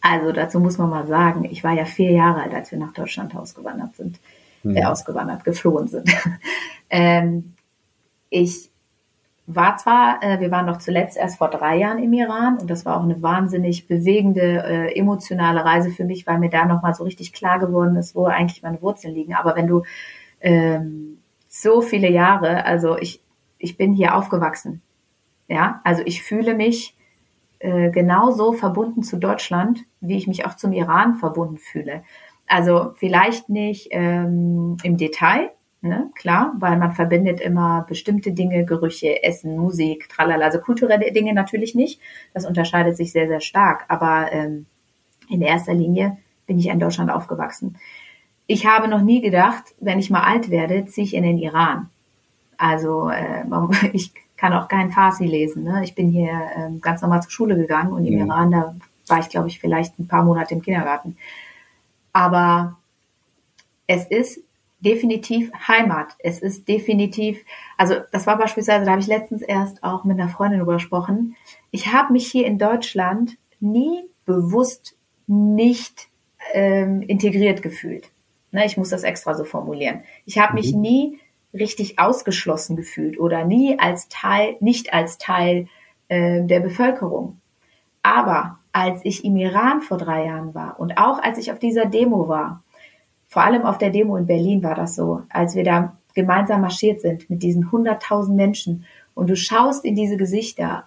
Also 0.00 0.32
dazu 0.32 0.60
muss 0.60 0.78
man 0.78 0.90
mal 0.90 1.06
sagen, 1.06 1.44
ich 1.44 1.64
war 1.64 1.72
ja 1.72 1.84
vier 1.84 2.12
Jahre 2.12 2.42
alt, 2.42 2.54
als 2.54 2.70
wir 2.70 2.78
nach 2.78 2.92
Deutschland 2.92 3.34
ausgewandert 3.34 3.96
sind, 3.96 4.18
mhm. 4.62 4.76
äh, 4.76 4.84
ausgewandert, 4.84 5.44
geflohen 5.44 5.88
sind. 5.88 6.08
Ähm, 6.90 7.54
ich 8.30 8.70
war 9.46 9.78
zwar, 9.78 10.22
äh, 10.22 10.40
wir 10.40 10.50
waren 10.50 10.66
noch 10.66 10.78
zuletzt 10.78 11.16
erst 11.16 11.38
vor 11.38 11.48
drei 11.48 11.78
Jahren 11.78 12.02
im 12.02 12.12
Iran 12.12 12.58
und 12.58 12.68
das 12.68 12.84
war 12.84 12.98
auch 12.98 13.02
eine 13.02 13.22
wahnsinnig 13.22 13.88
bewegende, 13.88 14.62
äh, 14.62 14.94
emotionale 14.94 15.64
Reise 15.64 15.90
für 15.90 16.04
mich, 16.04 16.26
weil 16.26 16.38
mir 16.38 16.50
da 16.50 16.66
nochmal 16.66 16.94
so 16.94 17.04
richtig 17.04 17.32
klar 17.32 17.58
geworden 17.58 17.96
ist, 17.96 18.14
wo 18.14 18.26
eigentlich 18.26 18.62
meine 18.62 18.82
Wurzeln 18.82 19.14
liegen. 19.14 19.34
Aber 19.34 19.56
wenn 19.56 19.66
du 19.66 19.84
ähm, 20.40 21.18
so 21.48 21.80
viele 21.80 22.10
Jahre, 22.10 22.66
also 22.66 22.98
ich, 22.98 23.22
ich 23.58 23.78
bin 23.78 23.94
hier 23.94 24.14
aufgewachsen. 24.14 24.82
Ja, 25.48 25.80
also 25.82 26.02
ich 26.04 26.22
fühle 26.22 26.54
mich 26.54 26.94
äh, 27.58 27.90
genauso 27.90 28.52
verbunden 28.52 29.02
zu 29.02 29.16
Deutschland, 29.16 29.80
wie 30.02 30.18
ich 30.18 30.26
mich 30.26 30.44
auch 30.44 30.56
zum 30.56 30.74
Iran 30.74 31.14
verbunden 31.14 31.56
fühle. 31.56 32.02
Also 32.46 32.92
vielleicht 32.96 33.48
nicht 33.48 33.88
ähm, 33.92 34.76
im 34.82 34.98
Detail, 34.98 35.50
ne, 35.80 36.10
klar, 36.14 36.54
weil 36.58 36.76
man 36.76 36.92
verbindet 36.92 37.40
immer 37.40 37.84
bestimmte 37.88 38.32
Dinge, 38.32 38.64
Gerüche, 38.64 39.22
Essen, 39.22 39.56
Musik, 39.56 40.08
tralala, 40.08 40.46
also 40.46 40.58
kulturelle 40.58 41.12
Dinge 41.12 41.32
natürlich 41.34 41.74
nicht. 41.74 42.00
Das 42.34 42.46
unterscheidet 42.46 42.96
sich 42.96 43.12
sehr, 43.12 43.28
sehr 43.28 43.40
stark. 43.40 43.84
Aber 43.88 44.32
ähm, 44.32 44.66
in 45.28 45.42
erster 45.42 45.74
Linie 45.74 46.16
bin 46.46 46.58
ich 46.58 46.68
in 46.68 46.80
Deutschland 46.80 47.10
aufgewachsen. 47.10 47.76
Ich 48.46 48.66
habe 48.66 48.88
noch 48.88 49.02
nie 49.02 49.20
gedacht, 49.20 49.64
wenn 49.78 49.98
ich 49.98 50.10
mal 50.10 50.22
alt 50.22 50.50
werde, 50.50 50.86
ziehe 50.86 51.04
ich 51.04 51.14
in 51.14 51.22
den 51.22 51.38
Iran. 51.38 51.90
Also 52.56 53.10
äh, 53.10 53.44
ich 53.92 54.12
kann 54.36 54.52
auch 54.52 54.68
kein 54.68 54.90
Farsi 54.90 55.26
lesen. 55.26 55.64
Ne? 55.64 55.82
Ich 55.84 55.94
bin 55.94 56.08
hier 56.08 56.32
ähm, 56.56 56.80
ganz 56.80 57.02
normal 57.02 57.22
zur 57.22 57.30
Schule 57.30 57.56
gegangen 57.56 57.92
und 57.92 58.04
im 58.04 58.18
ja. 58.18 58.24
Iran, 58.24 58.50
da 58.50 58.74
war 59.08 59.20
ich, 59.20 59.28
glaube 59.28 59.48
ich, 59.48 59.58
vielleicht 59.58 59.98
ein 59.98 60.08
paar 60.08 60.24
Monate 60.24 60.54
im 60.54 60.62
Kindergarten. 60.62 61.16
Aber 62.12 62.76
es 63.86 64.06
ist 64.06 64.40
definitiv 64.80 65.50
Heimat. 65.66 66.14
Es 66.18 66.40
ist 66.40 66.68
definitiv, 66.68 67.38
also 67.76 67.96
das 68.12 68.26
war 68.26 68.38
beispielsweise, 68.38 68.84
da 68.84 68.92
habe 68.92 69.00
ich 69.00 69.06
letztens 69.06 69.42
erst 69.42 69.82
auch 69.82 70.04
mit 70.04 70.18
einer 70.18 70.28
Freundin 70.28 70.60
drüber 70.60 70.74
gesprochen. 70.74 71.36
Ich 71.70 71.92
habe 71.92 72.12
mich 72.12 72.30
hier 72.30 72.46
in 72.46 72.58
Deutschland 72.58 73.36
nie 73.60 74.04
bewusst 74.24 74.94
nicht 75.26 76.08
ähm, 76.52 77.02
integriert 77.02 77.62
gefühlt. 77.62 78.08
Ne, 78.50 78.64
ich 78.64 78.76
muss 78.76 78.88
das 78.88 79.02
extra 79.02 79.34
so 79.34 79.44
formulieren. 79.44 80.02
Ich 80.24 80.38
habe 80.38 80.54
mich 80.54 80.74
mhm. 80.74 80.80
nie 80.80 81.18
richtig 81.52 81.98
ausgeschlossen 81.98 82.76
gefühlt 82.76 83.18
oder 83.18 83.44
nie 83.44 83.78
als 83.78 84.08
Teil, 84.08 84.56
nicht 84.60 84.94
als 84.94 85.18
Teil 85.18 85.66
äh, 86.08 86.42
der 86.42 86.60
Bevölkerung. 86.60 87.40
Aber 88.02 88.58
als 88.72 89.00
ich 89.04 89.24
im 89.24 89.36
Iran 89.36 89.80
vor 89.80 89.98
drei 89.98 90.26
Jahren 90.26 90.54
war 90.54 90.78
und 90.78 90.98
auch 90.98 91.18
als 91.22 91.38
ich 91.38 91.52
auf 91.52 91.58
dieser 91.58 91.86
Demo 91.86 92.28
war, 92.28 92.62
vor 93.28 93.42
allem 93.42 93.62
auf 93.62 93.78
der 93.78 93.90
Demo 93.90 94.16
in 94.16 94.26
Berlin 94.26 94.62
war 94.62 94.74
das 94.74 94.96
so, 94.96 95.22
als 95.28 95.54
wir 95.54 95.64
da 95.64 95.96
gemeinsam 96.14 96.62
marschiert 96.62 97.02
sind 97.02 97.28
mit 97.30 97.42
diesen 97.42 97.66
100.000 97.66 98.34
Menschen 98.34 98.84
und 99.14 99.28
du 99.28 99.36
schaust 99.36 99.84
in 99.84 99.94
diese 99.94 100.16
Gesichter 100.16 100.84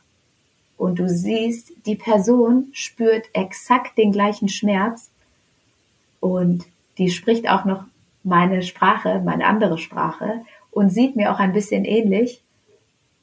und 0.78 1.00
du 1.00 1.08
siehst, 1.08 1.72
die 1.86 1.96
Person 1.96 2.68
spürt 2.74 3.28
exakt 3.34 3.98
den 3.98 4.12
gleichen 4.12 4.50
Schmerz 4.50 5.10
und 6.20 6.66
die 6.98 7.12
spricht 7.12 7.48
auch 7.50 7.66
noch 7.66 7.84
meine 8.24 8.64
Sprache, 8.64 9.22
meine 9.24 9.46
andere 9.46 9.78
Sprache 9.78 10.42
und 10.72 10.90
sieht 10.90 11.16
mir 11.16 11.32
auch 11.32 11.40
ein 11.40 11.54
bisschen 11.54 11.86
ähnlich, 11.86 12.42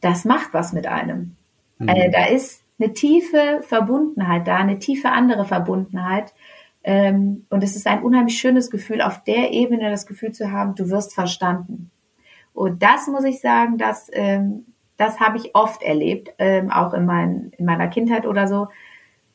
das 0.01 0.25
macht 0.25 0.55
was 0.55 0.73
mit 0.73 0.87
einem. 0.87 1.37
Mhm. 1.79 1.89
Äh, 1.89 2.11
da 2.11 2.27
ist 2.27 2.63
eine 2.79 2.93
tiefe 2.93 3.63
Verbundenheit 3.67 4.47
da, 4.47 4.57
eine 4.57 4.79
tiefe 4.79 5.11
andere 5.11 5.45
Verbundenheit. 5.45 6.33
Ähm, 6.85 7.47
und 7.51 7.63
es 7.63 7.77
ist 7.77 7.87
ein 7.87 8.03
unheimlich 8.03 8.39
schönes 8.39 8.71
Gefühl, 8.71 9.03
auf 9.03 9.23
der 9.25 9.53
Ebene 9.53 9.91
das 9.91 10.07
Gefühl 10.07 10.33
zu 10.33 10.53
haben, 10.53 10.75
du 10.75 10.91
wirst 10.91 11.15
verstanden. 11.15 11.91
Und 12.55 12.83
das 12.83 13.07
muss 13.07 13.25
ich 13.25 13.41
sagen, 13.41 13.79
das, 13.79 14.09
ähm, 14.13 14.67
das 14.97 15.21
habe 15.21 15.39
ich 15.39 15.55
oft 15.55 15.83
erlebt, 15.83 16.31
ähm, 16.39 16.71
auch 16.71 16.93
in, 16.93 17.07
mein, 17.07 17.53
in 17.57 17.65
meiner 17.65 17.89
Kindheit 17.89 18.27
oder 18.27 18.49
so, 18.49 18.69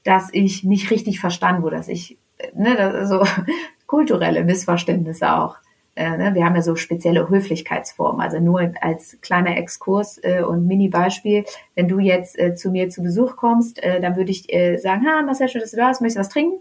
dass 0.03 0.29
ich 0.33 0.63
nicht 0.63 0.91
richtig 0.91 1.19
verstanden 1.19 1.63
wurde, 1.63 1.77
dass 1.77 1.87
ich, 1.87 2.17
äh, 2.37 2.47
ne, 2.53 2.75
das, 2.75 3.09
so 3.09 3.23
kulturelle 3.87 4.43
Missverständnisse 4.43 5.33
auch. 5.33 5.55
Äh, 5.95 6.17
ne, 6.17 6.33
wir 6.33 6.43
haben 6.43 6.55
ja 6.55 6.61
so 6.61 6.75
spezielle 6.75 7.29
Höflichkeitsformen. 7.29 8.19
Also 8.19 8.39
nur 8.39 8.73
als 8.81 9.17
kleiner 9.21 9.55
Exkurs 9.57 10.19
äh, 10.23 10.41
und 10.41 10.65
Mini-Beispiel, 10.65 11.45
wenn 11.75 11.87
du 11.87 11.99
jetzt 11.99 12.37
äh, 12.37 12.55
zu 12.55 12.71
mir 12.71 12.89
zu 12.89 13.03
Besuch 13.03 13.35
kommst, 13.35 13.81
äh, 13.81 14.01
dann 14.01 14.15
würde 14.15 14.31
ich 14.31 14.51
äh, 14.51 14.77
sagen, 14.77 15.05
ha, 15.05 15.21
Marcel, 15.21 15.47
schön, 15.47 15.61
dass 15.61 15.71
du 15.71 15.77
da 15.77 15.89
bist, 15.89 16.01
möchtest 16.01 16.17
du 16.17 16.21
was 16.21 16.29
trinken? 16.29 16.59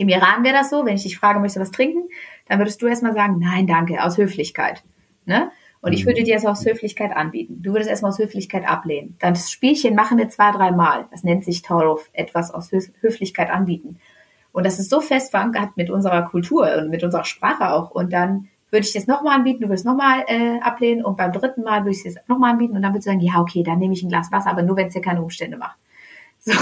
Im 0.00 0.08
Iran 0.08 0.44
wäre 0.44 0.54
das 0.54 0.70
so, 0.70 0.86
wenn 0.86 0.96
ich 0.96 1.02
dich 1.02 1.18
frage, 1.18 1.40
möchtest 1.40 1.56
du 1.56 1.60
was 1.60 1.70
trinken, 1.72 2.08
dann 2.48 2.58
würdest 2.58 2.80
du 2.80 2.86
erstmal 2.86 3.12
sagen, 3.12 3.38
nein, 3.38 3.66
danke, 3.66 4.02
aus 4.02 4.16
Höflichkeit. 4.16 4.82
Ne? 5.26 5.50
Und 5.82 5.92
ich 5.92 6.04
mhm. 6.04 6.08
würde 6.08 6.22
dir 6.22 6.36
das 6.36 6.46
aus 6.46 6.64
Höflichkeit 6.64 7.14
anbieten. 7.14 7.60
Du 7.62 7.72
würdest 7.72 7.90
erstmal 7.90 8.10
aus 8.10 8.18
Höflichkeit 8.18 8.66
ablehnen. 8.66 9.18
Dann 9.20 9.34
das 9.34 9.50
Spielchen 9.50 9.94
machen 9.94 10.16
wir 10.16 10.30
zwei, 10.30 10.52
dreimal. 10.52 11.04
Das 11.10 11.22
nennt 11.22 11.44
sich 11.44 11.60
Torov, 11.60 12.08
etwas 12.14 12.50
aus 12.50 12.70
Höflichkeit 12.72 13.50
anbieten. 13.50 14.00
Und 14.52 14.64
das 14.64 14.78
ist 14.78 14.88
so 14.88 15.02
fest 15.02 15.32
verankert 15.32 15.76
mit 15.76 15.90
unserer 15.90 16.22
Kultur 16.22 16.78
und 16.78 16.88
mit 16.88 17.04
unserer 17.04 17.24
Sprache 17.24 17.70
auch. 17.70 17.90
Und 17.90 18.10
dann 18.10 18.48
würde 18.70 18.86
ich 18.86 18.94
das 18.94 19.06
nochmal 19.06 19.36
anbieten, 19.36 19.60
du 19.60 19.68
würdest 19.68 19.84
nochmal 19.84 20.24
äh, 20.28 20.60
ablehnen 20.60 21.04
und 21.04 21.18
beim 21.18 21.32
dritten 21.32 21.62
Mal 21.62 21.80
würde 21.80 21.90
ich 21.90 22.06
es 22.06 22.16
nochmal 22.26 22.52
anbieten 22.52 22.74
und 22.74 22.80
dann 22.80 22.94
würdest 22.94 23.06
du 23.06 23.10
sagen, 23.10 23.20
ja, 23.20 23.38
okay, 23.38 23.62
dann 23.62 23.78
nehme 23.78 23.92
ich 23.92 24.02
ein 24.02 24.08
Glas 24.08 24.32
Wasser, 24.32 24.48
aber 24.48 24.62
nur, 24.62 24.76
wenn 24.78 24.86
es 24.86 24.94
dir 24.94 25.02
keine 25.02 25.20
Umstände 25.22 25.58
macht. 25.58 25.76
So. 26.42 26.52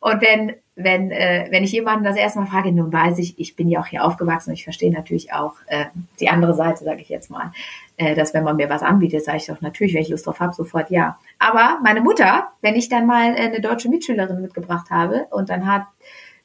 Und 0.00 0.20
wenn, 0.20 0.56
wenn, 0.74 1.10
äh, 1.10 1.48
wenn 1.50 1.64
ich 1.64 1.72
jemanden 1.72 2.04
das 2.04 2.16
erste 2.16 2.40
Mal 2.40 2.46
frage, 2.46 2.72
nun 2.72 2.92
weiß 2.92 3.18
ich, 3.18 3.38
ich 3.38 3.56
bin 3.56 3.68
ja 3.68 3.80
auch 3.80 3.86
hier 3.86 4.04
aufgewachsen 4.04 4.50
und 4.50 4.54
ich 4.54 4.64
verstehe 4.64 4.92
natürlich 4.92 5.32
auch 5.32 5.54
äh, 5.66 5.86
die 6.18 6.30
andere 6.30 6.54
Seite, 6.54 6.84
sage 6.84 7.02
ich 7.02 7.08
jetzt 7.10 7.30
mal, 7.30 7.52
äh, 7.98 8.14
dass 8.14 8.32
wenn 8.32 8.44
man 8.44 8.56
mir 8.56 8.70
was 8.70 8.82
anbietet, 8.82 9.24
sage 9.24 9.38
ich 9.38 9.46
doch 9.46 9.60
natürlich, 9.60 9.94
wenn 9.94 10.02
ich 10.02 10.08
Lust 10.08 10.26
drauf 10.26 10.40
habe, 10.40 10.54
sofort 10.54 10.90
ja. 10.90 11.18
Aber 11.38 11.78
meine 11.82 12.00
Mutter, 12.00 12.48
wenn 12.62 12.74
ich 12.74 12.88
dann 12.88 13.06
mal 13.06 13.34
äh, 13.34 13.40
eine 13.40 13.60
deutsche 13.60 13.90
Mitschülerin 13.90 14.40
mitgebracht 14.40 14.90
habe 14.90 15.26
und 15.30 15.50
dann 15.50 15.66
hat 15.66 15.82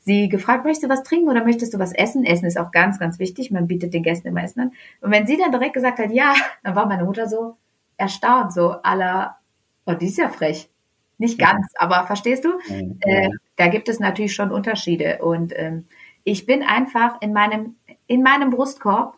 sie 0.08 0.28
gefragt, 0.28 0.66
möchtest 0.66 0.84
du 0.84 0.90
was 0.90 1.04
trinken 1.04 1.30
oder 1.30 1.46
möchtest 1.46 1.74
du 1.74 1.80
was 1.80 1.94
essen? 1.94 2.26
Essen 2.26 2.46
ist 2.46 2.58
auch 2.58 2.72
ganz, 2.72 3.00
ganz 3.00 3.20
wichtig. 3.20 3.52
Man 3.52 3.68
bietet 3.68 3.94
den 3.94 4.04
Gästen 4.04 4.28
immer 4.28 4.44
Essen 4.44 4.62
an. 4.62 4.72
Und 5.02 5.12
wenn 5.12 5.28
sie 5.28 5.38
dann 5.38 5.52
direkt 5.52 5.74
gesagt 5.74 6.00
hat, 6.00 6.12
ja, 6.12 6.34
dann 6.64 6.76
war 6.76 6.86
meine 6.86 7.06
Mutter 7.06 7.28
so 7.28 7.56
erstaunt, 7.98 8.54
so 8.54 8.72
aller, 8.84 9.38
oh, 9.86 9.94
die 9.94 10.08
ist 10.08 10.18
ja 10.18 10.30
frech. 10.30 10.70
Nicht 11.18 11.40
ganz, 11.40 11.68
aber 11.78 12.06
verstehst 12.06 12.46
du? 12.46 12.60
Äh, 13.00 13.30
da 13.56 13.68
gibt 13.68 13.90
es 13.90 14.00
natürlich 14.00 14.36
schon 14.36 14.52
Unterschiede. 14.52 15.20
Und 15.22 15.52
ähm, 15.56 15.86
ich 16.24 16.46
bin 16.46 16.62
einfach 16.62 17.22
in 17.22 17.34
meinem, 17.34 17.76
in 18.06 18.22
meinem 18.22 18.52
Brustkorb 18.52 19.16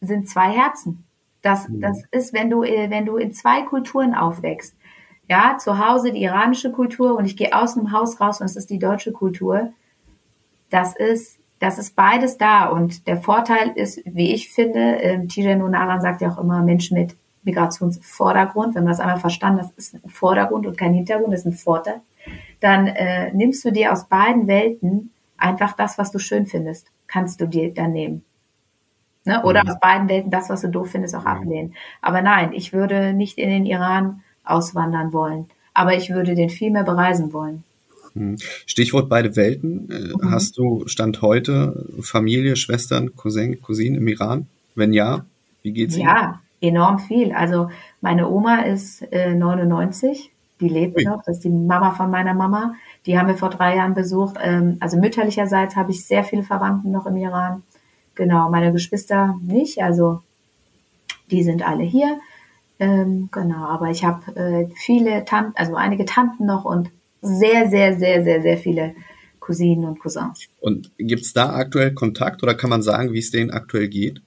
sind 0.00 0.28
zwei 0.28 0.50
Herzen. 0.50 1.04
Das, 1.42 1.66
das 1.68 2.02
ist, 2.10 2.32
wenn 2.32 2.50
du, 2.50 2.62
äh, 2.62 2.90
wenn 2.90 3.06
du 3.06 3.16
in 3.16 3.32
zwei 3.32 3.62
Kulturen 3.62 4.14
aufwächst. 4.14 4.74
Ja, 5.28 5.58
zu 5.58 5.84
Hause 5.84 6.12
die 6.12 6.22
iranische 6.22 6.70
Kultur 6.70 7.16
und 7.16 7.24
ich 7.24 7.36
gehe 7.36 7.52
aus 7.52 7.74
dem 7.74 7.90
Haus 7.90 8.20
raus 8.20 8.40
und 8.40 8.46
es 8.46 8.54
ist 8.54 8.70
die 8.70 8.78
deutsche 8.78 9.10
Kultur 9.10 9.72
das 10.70 10.96
ist, 10.96 11.38
das 11.58 11.78
ist 11.78 11.96
beides 11.96 12.38
da. 12.38 12.68
Und 12.68 13.06
der 13.06 13.16
Vorteil 13.16 13.72
ist, 13.74 14.00
wie 14.04 14.34
ich 14.34 14.50
finde, 14.50 14.96
ähm, 15.00 15.28
Tijen 15.28 15.62
Unaran 15.62 16.00
sagt 16.00 16.20
ja 16.20 16.30
auch 16.30 16.38
immer, 16.38 16.62
Menschen 16.62 16.98
mit 16.98 17.14
Migrationsvordergrund, 17.46 18.74
wenn 18.74 18.84
man 18.84 18.92
das 18.92 19.00
einmal 19.00 19.20
verstanden, 19.20 19.58
das 19.58 19.72
ist 19.76 19.94
ein 19.94 20.10
Vordergrund 20.10 20.66
und 20.66 20.76
kein 20.76 20.92
Hintergrund, 20.92 21.32
das 21.32 21.40
ist 21.40 21.46
ein 21.46 21.52
Vorteil, 21.52 22.00
dann 22.60 22.88
äh, 22.88 23.32
nimmst 23.32 23.64
du 23.64 23.70
dir 23.70 23.92
aus 23.92 24.06
beiden 24.08 24.46
Welten 24.46 25.10
einfach 25.38 25.72
das, 25.74 25.96
was 25.96 26.10
du 26.10 26.18
schön 26.18 26.46
findest, 26.46 26.88
kannst 27.06 27.40
du 27.40 27.46
dir 27.46 27.72
dann 27.72 27.92
nehmen. 27.92 28.24
Ne? 29.24 29.42
Oder 29.44 29.64
mhm. 29.64 29.70
aus 29.70 29.80
beiden 29.80 30.08
Welten 30.08 30.30
das, 30.30 30.50
was 30.50 30.60
du 30.60 30.68
doof 30.68 30.90
findest, 30.90 31.14
auch 31.14 31.22
mhm. 31.22 31.26
ablehnen. 31.26 31.74
Aber 32.02 32.22
nein, 32.22 32.52
ich 32.52 32.72
würde 32.72 33.12
nicht 33.12 33.38
in 33.38 33.50
den 33.50 33.66
Iran 33.66 34.22
auswandern 34.44 35.12
wollen, 35.12 35.46
aber 35.74 35.96
ich 35.96 36.10
würde 36.10 36.34
den 36.34 36.50
viel 36.50 36.70
mehr 36.70 36.84
bereisen 36.84 37.32
wollen. 37.32 37.64
Hm. 38.14 38.38
Stichwort 38.64 39.08
beide 39.08 39.36
Welten. 39.36 39.90
Äh, 39.90 40.24
mhm. 40.24 40.30
Hast 40.30 40.56
du 40.56 40.84
Stand 40.86 41.22
heute 41.22 41.86
Familie, 42.00 42.56
Schwestern, 42.56 43.14
Cousin, 43.14 43.60
Cousinen 43.60 43.98
im 43.98 44.08
Iran? 44.08 44.46
Wenn 44.74 44.92
ja, 44.92 45.26
wie 45.62 45.72
geht's 45.72 45.96
Ihnen? 45.96 46.06
Ja, 46.06 46.40
enorm 46.60 46.98
viel. 46.98 47.32
Also 47.32 47.70
meine 48.00 48.28
Oma 48.28 48.62
ist 48.62 49.02
äh, 49.12 49.34
99, 49.34 50.30
die 50.60 50.68
lebt 50.68 50.96
Ui. 50.96 51.04
noch. 51.04 51.22
Das 51.24 51.36
ist 51.36 51.44
die 51.44 51.50
Mama 51.50 51.92
von 51.92 52.10
meiner 52.10 52.34
Mama. 52.34 52.74
Die 53.04 53.18
haben 53.18 53.28
wir 53.28 53.36
vor 53.36 53.50
drei 53.50 53.76
Jahren 53.76 53.94
besucht. 53.94 54.36
Ähm, 54.42 54.76
also 54.80 54.96
mütterlicherseits 54.96 55.76
habe 55.76 55.90
ich 55.90 56.06
sehr 56.06 56.24
viele 56.24 56.42
Verwandten 56.42 56.90
noch 56.90 57.06
im 57.06 57.16
Iran. 57.16 57.62
Genau, 58.14 58.50
meine 58.50 58.72
Geschwister 58.72 59.36
nicht. 59.42 59.82
Also 59.82 60.22
die 61.30 61.42
sind 61.42 61.66
alle 61.66 61.84
hier. 61.84 62.18
Ähm, 62.78 63.28
genau, 63.32 63.64
aber 63.66 63.90
ich 63.90 64.04
habe 64.04 64.36
äh, 64.36 64.68
viele 64.76 65.24
Tanten, 65.24 65.52
also 65.56 65.74
einige 65.76 66.04
Tanten 66.04 66.46
noch 66.46 66.64
und 66.64 66.90
sehr, 67.22 67.68
sehr, 67.70 67.98
sehr, 67.98 68.22
sehr, 68.22 68.42
sehr 68.42 68.58
viele 68.58 68.94
Cousinen 69.40 69.84
und 69.84 69.98
Cousins. 69.98 70.48
Und 70.60 70.90
gibt 70.98 71.22
es 71.22 71.32
da 71.32 71.54
aktuell 71.54 71.94
Kontakt 71.94 72.42
oder 72.42 72.54
kann 72.54 72.70
man 72.70 72.82
sagen, 72.82 73.12
wie 73.12 73.18
es 73.18 73.30
denen 73.30 73.50
aktuell 73.50 73.88
geht? 73.88 74.20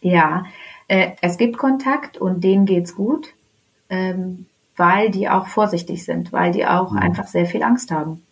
Ja, 0.00 0.44
äh, 0.88 1.12
es 1.20 1.38
gibt 1.38 1.58
Kontakt 1.58 2.18
und 2.18 2.42
denen 2.44 2.66
geht's 2.66 2.94
gut, 2.94 3.28
ähm, 3.88 4.46
weil 4.76 5.10
die 5.10 5.28
auch 5.28 5.46
vorsichtig 5.46 6.04
sind, 6.04 6.32
weil 6.32 6.52
die 6.52 6.66
auch 6.66 6.92
mhm. 6.92 6.98
einfach 6.98 7.26
sehr 7.26 7.46
viel 7.46 7.62
Angst 7.62 7.90
haben. 7.90 8.22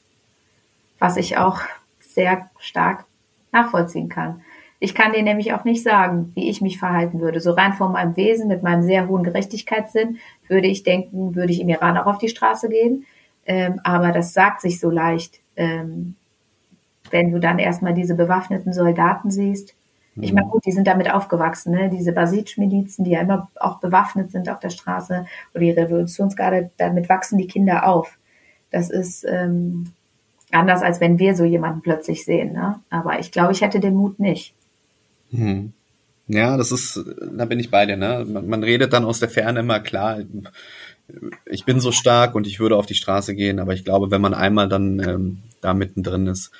Was 0.98 1.16
ich 1.16 1.36
auch 1.36 1.60
sehr 2.00 2.50
stark 2.58 3.04
nachvollziehen 3.52 4.08
kann. 4.08 4.42
Ich 4.80 4.94
kann 4.94 5.12
dir 5.12 5.22
nämlich 5.22 5.52
auch 5.54 5.64
nicht 5.64 5.82
sagen, 5.82 6.32
wie 6.34 6.50
ich 6.50 6.60
mich 6.60 6.78
verhalten 6.78 7.20
würde. 7.20 7.40
So 7.40 7.52
rein 7.52 7.72
von 7.72 7.92
meinem 7.92 8.16
Wesen, 8.16 8.48
mit 8.48 8.62
meinem 8.62 8.82
sehr 8.82 9.08
hohen 9.08 9.22
Gerechtigkeitssinn, 9.22 10.18
würde 10.48 10.66
ich 10.66 10.82
denken, 10.82 11.34
würde 11.34 11.52
ich 11.52 11.60
im 11.60 11.68
Iran 11.68 11.96
auch 11.96 12.06
auf 12.06 12.18
die 12.18 12.28
Straße 12.28 12.68
gehen. 12.68 13.06
Ähm, 13.46 13.80
aber 13.82 14.12
das 14.12 14.32
sagt 14.32 14.60
sich 14.60 14.80
so 14.80 14.90
leicht, 14.90 15.40
ähm, 15.56 16.16
wenn 17.10 17.30
du 17.30 17.40
dann 17.40 17.58
erstmal 17.58 17.94
diese 17.94 18.14
bewaffneten 18.14 18.72
Soldaten 18.72 19.30
siehst. 19.30 19.74
Ich 20.16 20.32
meine, 20.32 20.46
mhm. 20.46 20.50
gut, 20.50 20.66
die 20.66 20.72
sind 20.72 20.86
damit 20.86 21.10
aufgewachsen, 21.10 21.72
ne? 21.72 21.90
diese 21.90 22.12
Basij-Milizen, 22.12 23.04
die 23.04 23.12
ja 23.12 23.20
immer 23.20 23.48
auch 23.56 23.80
bewaffnet 23.80 24.30
sind 24.30 24.48
auf 24.48 24.60
der 24.60 24.70
Straße 24.70 25.26
oder 25.52 25.60
die 25.60 25.70
Revolutionsgarde, 25.70 26.70
damit 26.76 27.08
wachsen 27.08 27.38
die 27.38 27.48
Kinder 27.48 27.86
auf. 27.88 28.16
Das 28.70 28.90
ist 28.90 29.24
ähm, 29.28 29.92
anders, 30.52 30.82
als 30.82 31.00
wenn 31.00 31.18
wir 31.18 31.34
so 31.34 31.44
jemanden 31.44 31.82
plötzlich 31.82 32.24
sehen. 32.24 32.52
Ne? 32.52 32.80
Aber 32.90 33.18
ich 33.18 33.32
glaube, 33.32 33.52
ich 33.52 33.60
hätte 33.60 33.80
den 33.80 33.94
Mut 33.94 34.18
nicht. 34.20 34.54
Hm. 35.32 35.72
Ja, 36.26 36.56
das 36.56 36.72
ist, 36.72 37.04
da 37.36 37.44
bin 37.44 37.60
ich 37.60 37.70
bei 37.70 37.84
dir. 37.84 37.96
Ne? 37.96 38.24
Man, 38.26 38.48
man 38.48 38.62
redet 38.62 38.92
dann 38.92 39.04
aus 39.04 39.20
der 39.20 39.28
Ferne 39.28 39.60
immer 39.60 39.80
klar 39.80 40.20
ich 41.46 41.64
bin 41.64 41.80
so 41.80 41.92
stark 41.92 42.34
und 42.34 42.46
ich 42.46 42.60
würde 42.60 42.76
auf 42.76 42.86
die 42.86 42.94
Straße 42.94 43.34
gehen, 43.34 43.58
aber 43.58 43.74
ich 43.74 43.84
glaube, 43.84 44.10
wenn 44.10 44.20
man 44.20 44.34
einmal 44.34 44.68
dann 44.68 45.00
ähm, 45.00 45.42
da 45.60 45.74
mittendrin 45.74 46.26
ist, 46.26 46.50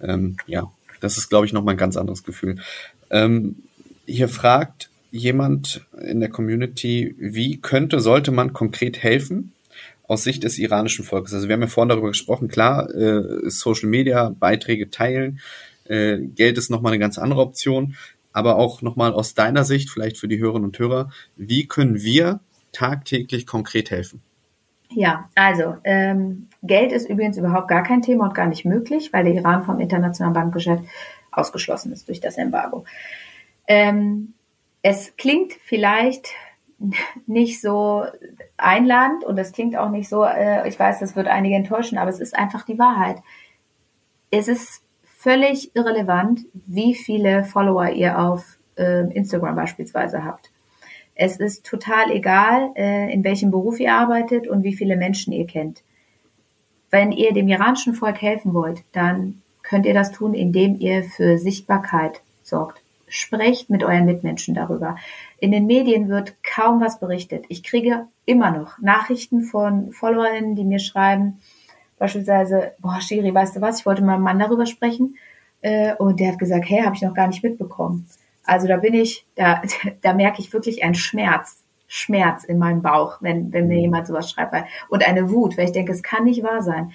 ähm, 0.00 0.36
ja, 0.46 0.70
das 1.00 1.18
ist, 1.18 1.28
glaube 1.28 1.46
ich, 1.46 1.52
nochmal 1.52 1.74
ein 1.74 1.78
ganz 1.78 1.96
anderes 1.96 2.24
Gefühl. 2.24 2.58
Ähm, 3.10 3.56
hier 4.06 4.28
fragt 4.28 4.90
jemand 5.10 5.82
in 6.02 6.20
der 6.20 6.28
Community, 6.28 7.14
wie 7.18 7.58
könnte, 7.60 8.00
sollte 8.00 8.32
man 8.32 8.52
konkret 8.52 9.02
helfen 9.02 9.52
aus 10.08 10.24
Sicht 10.24 10.44
des 10.44 10.58
iranischen 10.58 11.04
Volkes? 11.04 11.32
Also 11.32 11.48
wir 11.48 11.54
haben 11.54 11.62
ja 11.62 11.68
vorhin 11.68 11.90
darüber 11.90 12.08
gesprochen, 12.08 12.48
klar, 12.48 12.92
äh, 12.94 13.48
Social 13.48 13.88
Media, 13.88 14.34
Beiträge 14.38 14.90
teilen, 14.90 15.40
äh, 15.84 16.18
Geld 16.18 16.58
ist 16.58 16.70
nochmal 16.70 16.92
eine 16.92 16.98
ganz 16.98 17.18
andere 17.18 17.40
Option, 17.40 17.94
aber 18.32 18.56
auch 18.56 18.82
nochmal 18.82 19.12
aus 19.12 19.34
deiner 19.34 19.64
Sicht, 19.64 19.90
vielleicht 19.90 20.18
für 20.18 20.28
die 20.28 20.38
Hörerinnen 20.38 20.66
und 20.66 20.78
Hörer, 20.78 21.10
wie 21.36 21.66
können 21.66 22.02
wir 22.02 22.40
tagtäglich 22.72 23.46
konkret 23.46 23.90
helfen? 23.90 24.20
Ja, 24.90 25.28
also 25.34 25.76
ähm, 25.84 26.48
Geld 26.62 26.92
ist 26.92 27.08
übrigens 27.08 27.36
überhaupt 27.36 27.68
gar 27.68 27.82
kein 27.82 28.02
Thema 28.02 28.26
und 28.26 28.34
gar 28.34 28.46
nicht 28.46 28.64
möglich, 28.64 29.12
weil 29.12 29.24
der 29.24 29.34
Iran 29.34 29.64
vom 29.64 29.80
internationalen 29.80 30.34
Bankgeschäft 30.34 30.84
ausgeschlossen 31.36 31.92
ist 31.92 32.08
durch 32.08 32.20
das 32.20 32.36
Embargo. 32.36 32.84
Ähm, 33.66 34.34
es 34.82 35.16
klingt 35.16 35.52
vielleicht 35.64 36.28
nicht 37.26 37.60
so 37.60 38.04
einladend 38.56 39.24
und 39.24 39.38
es 39.38 39.52
klingt 39.52 39.76
auch 39.76 39.90
nicht 39.90 40.08
so, 40.08 40.24
äh, 40.24 40.68
ich 40.68 40.78
weiß, 40.78 41.00
das 41.00 41.16
wird 41.16 41.28
einige 41.28 41.56
enttäuschen, 41.56 41.98
aber 41.98 42.10
es 42.10 42.20
ist 42.20 42.36
einfach 42.36 42.64
die 42.64 42.78
Wahrheit. 42.78 43.16
Es 44.30 44.48
ist 44.48 44.82
völlig 45.04 45.74
irrelevant, 45.74 46.40
wie 46.52 46.94
viele 46.94 47.44
Follower 47.44 47.88
ihr 47.88 48.18
auf 48.18 48.44
äh, 48.76 49.10
Instagram 49.12 49.56
beispielsweise 49.56 50.24
habt. 50.24 50.50
Es 51.14 51.36
ist 51.36 51.64
total 51.64 52.10
egal, 52.10 52.72
äh, 52.74 53.12
in 53.12 53.22
welchem 53.24 53.50
Beruf 53.50 53.78
ihr 53.78 53.94
arbeitet 53.94 54.48
und 54.48 54.64
wie 54.64 54.74
viele 54.74 54.96
Menschen 54.96 55.32
ihr 55.32 55.46
kennt. 55.46 55.82
Wenn 56.90 57.12
ihr 57.12 57.32
dem 57.32 57.48
iranischen 57.48 57.94
Volk 57.94 58.20
helfen 58.20 58.52
wollt, 58.52 58.82
dann 58.92 59.42
könnt 59.64 59.86
ihr 59.86 59.94
das 59.94 60.12
tun, 60.12 60.34
indem 60.34 60.78
ihr 60.78 61.02
für 61.02 61.38
Sichtbarkeit 61.38 62.20
sorgt. 62.42 62.80
Sprecht 63.08 63.70
mit 63.70 63.82
euren 63.82 64.04
Mitmenschen 64.04 64.54
darüber. 64.54 64.96
In 65.40 65.50
den 65.50 65.66
Medien 65.66 66.08
wird 66.08 66.34
kaum 66.42 66.80
was 66.80 67.00
berichtet. 67.00 67.44
Ich 67.48 67.62
kriege 67.62 68.06
immer 68.24 68.50
noch 68.50 68.78
Nachrichten 68.78 69.42
von 69.42 69.92
Followerinnen, 69.92 70.54
die 70.54 70.64
mir 70.64 70.78
schreiben, 70.78 71.40
beispielsweise, 71.98 72.72
boah, 72.78 73.00
Shiri, 73.00 73.32
weißt 73.34 73.56
du 73.56 73.60
was, 73.60 73.80
ich 73.80 73.86
wollte 73.86 74.02
mit 74.02 74.10
meinem 74.10 74.22
Mann 74.22 74.38
darüber 74.38 74.66
sprechen. 74.66 75.16
Äh, 75.60 75.94
und 75.94 76.20
der 76.20 76.32
hat 76.32 76.38
gesagt, 76.38 76.68
hey, 76.68 76.82
habe 76.82 76.94
ich 76.94 77.02
noch 77.02 77.14
gar 77.14 77.26
nicht 77.26 77.42
mitbekommen. 77.42 78.08
Also 78.44 78.68
da 78.68 78.76
bin 78.76 78.94
ich, 78.94 79.24
da, 79.36 79.62
da 80.02 80.12
merke 80.12 80.40
ich 80.40 80.52
wirklich 80.52 80.84
einen 80.84 80.94
Schmerz, 80.94 81.62
Schmerz 81.86 82.44
in 82.44 82.58
meinem 82.58 82.82
Bauch, 82.82 83.18
wenn, 83.20 83.52
wenn 83.52 83.68
mir 83.68 83.76
mhm. 83.76 83.80
jemand 83.80 84.06
sowas 84.06 84.30
schreibt. 84.30 84.54
Und 84.88 85.06
eine 85.06 85.30
Wut, 85.30 85.56
weil 85.56 85.66
ich 85.66 85.72
denke, 85.72 85.92
es 85.92 86.02
kann 86.02 86.24
nicht 86.24 86.42
wahr 86.42 86.62
sein. 86.62 86.92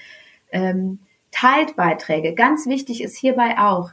Ähm, 0.52 1.00
teilt 1.32 1.76
Beiträge. 1.76 2.34
Ganz 2.34 2.68
wichtig 2.68 3.04
ist 3.04 3.18
hierbei 3.18 3.58
auch, 3.58 3.92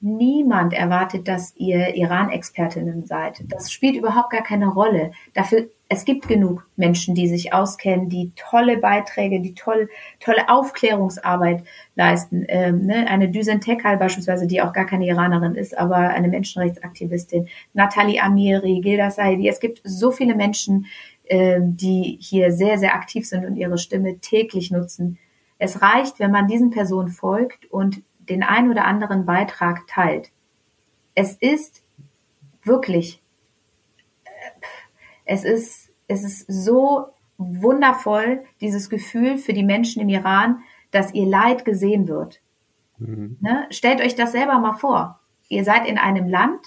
niemand 0.00 0.72
erwartet, 0.72 1.26
dass 1.26 1.54
ihr 1.56 1.94
Iran-Expertinnen 1.94 3.06
seid. 3.06 3.42
Das 3.48 3.72
spielt 3.72 3.96
überhaupt 3.96 4.30
gar 4.30 4.42
keine 4.42 4.68
Rolle. 4.68 5.12
Dafür 5.34 5.68
es 5.90 6.04
gibt 6.04 6.28
genug 6.28 6.68
Menschen, 6.76 7.14
die 7.14 7.28
sich 7.28 7.54
auskennen, 7.54 8.10
die 8.10 8.32
tolle 8.36 8.76
Beiträge, 8.76 9.40
die 9.40 9.54
toll, 9.54 9.88
tolle 10.20 10.48
Aufklärungsarbeit 10.50 11.64
leisten. 11.94 12.44
Ähm, 12.48 12.84
ne? 12.84 13.08
Eine 13.08 13.30
Düsen 13.30 13.62
Tekal 13.62 13.96
beispielsweise, 13.96 14.46
die 14.46 14.60
auch 14.60 14.74
gar 14.74 14.84
keine 14.84 15.06
Iranerin 15.06 15.54
ist, 15.54 15.76
aber 15.76 15.96
eine 15.96 16.28
Menschenrechtsaktivistin. 16.28 17.48
Nathalie 17.72 18.22
Amiri, 18.22 18.80
Gilda 18.82 19.10
Saidi. 19.10 19.48
Es 19.48 19.60
gibt 19.60 19.80
so 19.82 20.10
viele 20.10 20.34
Menschen, 20.34 20.86
ähm, 21.26 21.76
die 21.76 22.18
hier 22.20 22.52
sehr, 22.52 22.76
sehr 22.76 22.94
aktiv 22.94 23.26
sind 23.26 23.46
und 23.46 23.56
ihre 23.56 23.78
Stimme 23.78 24.18
täglich 24.18 24.70
nutzen. 24.70 25.18
Es 25.58 25.82
reicht, 25.82 26.18
wenn 26.18 26.30
man 26.30 26.46
diesen 26.46 26.70
Personen 26.70 27.08
folgt 27.08 27.66
und 27.66 28.02
den 28.18 28.42
ein 28.42 28.70
oder 28.70 28.84
anderen 28.84 29.26
Beitrag 29.26 29.86
teilt. 29.86 30.30
Es 31.14 31.32
ist 31.34 31.82
wirklich 32.62 33.20
es 35.28 35.44
ist, 35.44 35.90
es 36.08 36.24
ist 36.24 36.46
so 36.48 37.08
wundervoll, 37.36 38.42
dieses 38.60 38.90
Gefühl 38.90 39.36
für 39.38 39.52
die 39.52 39.62
Menschen 39.62 40.02
im 40.02 40.08
Iran, 40.08 40.62
dass 40.90 41.14
ihr 41.14 41.26
Leid 41.26 41.64
gesehen 41.64 42.08
wird. 42.08 42.40
Mhm. 42.98 43.36
Ne? 43.40 43.66
Stellt 43.70 44.00
euch 44.00 44.16
das 44.16 44.32
selber 44.32 44.58
mal 44.58 44.72
vor. 44.72 45.20
Ihr 45.48 45.64
seid 45.64 45.86
in 45.86 45.98
einem 45.98 46.28
Land 46.28 46.60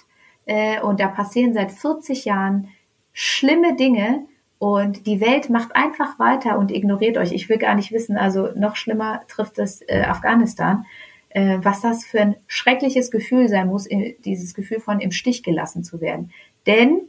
äh, 0.46 0.80
und 0.80 1.00
da 1.00 1.08
passieren 1.08 1.54
seit 1.54 1.72
40 1.72 2.26
Jahren 2.26 2.70
schlimme 3.14 3.76
Dinge 3.76 4.26
und 4.62 5.08
die 5.08 5.20
Welt 5.22 5.50
macht 5.50 5.76
einfach 5.76 6.20
weiter 6.20 6.60
und 6.60 6.70
ignoriert 6.70 7.18
euch. 7.18 7.32
Ich 7.32 7.50
will 7.50 7.58
gar 7.58 7.74
nicht 7.74 7.92
wissen, 7.92 8.16
also 8.16 8.50
noch 8.56 8.76
schlimmer 8.76 9.24
trifft 9.28 9.58
es 9.58 9.82
äh, 9.88 10.04
Afghanistan, 10.04 10.86
äh, 11.30 11.58
was 11.64 11.82
das 11.82 12.06
für 12.06 12.22
ein 12.22 12.36
schreckliches 12.46 13.10
Gefühl 13.10 13.50
sein 13.50 13.70
muss, 13.70 13.90
dieses 14.24 14.54
Gefühl 14.54 14.80
von 14.80 15.00
im 15.00 15.12
Stich 15.12 15.42
gelassen 15.42 15.84
zu 15.84 16.00
werden. 16.00 16.32
Denn 16.68 17.02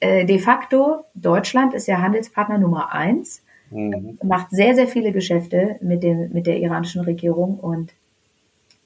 äh, 0.00 0.24
de 0.24 0.40
facto, 0.40 1.04
Deutschland 1.14 1.74
ist 1.74 1.86
ja 1.86 2.00
Handelspartner 2.00 2.58
Nummer 2.58 2.92
eins, 2.92 3.44
mhm. 3.70 4.18
macht 4.24 4.50
sehr, 4.50 4.74
sehr 4.74 4.88
viele 4.88 5.12
Geschäfte 5.12 5.76
mit, 5.80 6.02
den, 6.02 6.32
mit 6.32 6.48
der 6.48 6.58
iranischen 6.58 7.02
Regierung 7.02 7.60
und 7.60 7.92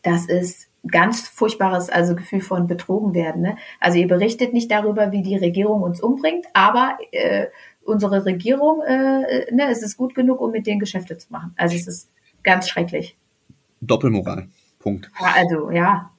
das 0.03 0.27
ist 0.27 0.69
ganz 0.87 1.23
furchtbares 1.23 1.89
also 1.89 2.15
Gefühl 2.15 2.43
von 2.43 2.67
betrogen 2.67 3.15
werden. 3.15 3.41
Ne? 3.41 3.57
Also 3.81 3.97
ihr 3.97 4.09
berichtet 4.09 4.53
nicht 4.53 4.71
darüber, 4.71 5.11
wie 5.11 5.23
die 5.23 5.37
Regierung 5.37 5.81
uns 5.81 6.03
umbringt, 6.03 6.45
aber 6.53 6.99
äh, 7.13 7.47
unsere 7.85 8.25
Regierung, 8.25 8.83
äh, 8.83 9.53
ne, 9.53 9.71
es 9.71 9.83
ist 9.83 9.97
gut 9.97 10.15
genug, 10.15 10.41
um 10.41 10.51
mit 10.51 10.67
denen 10.67 10.81
Geschäfte 10.81 11.19
zu 11.19 11.33
machen. 11.33 11.53
Also 11.57 11.77
es 11.77 11.87
ist 11.87 12.11
ganz 12.43 12.69
schrecklich. 12.69 13.17
Doppelmoral. 13.81 14.49
Punkt. 14.79 15.11
Ja, 15.21 15.35
also 15.37 15.71
ja. 15.71 16.11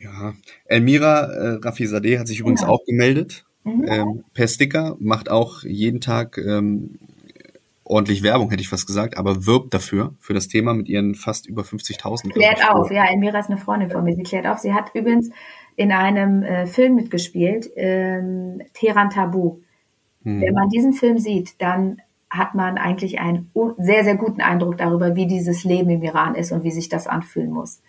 Ja, 0.00 0.34
Elmira 0.66 1.24
äh, 1.24 1.58
Rafizadeh 1.60 2.18
hat 2.18 2.28
sich 2.28 2.40
übrigens 2.40 2.62
ja. 2.62 2.68
auch 2.68 2.84
gemeldet 2.84 3.44
Mhm. 3.68 3.84
Ähm, 3.88 4.24
per 4.34 4.48
Sticker, 4.48 4.96
macht 4.98 5.30
auch 5.30 5.62
jeden 5.62 6.00
Tag 6.00 6.38
ähm, 6.38 6.98
ordentlich 7.84 8.22
Werbung, 8.22 8.50
hätte 8.50 8.62
ich 8.62 8.68
fast 8.68 8.86
gesagt, 8.86 9.16
aber 9.16 9.46
wirbt 9.46 9.72
dafür, 9.74 10.14
für 10.20 10.34
das 10.34 10.48
Thema 10.48 10.74
mit 10.74 10.88
ihren 10.88 11.14
fast 11.14 11.46
über 11.46 11.62
50.000. 11.62 12.32
Klärt 12.32 12.68
auf, 12.70 12.90
ja, 12.90 13.06
Elmira 13.10 13.38
ist 13.38 13.50
eine 13.50 13.58
Freundin 13.58 13.90
von 13.90 14.04
mir, 14.04 14.14
sie 14.14 14.22
klärt 14.22 14.46
auf. 14.46 14.58
Sie 14.58 14.74
hat 14.74 14.94
übrigens 14.94 15.30
in 15.76 15.92
einem 15.92 16.42
äh, 16.42 16.66
Film 16.66 16.96
mitgespielt, 16.96 17.70
ähm, 17.76 18.62
Teheran 18.74 19.10
Tabu. 19.10 19.58
Hm. 20.24 20.40
Wenn 20.40 20.54
man 20.54 20.68
diesen 20.68 20.92
Film 20.92 21.18
sieht, 21.18 21.60
dann 21.60 21.98
hat 22.30 22.54
man 22.54 22.76
eigentlich 22.76 23.20
einen 23.20 23.50
sehr, 23.78 24.04
sehr 24.04 24.16
guten 24.16 24.40
Eindruck 24.40 24.76
darüber, 24.76 25.16
wie 25.16 25.26
dieses 25.26 25.64
Leben 25.64 25.90
im 25.90 26.02
Iran 26.02 26.34
ist 26.34 26.52
und 26.52 26.62
wie 26.62 26.70
sich 26.70 26.88
das 26.88 27.06
anfühlen 27.06 27.50
muss. 27.50 27.80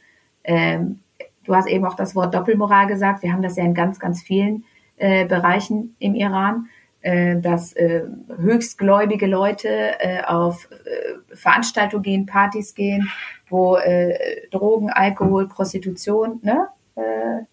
Ähm, 0.44 1.00
du 1.44 1.56
hast 1.56 1.68
eben 1.68 1.86
auch 1.86 1.96
das 1.96 2.16
Wort 2.16 2.34
Doppelmoral 2.34 2.88
gesagt. 2.88 3.24
Wir 3.24 3.34
haben 3.34 3.42
das 3.42 3.58
ja 3.58 3.64
in 3.64 3.74
ganz, 3.74 4.00
ganz 4.00 4.22
vielen 4.22 4.64
äh, 4.98 5.26
Bereichen 5.26 5.96
im 6.00 6.16
Iran, 6.16 6.68
äh, 7.02 7.40
dass 7.40 7.74
äh, 7.74 8.04
höchstgläubige 8.38 9.28
Leute 9.28 9.68
äh, 10.00 10.24
auf 10.24 10.70
äh, 10.72 11.36
Veranstaltungen 11.36 12.04
gehen, 12.04 12.26
Partys 12.26 12.76
gehen, 12.76 13.10
wo 13.50 13.76
äh, 13.76 14.48
Drogen, 14.52 14.90
Alkohol, 14.90 15.50
Prostitution 15.50 16.40
ne, 16.44 16.68
äh, 16.96 17.46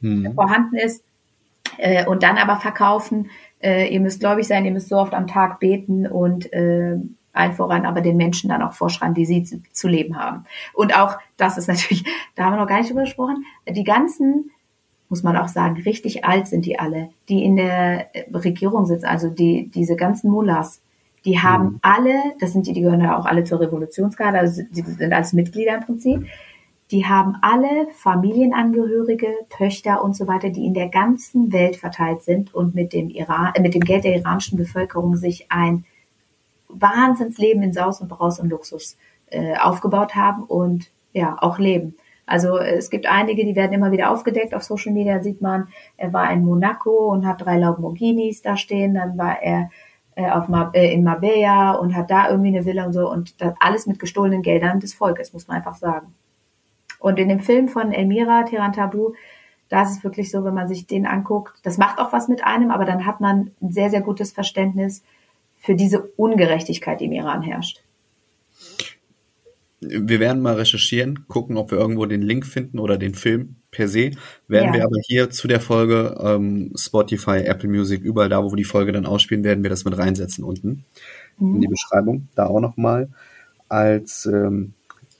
hm. 0.00 0.34
vorhanden 0.34 0.76
ist 0.76 1.04
und 2.06 2.22
dann 2.22 2.38
aber 2.38 2.60
verkaufen, 2.60 3.30
äh, 3.62 3.88
ihr 3.92 4.00
müsst 4.00 4.20
gläubig 4.20 4.46
sein, 4.46 4.64
ihr 4.64 4.72
müsst 4.72 4.88
so 4.88 4.96
oft 4.96 5.14
am 5.14 5.26
Tag 5.26 5.60
beten 5.60 6.06
und 6.06 6.52
äh, 6.52 6.98
allen 7.32 7.52
voran 7.52 7.84
aber 7.84 8.00
den 8.00 8.16
Menschen 8.16 8.48
dann 8.48 8.62
auch 8.62 8.74
vorschreiben, 8.74 9.14
die 9.14 9.26
sie 9.26 9.42
zu, 9.44 9.60
zu, 9.72 9.88
leben 9.88 10.16
haben. 10.16 10.44
Und 10.72 10.96
auch, 10.96 11.18
das 11.36 11.58
ist 11.58 11.68
natürlich, 11.68 12.04
da 12.36 12.44
haben 12.44 12.54
wir 12.54 12.60
noch 12.60 12.68
gar 12.68 12.78
nicht 12.78 12.90
drüber 12.90 13.02
gesprochen, 13.02 13.44
die 13.68 13.84
ganzen 13.84 14.50
muss 15.08 15.22
man 15.22 15.36
auch 15.36 15.48
sagen, 15.48 15.80
richtig 15.82 16.24
alt 16.24 16.48
sind 16.48 16.66
die 16.66 16.78
alle, 16.78 17.10
die 17.28 17.44
in 17.44 17.56
der 17.56 18.06
Regierung 18.32 18.86
sitzen, 18.86 19.04
also 19.04 19.28
die, 19.28 19.70
diese 19.72 19.96
ganzen 19.96 20.30
Mullahs, 20.30 20.80
die 21.24 21.38
haben 21.40 21.64
mhm. 21.64 21.78
alle, 21.82 22.14
das 22.40 22.52
sind 22.52 22.66
die, 22.66 22.72
die 22.72 22.80
gehören 22.80 23.00
ja 23.00 23.16
auch 23.16 23.24
alle 23.24 23.44
zur 23.44 23.60
Revolutionsgarde, 23.60 24.38
also 24.38 24.62
die 24.70 24.82
sind 24.82 25.12
als 25.12 25.32
Mitglieder 25.32 25.76
im 25.76 25.84
Prinzip, 25.84 26.26
die 26.90 27.06
haben 27.06 27.36
alle 27.40 27.88
Familienangehörige, 27.94 29.28
Töchter 29.50 30.04
und 30.04 30.14
so 30.14 30.26
weiter, 30.26 30.50
die 30.50 30.66
in 30.66 30.74
der 30.74 30.88
ganzen 30.88 31.52
Welt 31.52 31.76
verteilt 31.76 32.22
sind 32.22 32.54
und 32.54 32.74
mit 32.74 32.92
dem 32.92 33.08
Iran, 33.10 33.52
äh, 33.54 33.60
mit 33.60 33.74
dem 33.74 33.82
Geld 33.82 34.04
der 34.04 34.16
iranischen 34.16 34.58
Bevölkerung 34.58 35.16
sich 35.16 35.50
ein 35.50 35.84
Wahnsinnsleben 36.68 37.62
in 37.62 37.72
Saus 37.72 38.00
und 38.00 38.08
Braus 38.08 38.38
und 38.38 38.50
Luxus 38.50 38.96
äh, 39.30 39.56
aufgebaut 39.56 40.14
haben 40.14 40.42
und 40.44 40.90
ja 41.12 41.36
auch 41.40 41.58
leben. 41.58 41.96
Also 42.26 42.58
es 42.58 42.90
gibt 42.90 43.06
einige, 43.06 43.44
die 43.44 43.54
werden 43.54 43.72
immer 43.72 43.92
wieder 43.92 44.10
aufgedeckt. 44.10 44.54
Auf 44.54 44.62
Social 44.62 44.92
Media 44.92 45.22
sieht 45.22 45.42
man, 45.42 45.68
er 45.96 46.12
war 46.12 46.30
in 46.32 46.44
Monaco 46.44 47.12
und 47.12 47.26
hat 47.26 47.44
drei 47.44 47.58
Lamborghinis 47.58 48.42
da 48.42 48.56
stehen. 48.56 48.94
Dann 48.94 49.18
war 49.18 49.42
er 49.42 49.70
äh, 50.16 50.30
auf 50.30 50.48
Mar 50.48 50.70
äh, 50.74 50.92
in 50.92 51.04
Marbella 51.04 51.72
und 51.72 51.94
hat 51.94 52.10
da 52.10 52.30
irgendwie 52.30 52.48
eine 52.48 52.64
Villa 52.64 52.86
und 52.86 52.92
so. 52.92 53.10
Und 53.10 53.40
das 53.40 53.54
alles 53.60 53.86
mit 53.86 53.98
gestohlenen 53.98 54.42
Geldern 54.42 54.80
des 54.80 54.94
Volkes, 54.94 55.32
muss 55.32 55.48
man 55.48 55.58
einfach 55.58 55.76
sagen. 55.76 56.14
Und 57.04 57.18
in 57.18 57.28
dem 57.28 57.40
Film 57.40 57.68
von 57.68 57.92
Elmira 57.92 58.44
Teran 58.44 58.72
Tabu, 58.72 59.12
da 59.68 59.82
ist 59.82 59.98
es 59.98 60.04
wirklich 60.04 60.30
so, 60.30 60.42
wenn 60.44 60.54
man 60.54 60.68
sich 60.68 60.86
den 60.86 61.06
anguckt, 61.06 61.58
das 61.62 61.76
macht 61.76 61.98
auch 61.98 62.12
was 62.14 62.28
mit 62.28 62.44
einem, 62.44 62.70
aber 62.70 62.86
dann 62.86 63.04
hat 63.04 63.20
man 63.20 63.50
ein 63.60 63.72
sehr, 63.72 63.90
sehr 63.90 64.00
gutes 64.00 64.32
Verständnis 64.32 65.02
für 65.58 65.74
diese 65.74 66.00
Ungerechtigkeit, 66.16 67.00
die 67.00 67.04
im 67.04 67.12
Iran 67.12 67.42
herrscht 67.42 67.82
wir 69.86 70.18
werden 70.18 70.40
mal 70.40 70.54
recherchieren, 70.54 71.26
gucken, 71.28 71.58
ob 71.58 71.70
wir 71.70 71.78
irgendwo 71.78 72.06
den 72.06 72.22
Link 72.22 72.46
finden 72.46 72.78
oder 72.78 72.96
den 72.96 73.14
Film 73.14 73.56
per 73.70 73.86
se. 73.86 74.12
Werden 74.48 74.68
ja. 74.68 74.74
wir 74.74 74.84
aber 74.84 74.96
hier 75.06 75.30
zu 75.30 75.48
der 75.48 75.60
Folge 75.60 76.16
ähm, 76.22 76.72
Spotify, 76.74 77.40
Apple 77.44 77.68
Music, 77.68 78.02
überall 78.02 78.28
da, 78.28 78.42
wo 78.42 78.50
wir 78.50 78.56
die 78.56 78.64
Folge 78.64 78.92
dann 78.92 79.04
ausspielen, 79.04 79.44
werden 79.44 79.62
wir 79.62 79.70
das 79.70 79.84
mit 79.84 79.98
reinsetzen 79.98 80.44
unten 80.44 80.84
mhm. 81.38 81.56
in 81.56 81.60
die 81.60 81.68
Beschreibung. 81.68 82.28
Da 82.34 82.46
auch 82.46 82.60
nochmal 82.60 83.08
als 83.68 84.26
ähm, 84.26 84.72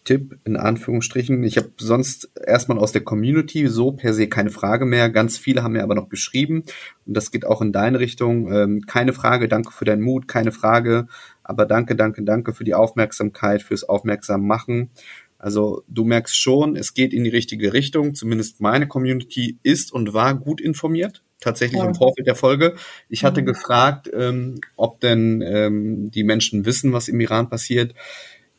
Tipp 0.05 0.39
in 0.45 0.57
Anführungsstrichen. 0.57 1.43
Ich 1.45 1.57
habe 1.57 1.71
sonst 1.79 2.31
erstmal 2.47 2.79
aus 2.79 2.93
der 2.93 3.03
Community 3.03 3.69
so 3.69 3.93
per 3.93 4.13
se 4.13 4.29
keine 4.29 4.51
Frage 4.51 4.85
mehr. 4.85 5.09
Ganz 5.11 5.39
viele 5.39 5.63
haben 5.63 5.73
mir 5.73 5.83
aber 5.83 5.95
noch 5.95 6.09
geschrieben 6.09 6.65
und 7.07 7.17
das 7.17 7.31
geht 7.31 7.47
auch 7.47 7.63
in 7.63 7.73
deine 7.73 7.99
Richtung. 8.01 8.53
Ähm, 8.53 8.83
keine 8.87 9.13
Frage, 9.13 9.49
danke 9.49 9.73
für 9.73 9.85
deinen 9.85 10.03
Mut, 10.03 10.29
keine 10.29 10.53
Frage, 10.53 11.07
aber 11.43 11.67
danke, 11.67 11.97
danke, 11.97 12.23
danke 12.23 12.53
für 12.53 12.65
die 12.65 12.75
Aufmerksamkeit, 12.75 13.63
fürs 13.63 13.85
Aufmerksam 13.85 14.47
machen. 14.47 14.91
Also 15.39 15.83
du 15.89 16.05
merkst 16.05 16.37
schon, 16.37 16.77
es 16.77 16.95
geht 16.95 17.13
in 17.13 17.25
die 17.25 17.31
richtige 17.31 17.73
Richtung. 17.73 18.15
Zumindest 18.15 18.61
meine 18.61 18.89
Community 18.89 19.59
ist 19.63 19.93
und 19.93 20.15
war 20.15 20.35
gut 20.35 20.61
informiert 20.61 21.23
tatsächlich 21.45 21.81
ja. 21.81 21.87
im 21.87 21.95
Vorfeld 21.95 22.27
der 22.27 22.35
Folge. 22.35 22.75
Ich 23.09 23.25
hatte 23.25 23.43
mhm. 23.43 23.47
gefragt, 23.47 24.11
ähm, 24.13 24.61
ob 24.77 25.01
denn 25.01 25.43
ähm, 25.43 26.11
die 26.11 26.25
Menschen 26.25 26.65
wissen, 26.65 26.93
was 26.93 27.09
im 27.09 27.21
Iran 27.21 27.49
passiert. 27.49 27.95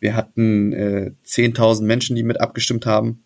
Wir 0.05 0.15
hatten 0.15 0.71
äh, 0.71 1.11
10.000 1.25 1.81
Menschen, 1.81 2.15
die 2.15 2.21
mit 2.21 2.39
abgestimmt 2.39 2.85
haben. 2.85 3.23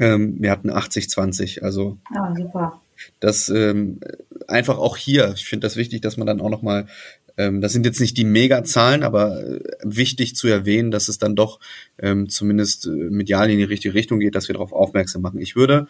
Ähm, 0.00 0.38
wir 0.40 0.50
hatten 0.50 0.68
80-20. 0.68 1.62
Also 1.62 1.98
ah, 2.12 2.34
super. 2.34 2.80
das 3.20 3.48
ähm, 3.48 4.00
einfach 4.48 4.78
auch 4.78 4.96
hier. 4.96 5.32
Ich 5.36 5.44
finde 5.44 5.68
das 5.68 5.76
wichtig, 5.76 6.00
dass 6.00 6.16
man 6.16 6.26
dann 6.26 6.40
auch 6.40 6.50
noch 6.50 6.62
mal 6.62 6.88
ähm, 7.36 7.60
das 7.60 7.72
sind 7.72 7.86
jetzt 7.86 8.00
nicht 8.00 8.16
die 8.16 8.24
Mega-Zahlen, 8.24 9.04
aber 9.04 9.40
äh, 9.40 9.60
wichtig 9.84 10.34
zu 10.34 10.48
erwähnen, 10.48 10.90
dass 10.90 11.06
es 11.06 11.18
dann 11.18 11.36
doch 11.36 11.60
ähm, 12.00 12.28
zumindest 12.28 12.86
äh, 12.86 12.90
medial 12.90 13.48
in 13.48 13.58
die 13.58 13.62
richtige 13.62 13.94
Richtung 13.94 14.18
geht, 14.18 14.34
dass 14.34 14.48
wir 14.48 14.54
darauf 14.54 14.72
aufmerksam 14.72 15.22
machen. 15.22 15.38
Ich 15.38 15.54
würde 15.54 15.86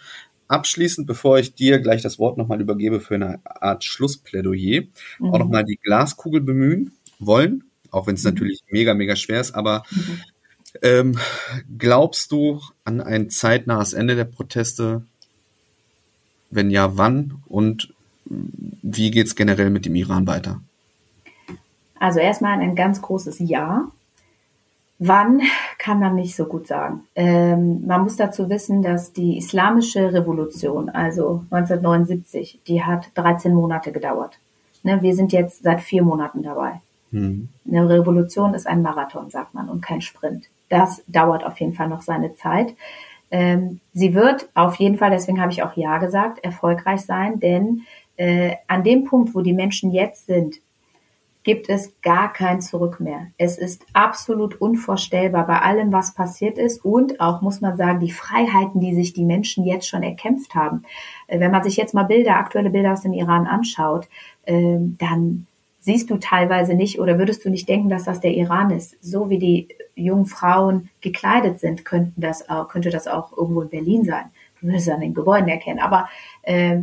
abschließend, 0.48 1.06
bevor 1.06 1.38
ich 1.38 1.54
dir 1.54 1.80
gleich 1.80 2.02
das 2.02 2.18
Wort 2.18 2.36
nochmal 2.36 2.60
übergebe 2.60 3.00
für 3.00 3.14
eine 3.14 3.40
Art 3.44 3.84
Schlussplädoyer, 3.84 4.82
mhm. 5.18 5.32
auch 5.32 5.38
nochmal 5.38 5.64
die 5.64 5.78
Glaskugel 5.82 6.42
bemühen 6.42 6.92
wollen 7.18 7.64
auch 7.90 8.06
wenn 8.06 8.14
es 8.14 8.24
mhm. 8.24 8.30
natürlich 8.30 8.62
mega, 8.68 8.94
mega 8.94 9.16
schwer 9.16 9.40
ist, 9.40 9.54
aber 9.54 9.84
mhm. 9.90 10.20
ähm, 10.82 11.18
glaubst 11.78 12.32
du 12.32 12.60
an 12.84 13.00
ein 13.00 13.30
zeitnahes 13.30 13.92
Ende 13.92 14.16
der 14.16 14.24
Proteste? 14.24 15.02
Wenn 16.50 16.70
ja, 16.70 16.96
wann? 16.96 17.42
Und 17.46 17.94
wie 18.24 19.10
geht 19.10 19.26
es 19.26 19.36
generell 19.36 19.70
mit 19.70 19.86
dem 19.86 19.94
Iran 19.94 20.26
weiter? 20.26 20.60
Also 21.98 22.18
erstmal 22.18 22.58
ein 22.58 22.74
ganz 22.74 23.02
großes 23.02 23.38
Ja. 23.38 23.88
Wann 24.98 25.40
kann 25.78 25.98
man 25.98 26.14
nicht 26.14 26.36
so 26.36 26.44
gut 26.44 26.66
sagen. 26.66 27.04
Ähm, 27.14 27.86
man 27.86 28.02
muss 28.02 28.16
dazu 28.16 28.50
wissen, 28.50 28.82
dass 28.82 29.14
die 29.14 29.38
islamische 29.38 30.12
Revolution, 30.12 30.90
also 30.90 31.44
1979, 31.50 32.60
die 32.66 32.82
hat 32.84 33.10
13 33.14 33.54
Monate 33.54 33.92
gedauert. 33.92 34.38
Ne, 34.82 35.00
wir 35.00 35.14
sind 35.14 35.32
jetzt 35.32 35.62
seit 35.62 35.80
vier 35.80 36.02
Monaten 36.02 36.42
dabei. 36.42 36.80
Mhm. 37.10 37.48
Eine 37.66 37.88
Revolution 37.88 38.54
ist 38.54 38.66
ein 38.66 38.82
Marathon, 38.82 39.30
sagt 39.30 39.54
man, 39.54 39.68
und 39.68 39.80
kein 39.82 40.00
Sprint. 40.00 40.46
Das 40.68 41.02
dauert 41.08 41.44
auf 41.44 41.58
jeden 41.60 41.74
Fall 41.74 41.88
noch 41.88 42.02
seine 42.02 42.34
Zeit. 42.36 42.74
Ähm, 43.30 43.80
sie 43.92 44.14
wird 44.14 44.48
auf 44.54 44.76
jeden 44.76 44.98
Fall, 44.98 45.10
deswegen 45.10 45.40
habe 45.40 45.52
ich 45.52 45.62
auch 45.62 45.76
Ja 45.76 45.98
gesagt, 45.98 46.42
erfolgreich 46.44 47.02
sein, 47.02 47.40
denn 47.40 47.82
äh, 48.16 48.56
an 48.66 48.84
dem 48.84 49.04
Punkt, 49.04 49.34
wo 49.34 49.40
die 49.40 49.52
Menschen 49.52 49.92
jetzt 49.92 50.26
sind, 50.26 50.56
gibt 51.42 51.70
es 51.70 51.92
gar 52.02 52.32
kein 52.32 52.60
Zurück 52.60 53.00
mehr. 53.00 53.28
Es 53.38 53.56
ist 53.56 53.86
absolut 53.94 54.60
unvorstellbar 54.60 55.46
bei 55.46 55.60
allem, 55.60 55.90
was 55.90 56.14
passiert 56.14 56.58
ist 56.58 56.84
und 56.84 57.18
auch, 57.20 57.40
muss 57.40 57.62
man 57.62 57.76
sagen, 57.76 58.00
die 58.00 58.10
Freiheiten, 58.10 58.80
die 58.80 58.94
sich 58.94 59.14
die 59.14 59.24
Menschen 59.24 59.64
jetzt 59.64 59.88
schon 59.88 60.02
erkämpft 60.02 60.54
haben. 60.54 60.82
Äh, 61.28 61.40
wenn 61.40 61.50
man 61.50 61.62
sich 61.62 61.76
jetzt 61.76 61.94
mal 61.94 62.04
Bilder, 62.04 62.36
aktuelle 62.36 62.70
Bilder 62.70 62.92
aus 62.92 63.02
dem 63.02 63.12
Iran 63.12 63.46
anschaut, 63.46 64.08
ähm, 64.46 64.96
dann 64.98 65.46
siehst 65.80 66.10
du 66.10 66.18
teilweise 66.18 66.74
nicht 66.74 67.00
oder 67.00 67.18
würdest 67.18 67.44
du 67.44 67.50
nicht 67.50 67.68
denken, 67.68 67.88
dass 67.88 68.04
das 68.04 68.20
der 68.20 68.34
Iran 68.34 68.70
ist. 68.70 69.02
So 69.02 69.30
wie 69.30 69.38
die 69.38 69.68
jungen 69.94 70.26
Frauen 70.26 70.90
gekleidet 71.00 71.58
sind, 71.58 71.84
könnten 71.84 72.20
das 72.20 72.48
auch, 72.48 72.68
könnte 72.68 72.90
das 72.90 73.06
auch 73.06 73.36
irgendwo 73.36 73.62
in 73.62 73.70
Berlin 73.70 74.04
sein. 74.04 74.26
Du 74.60 74.66
würdest 74.68 74.88
es 74.88 74.94
an 74.94 75.00
den 75.00 75.14
Gebäuden 75.14 75.48
erkennen. 75.48 75.80
Aber 75.80 76.08
äh, 76.42 76.80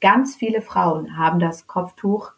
ganz 0.00 0.36
viele 0.36 0.60
Frauen 0.60 1.16
haben 1.16 1.40
das 1.40 1.66
Kopftuch 1.66 2.32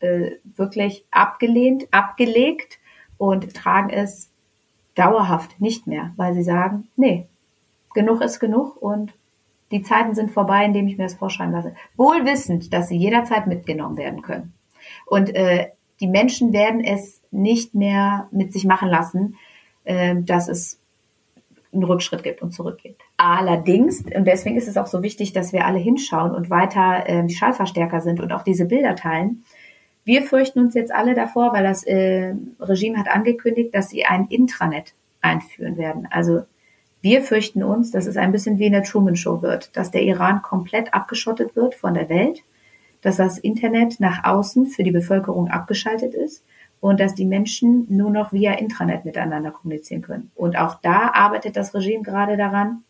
äh, 0.00 0.32
wirklich 0.56 1.04
abgelehnt, 1.10 1.88
abgelegt 1.90 2.78
und 3.16 3.54
tragen 3.54 3.90
es 3.90 4.30
dauerhaft 4.94 5.60
nicht 5.60 5.86
mehr, 5.86 6.12
weil 6.16 6.34
sie 6.34 6.42
sagen, 6.42 6.88
nee, 6.96 7.26
genug 7.94 8.20
ist 8.20 8.40
genug 8.40 8.76
und 8.80 9.12
die 9.70 9.82
Zeiten 9.82 10.14
sind 10.14 10.32
vorbei, 10.32 10.64
indem 10.64 10.88
ich 10.88 10.98
mir 10.98 11.04
das 11.04 11.14
vorschreiben 11.14 11.52
lasse. 11.52 11.74
Wohl 11.96 12.24
wissend, 12.26 12.72
dass 12.72 12.88
sie 12.88 12.96
jederzeit 12.96 13.46
mitgenommen 13.46 13.96
werden 13.96 14.22
können. 14.22 14.52
Und 15.06 15.34
äh, 15.34 15.68
die 16.00 16.06
Menschen 16.06 16.52
werden 16.52 16.82
es 16.82 17.20
nicht 17.30 17.74
mehr 17.74 18.28
mit 18.30 18.52
sich 18.52 18.64
machen 18.64 18.88
lassen, 18.88 19.36
äh, 19.84 20.16
dass 20.20 20.48
es 20.48 20.78
einen 21.72 21.84
Rückschritt 21.84 22.22
gibt 22.22 22.42
und 22.42 22.52
zurückgeht. 22.52 22.96
Allerdings, 23.16 24.02
und 24.02 24.24
deswegen 24.24 24.56
ist 24.56 24.66
es 24.66 24.76
auch 24.76 24.86
so 24.88 25.02
wichtig, 25.02 25.32
dass 25.32 25.52
wir 25.52 25.66
alle 25.66 25.78
hinschauen 25.78 26.34
und 26.34 26.50
weiter 26.50 27.08
äh, 27.08 27.24
die 27.26 27.34
Schallverstärker 27.34 28.00
sind 28.00 28.20
und 28.20 28.32
auch 28.32 28.42
diese 28.42 28.64
Bilder 28.64 28.96
teilen. 28.96 29.44
Wir 30.04 30.22
fürchten 30.22 30.60
uns 30.60 30.74
jetzt 30.74 30.92
alle 30.92 31.14
davor, 31.14 31.52
weil 31.52 31.62
das 31.62 31.84
äh, 31.84 32.34
Regime 32.58 32.98
hat 32.98 33.08
angekündigt, 33.08 33.74
dass 33.74 33.90
sie 33.90 34.04
ein 34.04 34.26
Intranet 34.28 34.94
einführen 35.20 35.76
werden. 35.76 36.08
Also 36.10 36.42
wir 37.02 37.22
fürchten 37.22 37.62
uns, 37.62 37.92
dass 37.92 38.06
es 38.06 38.16
ein 38.16 38.32
bisschen 38.32 38.58
wie 38.58 38.66
in 38.66 38.72
der 38.72 38.82
Truman 38.82 39.16
Show 39.16 39.42
wird, 39.42 39.76
dass 39.76 39.90
der 39.90 40.02
Iran 40.02 40.42
komplett 40.42 40.92
abgeschottet 40.92 41.54
wird 41.56 41.74
von 41.74 41.94
der 41.94 42.08
Welt, 42.08 42.42
dass 43.02 43.16
das 43.16 43.38
Internet 43.38 44.00
nach 44.00 44.24
außen 44.24 44.66
für 44.66 44.82
die 44.82 44.90
Bevölkerung 44.90 45.48
abgeschaltet 45.48 46.14
ist 46.14 46.44
und 46.80 47.00
dass 47.00 47.14
die 47.14 47.26
Menschen 47.26 47.86
nur 47.88 48.10
noch 48.10 48.32
via 48.32 48.52
Intranet 48.52 49.04
miteinander 49.04 49.50
kommunizieren 49.50 50.02
können. 50.02 50.30
Und 50.34 50.56
auch 50.56 50.76
da 50.82 51.12
arbeitet 51.12 51.56
das 51.56 51.74
Regime 51.74 52.02
gerade 52.02 52.36
daran, 52.36 52.82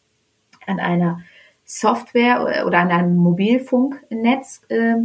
an 0.67 0.79
einer 0.79 1.21
Software 1.65 2.65
oder 2.67 2.79
an 2.79 2.91
einem 2.91 3.17
Mobilfunknetz, 3.17 4.63
äh, 4.69 4.97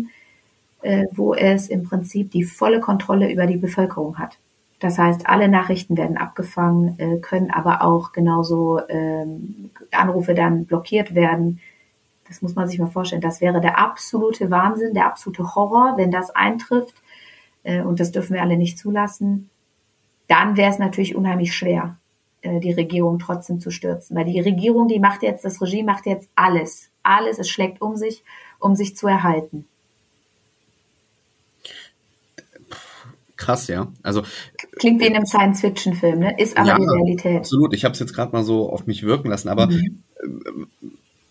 äh, 0.82 1.06
wo 1.12 1.34
es 1.34 1.68
im 1.68 1.84
Prinzip 1.84 2.32
die 2.32 2.44
volle 2.44 2.80
Kontrolle 2.80 3.32
über 3.32 3.46
die 3.48 3.58
Bevölkerung 3.58 4.18
hat. 4.18 4.38
Das 4.80 4.98
heißt, 4.98 5.28
alle 5.28 5.48
Nachrichten 5.48 5.98
werden 5.98 6.18
abgefangen, 6.18 7.00
äh, 7.00 7.18
können 7.18 7.50
aber 7.50 7.82
auch 7.82 8.12
genauso 8.12 8.82
ähm, 8.90 9.72
Anrufe 9.92 10.34
dann 10.34 10.66
blockiert 10.66 11.16
werden. 11.16 11.60
Das 12.28 12.42
muss 12.42 12.56
man 12.56 12.68
sich 12.68 12.80
mal 12.80 12.88
vorstellen. 12.88 13.22
Das 13.22 13.42
wäre 13.42 13.62
der 13.62 13.78
absolute 13.78 14.50
Wahnsinn, 14.50 14.94
der 14.94 15.06
absolute 15.06 15.56
Horror, 15.56 15.96
wenn 15.98 16.12
das 16.12 16.32
eintrifft. 16.32 16.96
Äh, 17.64 17.82
und 17.82 18.00
das 18.00 18.12
dürfen 18.12 18.34
wir 18.34 18.42
alle 18.42 18.58
nicht 18.58 18.80
zulassen. 18.80 19.50
Dann 20.28 20.58
wäre 20.58 20.72
es 20.72 20.80
natürlich 20.80 21.16
unheimlich 21.16 21.56
schwer, 21.56 21.98
äh, 22.42 22.60
die 22.60 22.74
Regierung 22.74 23.20
trotzdem 23.20 23.60
zu 23.60 23.70
stürzen. 23.70 24.16
Weil 24.16 24.26
die 24.26 24.40
Regierung, 24.40 24.88
die 24.88 25.00
macht 25.00 25.22
jetzt, 25.22 25.46
das 25.46 25.62
Regime 25.62 25.92
macht 25.92 26.06
jetzt 26.06 26.30
alles. 26.36 26.90
Alles, 27.04 27.38
es 27.38 27.50
schlägt 27.50 27.82
um 27.82 27.96
sich, 27.96 28.24
um 28.60 28.76
sich 28.76 28.96
zu 28.96 29.08
erhalten. 29.08 29.66
krass, 33.46 33.68
ja. 33.68 33.88
Also 34.04 34.24
klingt 34.80 35.02
wie 35.02 35.08
in 35.08 35.16
einem 35.16 35.26
Science-Fiction-Film, 35.26 36.20
ne? 36.20 36.40
Ist 36.40 36.58
aber 36.58 36.70
ja, 36.70 36.78
die 36.78 36.86
Realität. 36.86 37.38
Absolut. 37.38 37.74
Ich 37.74 37.86
habe 37.86 37.94
es 37.94 38.00
jetzt 38.00 38.14
gerade 38.14 38.32
mal 38.32 38.44
so 38.44 38.70
auf 38.70 38.88
mich 38.88 39.04
wirken 39.04 39.30
lassen, 39.30 39.50
aber 39.50 39.68
mhm. 39.68 40.02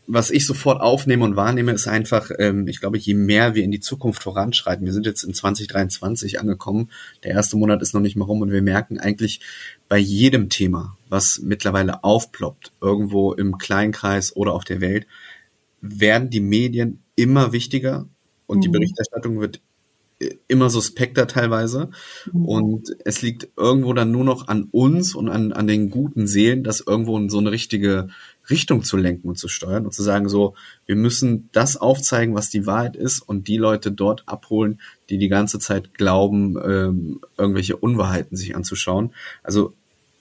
Äh, 0.07 0.13
was 0.13 0.31
ich 0.31 0.47
sofort 0.47 0.81
aufnehme 0.81 1.25
und 1.25 1.37
wahrnehme, 1.37 1.73
ist 1.73 1.87
einfach, 1.87 2.31
ähm, 2.39 2.67
ich 2.69 2.81
glaube, 2.81 2.99
je 2.99 3.15
mehr 3.15 3.55
wir 3.55 3.65
in 3.65 3.71
die 3.71 3.81
Zukunft 3.81 4.23
voranschreiten, 4.23 4.85
wir 4.85 4.93
sind 4.93 5.07
jetzt 5.07 5.25
in 5.25 5.35
2023 5.35 6.41
angekommen, 6.41 6.91
der 7.23 7.33
erste 7.33 7.57
Monat 7.57 7.83
ist 7.83 7.95
noch 7.95 8.01
nicht 8.01 8.17
mal 8.17 8.25
rum 8.25 8.43
und 8.43 8.51
wir 8.51 8.63
merken 8.63 8.99
eigentlich 8.99 9.41
bei 9.89 9.99
jedem 9.99 10.49
Thema, 10.49 10.97
was 11.09 11.41
mittlerweile 11.43 12.05
aufploppt, 12.05 12.73
irgendwo 12.81 13.33
im 13.33 13.59
Kleinkreis 13.59 14.35
oder 14.37 14.53
auf 14.53 14.65
der 14.65 14.81
Welt, 14.81 15.07
werden 15.81 16.31
die 16.31 16.41
Medien 16.41 17.03
immer 17.17 17.53
wichtiger 17.53 18.07
und 18.47 18.59
mhm. 18.59 18.63
die 18.63 18.69
Berichterstattung 18.69 19.41
wird 19.41 19.61
immer 20.49 20.71
suspekter 20.71 21.27
teilweise. 21.27 21.91
Mhm. 22.33 22.45
Und 22.47 22.97
es 23.05 23.23
liegt 23.23 23.49
irgendwo 23.57 23.93
dann 23.93 24.11
nur 24.11 24.25
noch 24.25 24.49
an 24.49 24.69
uns 24.71 25.15
und 25.15 25.29
an, 25.29 25.53
an 25.53 25.67
den 25.67 25.91
guten 25.91 26.27
Seelen, 26.27 26.65
das 26.65 26.81
irgendwo 26.81 27.29
so 27.29 27.39
eine 27.39 27.51
richtige 27.51 28.09
Richtung 28.51 28.83
zu 28.83 28.97
lenken 28.97 29.29
und 29.29 29.39
zu 29.39 29.49
steuern 29.49 29.87
und 29.87 29.93
zu 29.93 30.03
sagen, 30.03 30.29
so, 30.29 30.55
wir 30.87 30.97
müssen 30.97 31.49
das 31.53 31.77
aufzeigen, 31.77 32.35
was 32.35 32.51
die 32.51 32.67
Wahrheit 32.67 32.97
ist 32.97 33.21
und 33.21 33.49
die 33.49 33.57
Leute 33.57 33.93
dort 33.93 34.25
abholen, 34.27 34.81
die 35.09 35.19
die 35.19 35.29
ganze 35.29 35.59
Zeit 35.59 35.95
glauben, 35.95 36.57
ähm, 36.65 37.21
irgendwelche 37.37 37.77
Unwahrheiten 37.77 38.37
sich 38.37 38.55
anzuschauen. 38.55 39.13
Also 39.43 39.73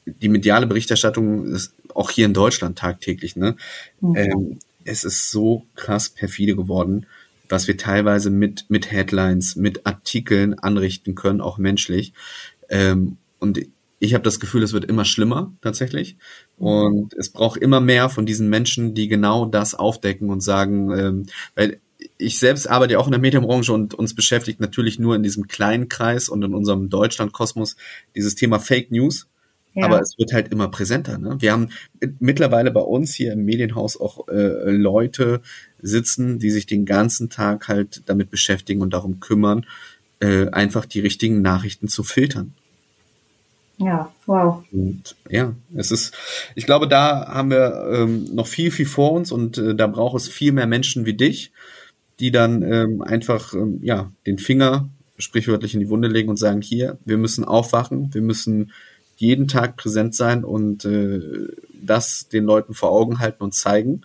die 0.05 0.29
mediale 0.29 0.67
Berichterstattung 0.67 1.47
ist 1.47 1.73
auch 1.93 2.11
hier 2.11 2.25
in 2.25 2.33
Deutschland 2.33 2.77
tagtäglich, 2.77 3.35
ne? 3.35 3.55
Mhm. 4.01 4.15
Ähm, 4.15 4.59
es 4.85 5.05
ist 5.05 5.31
so 5.31 5.65
krass 5.75 6.09
perfide 6.09 6.55
geworden 6.55 7.05
was 7.53 7.67
wir 7.67 7.77
teilweise 7.77 8.29
mit, 8.31 8.65
mit 8.69 8.91
Headlines, 8.91 9.55
mit 9.55 9.85
Artikeln 9.85 10.55
anrichten 10.55 11.15
können, 11.15 11.39
auch 11.39 11.57
menschlich. 11.57 12.13
Ähm, 12.69 13.17
und 13.39 13.59
ich 13.99 14.13
habe 14.13 14.23
das 14.23 14.39
Gefühl, 14.39 14.63
es 14.63 14.73
wird 14.73 14.85
immer 14.85 15.05
schlimmer 15.05 15.53
tatsächlich. 15.61 16.17
Und 16.57 17.13
es 17.13 17.29
braucht 17.29 17.59
immer 17.59 17.81
mehr 17.81 18.09
von 18.09 18.25
diesen 18.25 18.49
Menschen, 18.49 18.93
die 18.93 19.07
genau 19.07 19.45
das 19.45 19.75
aufdecken 19.75 20.29
und 20.29 20.41
sagen, 20.41 20.91
ähm, 20.91 21.25
weil 21.55 21.79
ich 22.17 22.39
selbst 22.39 22.69
arbeite 22.69 22.93
ja 22.93 22.99
auch 22.99 23.07
in 23.07 23.11
der 23.11 23.19
Medienbranche 23.19 23.73
und 23.73 23.93
uns 23.93 24.13
beschäftigt 24.13 24.59
natürlich 24.59 24.99
nur 24.99 25.15
in 25.15 25.23
diesem 25.23 25.47
kleinen 25.47 25.89
Kreis 25.89 26.29
und 26.29 26.43
in 26.43 26.53
unserem 26.53 26.89
Deutschlandkosmos 26.89 27.75
dieses 28.15 28.35
Thema 28.35 28.59
Fake 28.59 28.91
News. 28.91 29.27
Ja. 29.73 29.85
Aber 29.85 29.99
es 30.01 30.17
wird 30.19 30.33
halt 30.33 30.51
immer 30.51 30.67
präsenter. 30.67 31.17
Ne? 31.17 31.37
Wir 31.39 31.51
haben 31.51 31.69
mittlerweile 32.19 32.69
bei 32.69 32.81
uns 32.81 33.15
hier 33.15 33.33
im 33.33 33.43
Medienhaus 33.43 33.99
auch 33.99 34.27
äh, 34.27 34.69
Leute 34.69 35.41
sitzen, 35.81 36.37
die 36.37 36.51
sich 36.51 36.67
den 36.67 36.85
ganzen 36.85 37.29
Tag 37.29 37.67
halt 37.67 38.03
damit 38.05 38.29
beschäftigen 38.29 38.81
und 38.81 38.93
darum 38.93 39.19
kümmern, 39.19 39.65
äh, 40.19 40.47
einfach 40.49 40.85
die 40.85 40.99
richtigen 40.99 41.41
Nachrichten 41.41 41.87
zu 41.87 42.03
filtern. 42.03 42.53
Ja, 43.77 44.11
wow. 44.25 44.63
Und 44.71 45.15
ja, 45.29 45.55
es 45.75 45.91
ist, 45.91 46.13
ich 46.55 46.65
glaube, 46.65 46.87
da 46.87 47.27
haben 47.27 47.49
wir 47.49 47.87
ähm, 47.91 48.25
noch 48.33 48.47
viel, 48.47 48.71
viel 48.71 48.85
vor 48.85 49.11
uns 49.11 49.31
und 49.31 49.57
äh, 49.57 49.75
da 49.75 49.87
braucht 49.87 50.15
es 50.17 50.27
viel 50.27 50.51
mehr 50.51 50.67
Menschen 50.67 51.05
wie 51.05 51.15
dich, 51.15 51.51
die 52.19 52.31
dann 52.31 52.61
ähm, 52.61 53.01
einfach 53.01 53.53
ähm, 53.53 53.79
ja 53.81 54.11
den 54.25 54.37
Finger 54.37 54.89
sprichwörtlich 55.17 55.73
in 55.73 55.79
die 55.79 55.89
Wunde 55.89 56.07
legen 56.07 56.29
und 56.29 56.37
sagen, 56.37 56.61
hier, 56.61 56.97
wir 57.05 57.17
müssen 57.17 57.43
aufwachen, 57.43 58.13
wir 58.13 58.21
müssen 58.21 58.71
jeden 59.15 59.47
Tag 59.47 59.77
präsent 59.77 60.15
sein 60.15 60.43
und 60.43 60.85
äh, 60.85 61.21
das 61.73 62.27
den 62.29 62.45
Leuten 62.45 62.73
vor 62.73 62.91
Augen 62.91 63.19
halten 63.19 63.43
und 63.43 63.53
zeigen, 63.53 64.01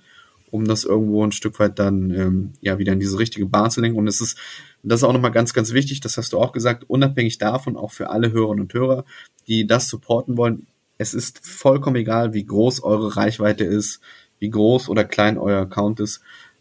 um 0.50 0.66
das 0.66 0.84
irgendwo 0.84 1.24
ein 1.24 1.32
Stück 1.32 1.58
weit 1.58 1.78
dann 1.78 2.10
ähm, 2.10 2.52
ja 2.60 2.78
wieder 2.78 2.92
in 2.92 3.00
diese 3.00 3.18
richtige 3.18 3.46
Bahn 3.46 3.70
zu 3.70 3.80
lenken. 3.80 3.98
Und 3.98 4.06
es 4.06 4.20
ist, 4.20 4.38
das 4.82 5.00
ist 5.00 5.04
auch 5.04 5.12
nochmal 5.12 5.32
ganz, 5.32 5.52
ganz 5.52 5.72
wichtig, 5.72 6.00
das 6.00 6.16
hast 6.16 6.32
du 6.32 6.38
auch 6.38 6.52
gesagt, 6.52 6.84
unabhängig 6.88 7.38
davon, 7.38 7.76
auch 7.76 7.90
für 7.90 8.10
alle 8.10 8.32
Hörerinnen 8.32 8.62
und 8.62 8.74
Hörer, 8.74 9.04
die 9.46 9.66
das 9.66 9.88
supporten 9.88 10.36
wollen, 10.36 10.66
es 10.98 11.14
ist 11.14 11.46
vollkommen 11.46 11.96
egal, 11.96 12.34
wie 12.34 12.44
groß 12.44 12.82
eure 12.82 13.16
Reichweite 13.16 13.64
ist, 13.64 14.00
wie 14.40 14.50
groß 14.50 14.88
oder 14.88 15.04
klein 15.04 15.38
euer 15.38 15.62
Account 15.62 16.00
ist. 16.00 16.20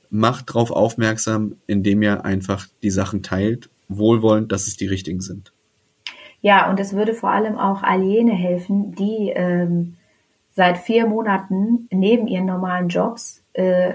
Macht 0.09 0.49
darauf 0.49 0.71
aufmerksam, 0.71 1.57
indem 1.65 2.01
ihr 2.03 2.23
einfach 2.23 2.67
die 2.83 2.91
Sachen 2.91 3.23
teilt, 3.23 3.69
wohlwollend, 3.89 4.51
dass 4.51 4.67
es 4.67 4.77
die 4.77 4.87
richtigen 4.87 5.21
sind. 5.21 5.51
Ja, 6.41 6.69
und 6.69 6.79
es 6.79 6.93
würde 6.93 7.13
vor 7.13 7.31
allem 7.31 7.57
auch 7.57 7.81
all 7.81 8.03
jene 8.03 8.31
helfen, 8.31 8.93
die 8.93 9.31
ähm, 9.35 9.95
seit 10.53 10.77
vier 10.77 11.07
Monaten 11.07 11.87
neben 11.91 12.27
ihren 12.27 12.45
normalen 12.45 12.89
Jobs 12.89 13.41
äh, 13.53 13.93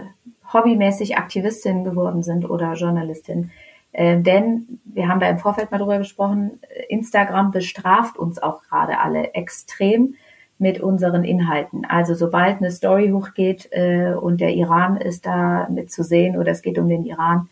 hobbymäßig 0.52 1.16
Aktivistin 1.16 1.84
geworden 1.84 2.22
sind 2.22 2.50
oder 2.50 2.74
Journalistin. 2.74 3.52
Äh, 3.92 4.20
denn 4.20 4.80
wir 4.84 5.08
haben 5.08 5.20
da 5.20 5.28
im 5.28 5.38
Vorfeld 5.38 5.70
mal 5.70 5.78
drüber 5.78 5.98
gesprochen, 5.98 6.58
Instagram 6.88 7.50
bestraft 7.50 8.16
uns 8.16 8.42
auch 8.42 8.62
gerade 8.62 8.98
alle 8.98 9.34
extrem 9.34 10.14
mit 10.58 10.80
unseren 10.80 11.24
Inhalten. 11.24 11.84
Also 11.84 12.14
sobald 12.14 12.58
eine 12.58 12.70
Story 12.70 13.10
hochgeht 13.10 13.68
äh, 13.72 14.12
und 14.14 14.40
der 14.40 14.54
Iran 14.54 14.96
ist 14.96 15.26
da 15.26 15.68
mit 15.68 15.90
zu 15.90 16.04
sehen 16.04 16.36
oder 16.36 16.52
es 16.52 16.62
geht 16.62 16.78
um 16.78 16.88
den 16.88 17.04
Iran, 17.04 17.48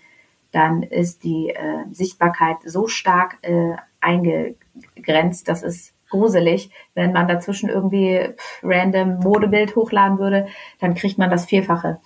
dann 0.52 0.82
ist 0.82 1.24
die 1.24 1.50
äh, 1.50 1.84
Sichtbarkeit 1.92 2.56
so 2.64 2.88
stark 2.88 3.38
äh, 3.42 3.74
eingegrenzt, 4.00 5.48
dass 5.48 5.62
es 5.62 5.92
gruselig. 6.08 6.70
Wenn 6.94 7.12
man 7.12 7.28
dazwischen 7.28 7.68
irgendwie 7.68 8.28
random 8.62 9.18
Modebild 9.20 9.76
hochladen 9.76 10.18
würde, 10.18 10.46
dann 10.80 10.94
kriegt 10.94 11.18
man 11.18 11.30
das 11.30 11.46
Vierfache 11.46 11.98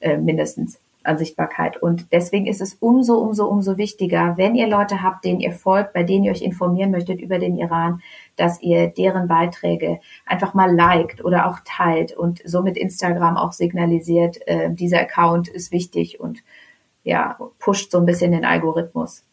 äh, 0.00 0.16
mindestens 0.16 0.78
an 1.04 1.18
Sichtbarkeit. 1.18 1.76
Und 1.76 2.06
deswegen 2.12 2.46
ist 2.46 2.60
es 2.60 2.74
umso, 2.74 3.18
umso, 3.18 3.46
umso 3.46 3.78
wichtiger, 3.78 4.36
wenn 4.36 4.54
ihr 4.54 4.68
Leute 4.68 5.02
habt, 5.02 5.24
denen 5.24 5.40
ihr 5.40 5.52
folgt, 5.52 5.92
bei 5.92 6.02
denen 6.02 6.24
ihr 6.24 6.32
euch 6.32 6.42
informieren 6.42 6.90
möchtet 6.90 7.20
über 7.20 7.38
den 7.38 7.56
Iran, 7.56 8.00
dass 8.36 8.62
ihr 8.62 8.88
deren 8.88 9.28
Beiträge 9.28 10.00
einfach 10.26 10.54
mal 10.54 10.74
liked 10.74 11.24
oder 11.24 11.48
auch 11.48 11.58
teilt 11.64 12.16
und 12.16 12.40
somit 12.44 12.76
Instagram 12.76 13.36
auch 13.36 13.52
signalisiert, 13.52 14.38
äh, 14.46 14.72
dieser 14.72 15.00
Account 15.00 15.48
ist 15.48 15.72
wichtig 15.72 16.20
und 16.20 16.40
ja, 17.04 17.36
pusht 17.58 17.90
so 17.90 17.98
ein 17.98 18.06
bisschen 18.06 18.32
den 18.32 18.44
Algorithmus 18.44 19.24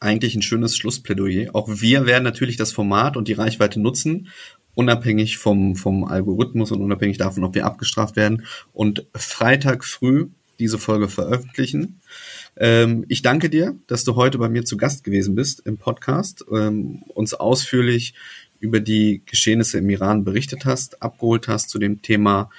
eigentlich 0.00 0.34
ein 0.34 0.42
schönes 0.42 0.76
Schlussplädoyer. 0.76 1.54
Auch 1.54 1.68
wir 1.68 2.06
werden 2.06 2.24
natürlich 2.24 2.56
das 2.56 2.72
Format 2.72 3.18
und 3.18 3.28
die 3.28 3.34
Reichweite 3.34 3.78
nutzen, 3.78 4.28
unabhängig 4.74 5.38
vom, 5.38 5.76
vom 5.76 6.04
Algorithmus 6.04 6.72
und 6.72 6.80
unabhängig 6.80 7.18
davon, 7.18 7.44
ob 7.44 7.54
wir 7.54 7.66
abgestraft 7.66 8.16
werden. 8.16 8.46
Und 8.72 9.06
Freitag 9.14 9.84
früh 9.84 10.28
diese 10.60 10.78
Folge 10.78 11.08
veröffentlichen. 11.08 12.00
Ähm, 12.56 13.04
ich 13.08 13.22
danke 13.22 13.50
dir, 13.50 13.74
dass 13.88 14.04
du 14.04 14.14
heute 14.14 14.38
bei 14.38 14.48
mir 14.48 14.64
zu 14.64 14.76
Gast 14.76 15.02
gewesen 15.02 15.34
bist 15.34 15.66
im 15.66 15.78
Podcast, 15.78 16.44
ähm, 16.52 17.02
uns 17.08 17.34
ausführlich 17.34 18.14
über 18.60 18.78
die 18.78 19.22
Geschehnisse 19.26 19.78
im 19.78 19.90
Iran 19.90 20.22
berichtet 20.22 20.66
hast, 20.66 21.02
abgeholt 21.02 21.48
hast 21.48 21.70
zu 21.70 21.78
dem 21.78 22.02
Thema. 22.02 22.50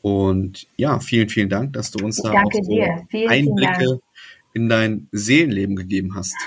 Und 0.00 0.66
ja, 0.76 1.00
vielen, 1.00 1.28
vielen 1.28 1.48
Dank, 1.48 1.72
dass 1.72 1.90
du 1.90 2.04
uns 2.04 2.18
ich 2.18 2.24
da 2.24 2.32
auch 2.32 2.52
so 2.52 2.62
vielen, 3.10 3.28
Einblicke 3.28 3.78
vielen 3.78 3.98
in 4.54 4.68
dein 4.68 5.08
Seelenleben 5.12 5.76
gegeben 5.76 6.14
hast. 6.14 6.34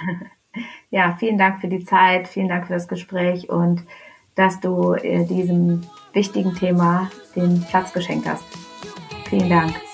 Ja, 0.90 1.16
vielen 1.18 1.38
Dank 1.38 1.62
für 1.62 1.70
die 1.70 1.86
Zeit, 1.86 2.28
vielen 2.28 2.50
Dank 2.50 2.68
für 2.68 2.74
das 2.74 2.90
Gespräch 2.90 3.48
und 3.48 3.84
dass 4.36 4.60
du 4.60 4.94
äh, 4.96 5.26
diesem 5.26 5.84
wichtigen 6.12 6.56
Thema 6.56 7.10
den 7.38 7.62
Platz 7.70 7.94
geschenkt 7.94 8.28
hast. 8.28 8.44
Vielen 9.30 9.50
Dank. 9.50 9.91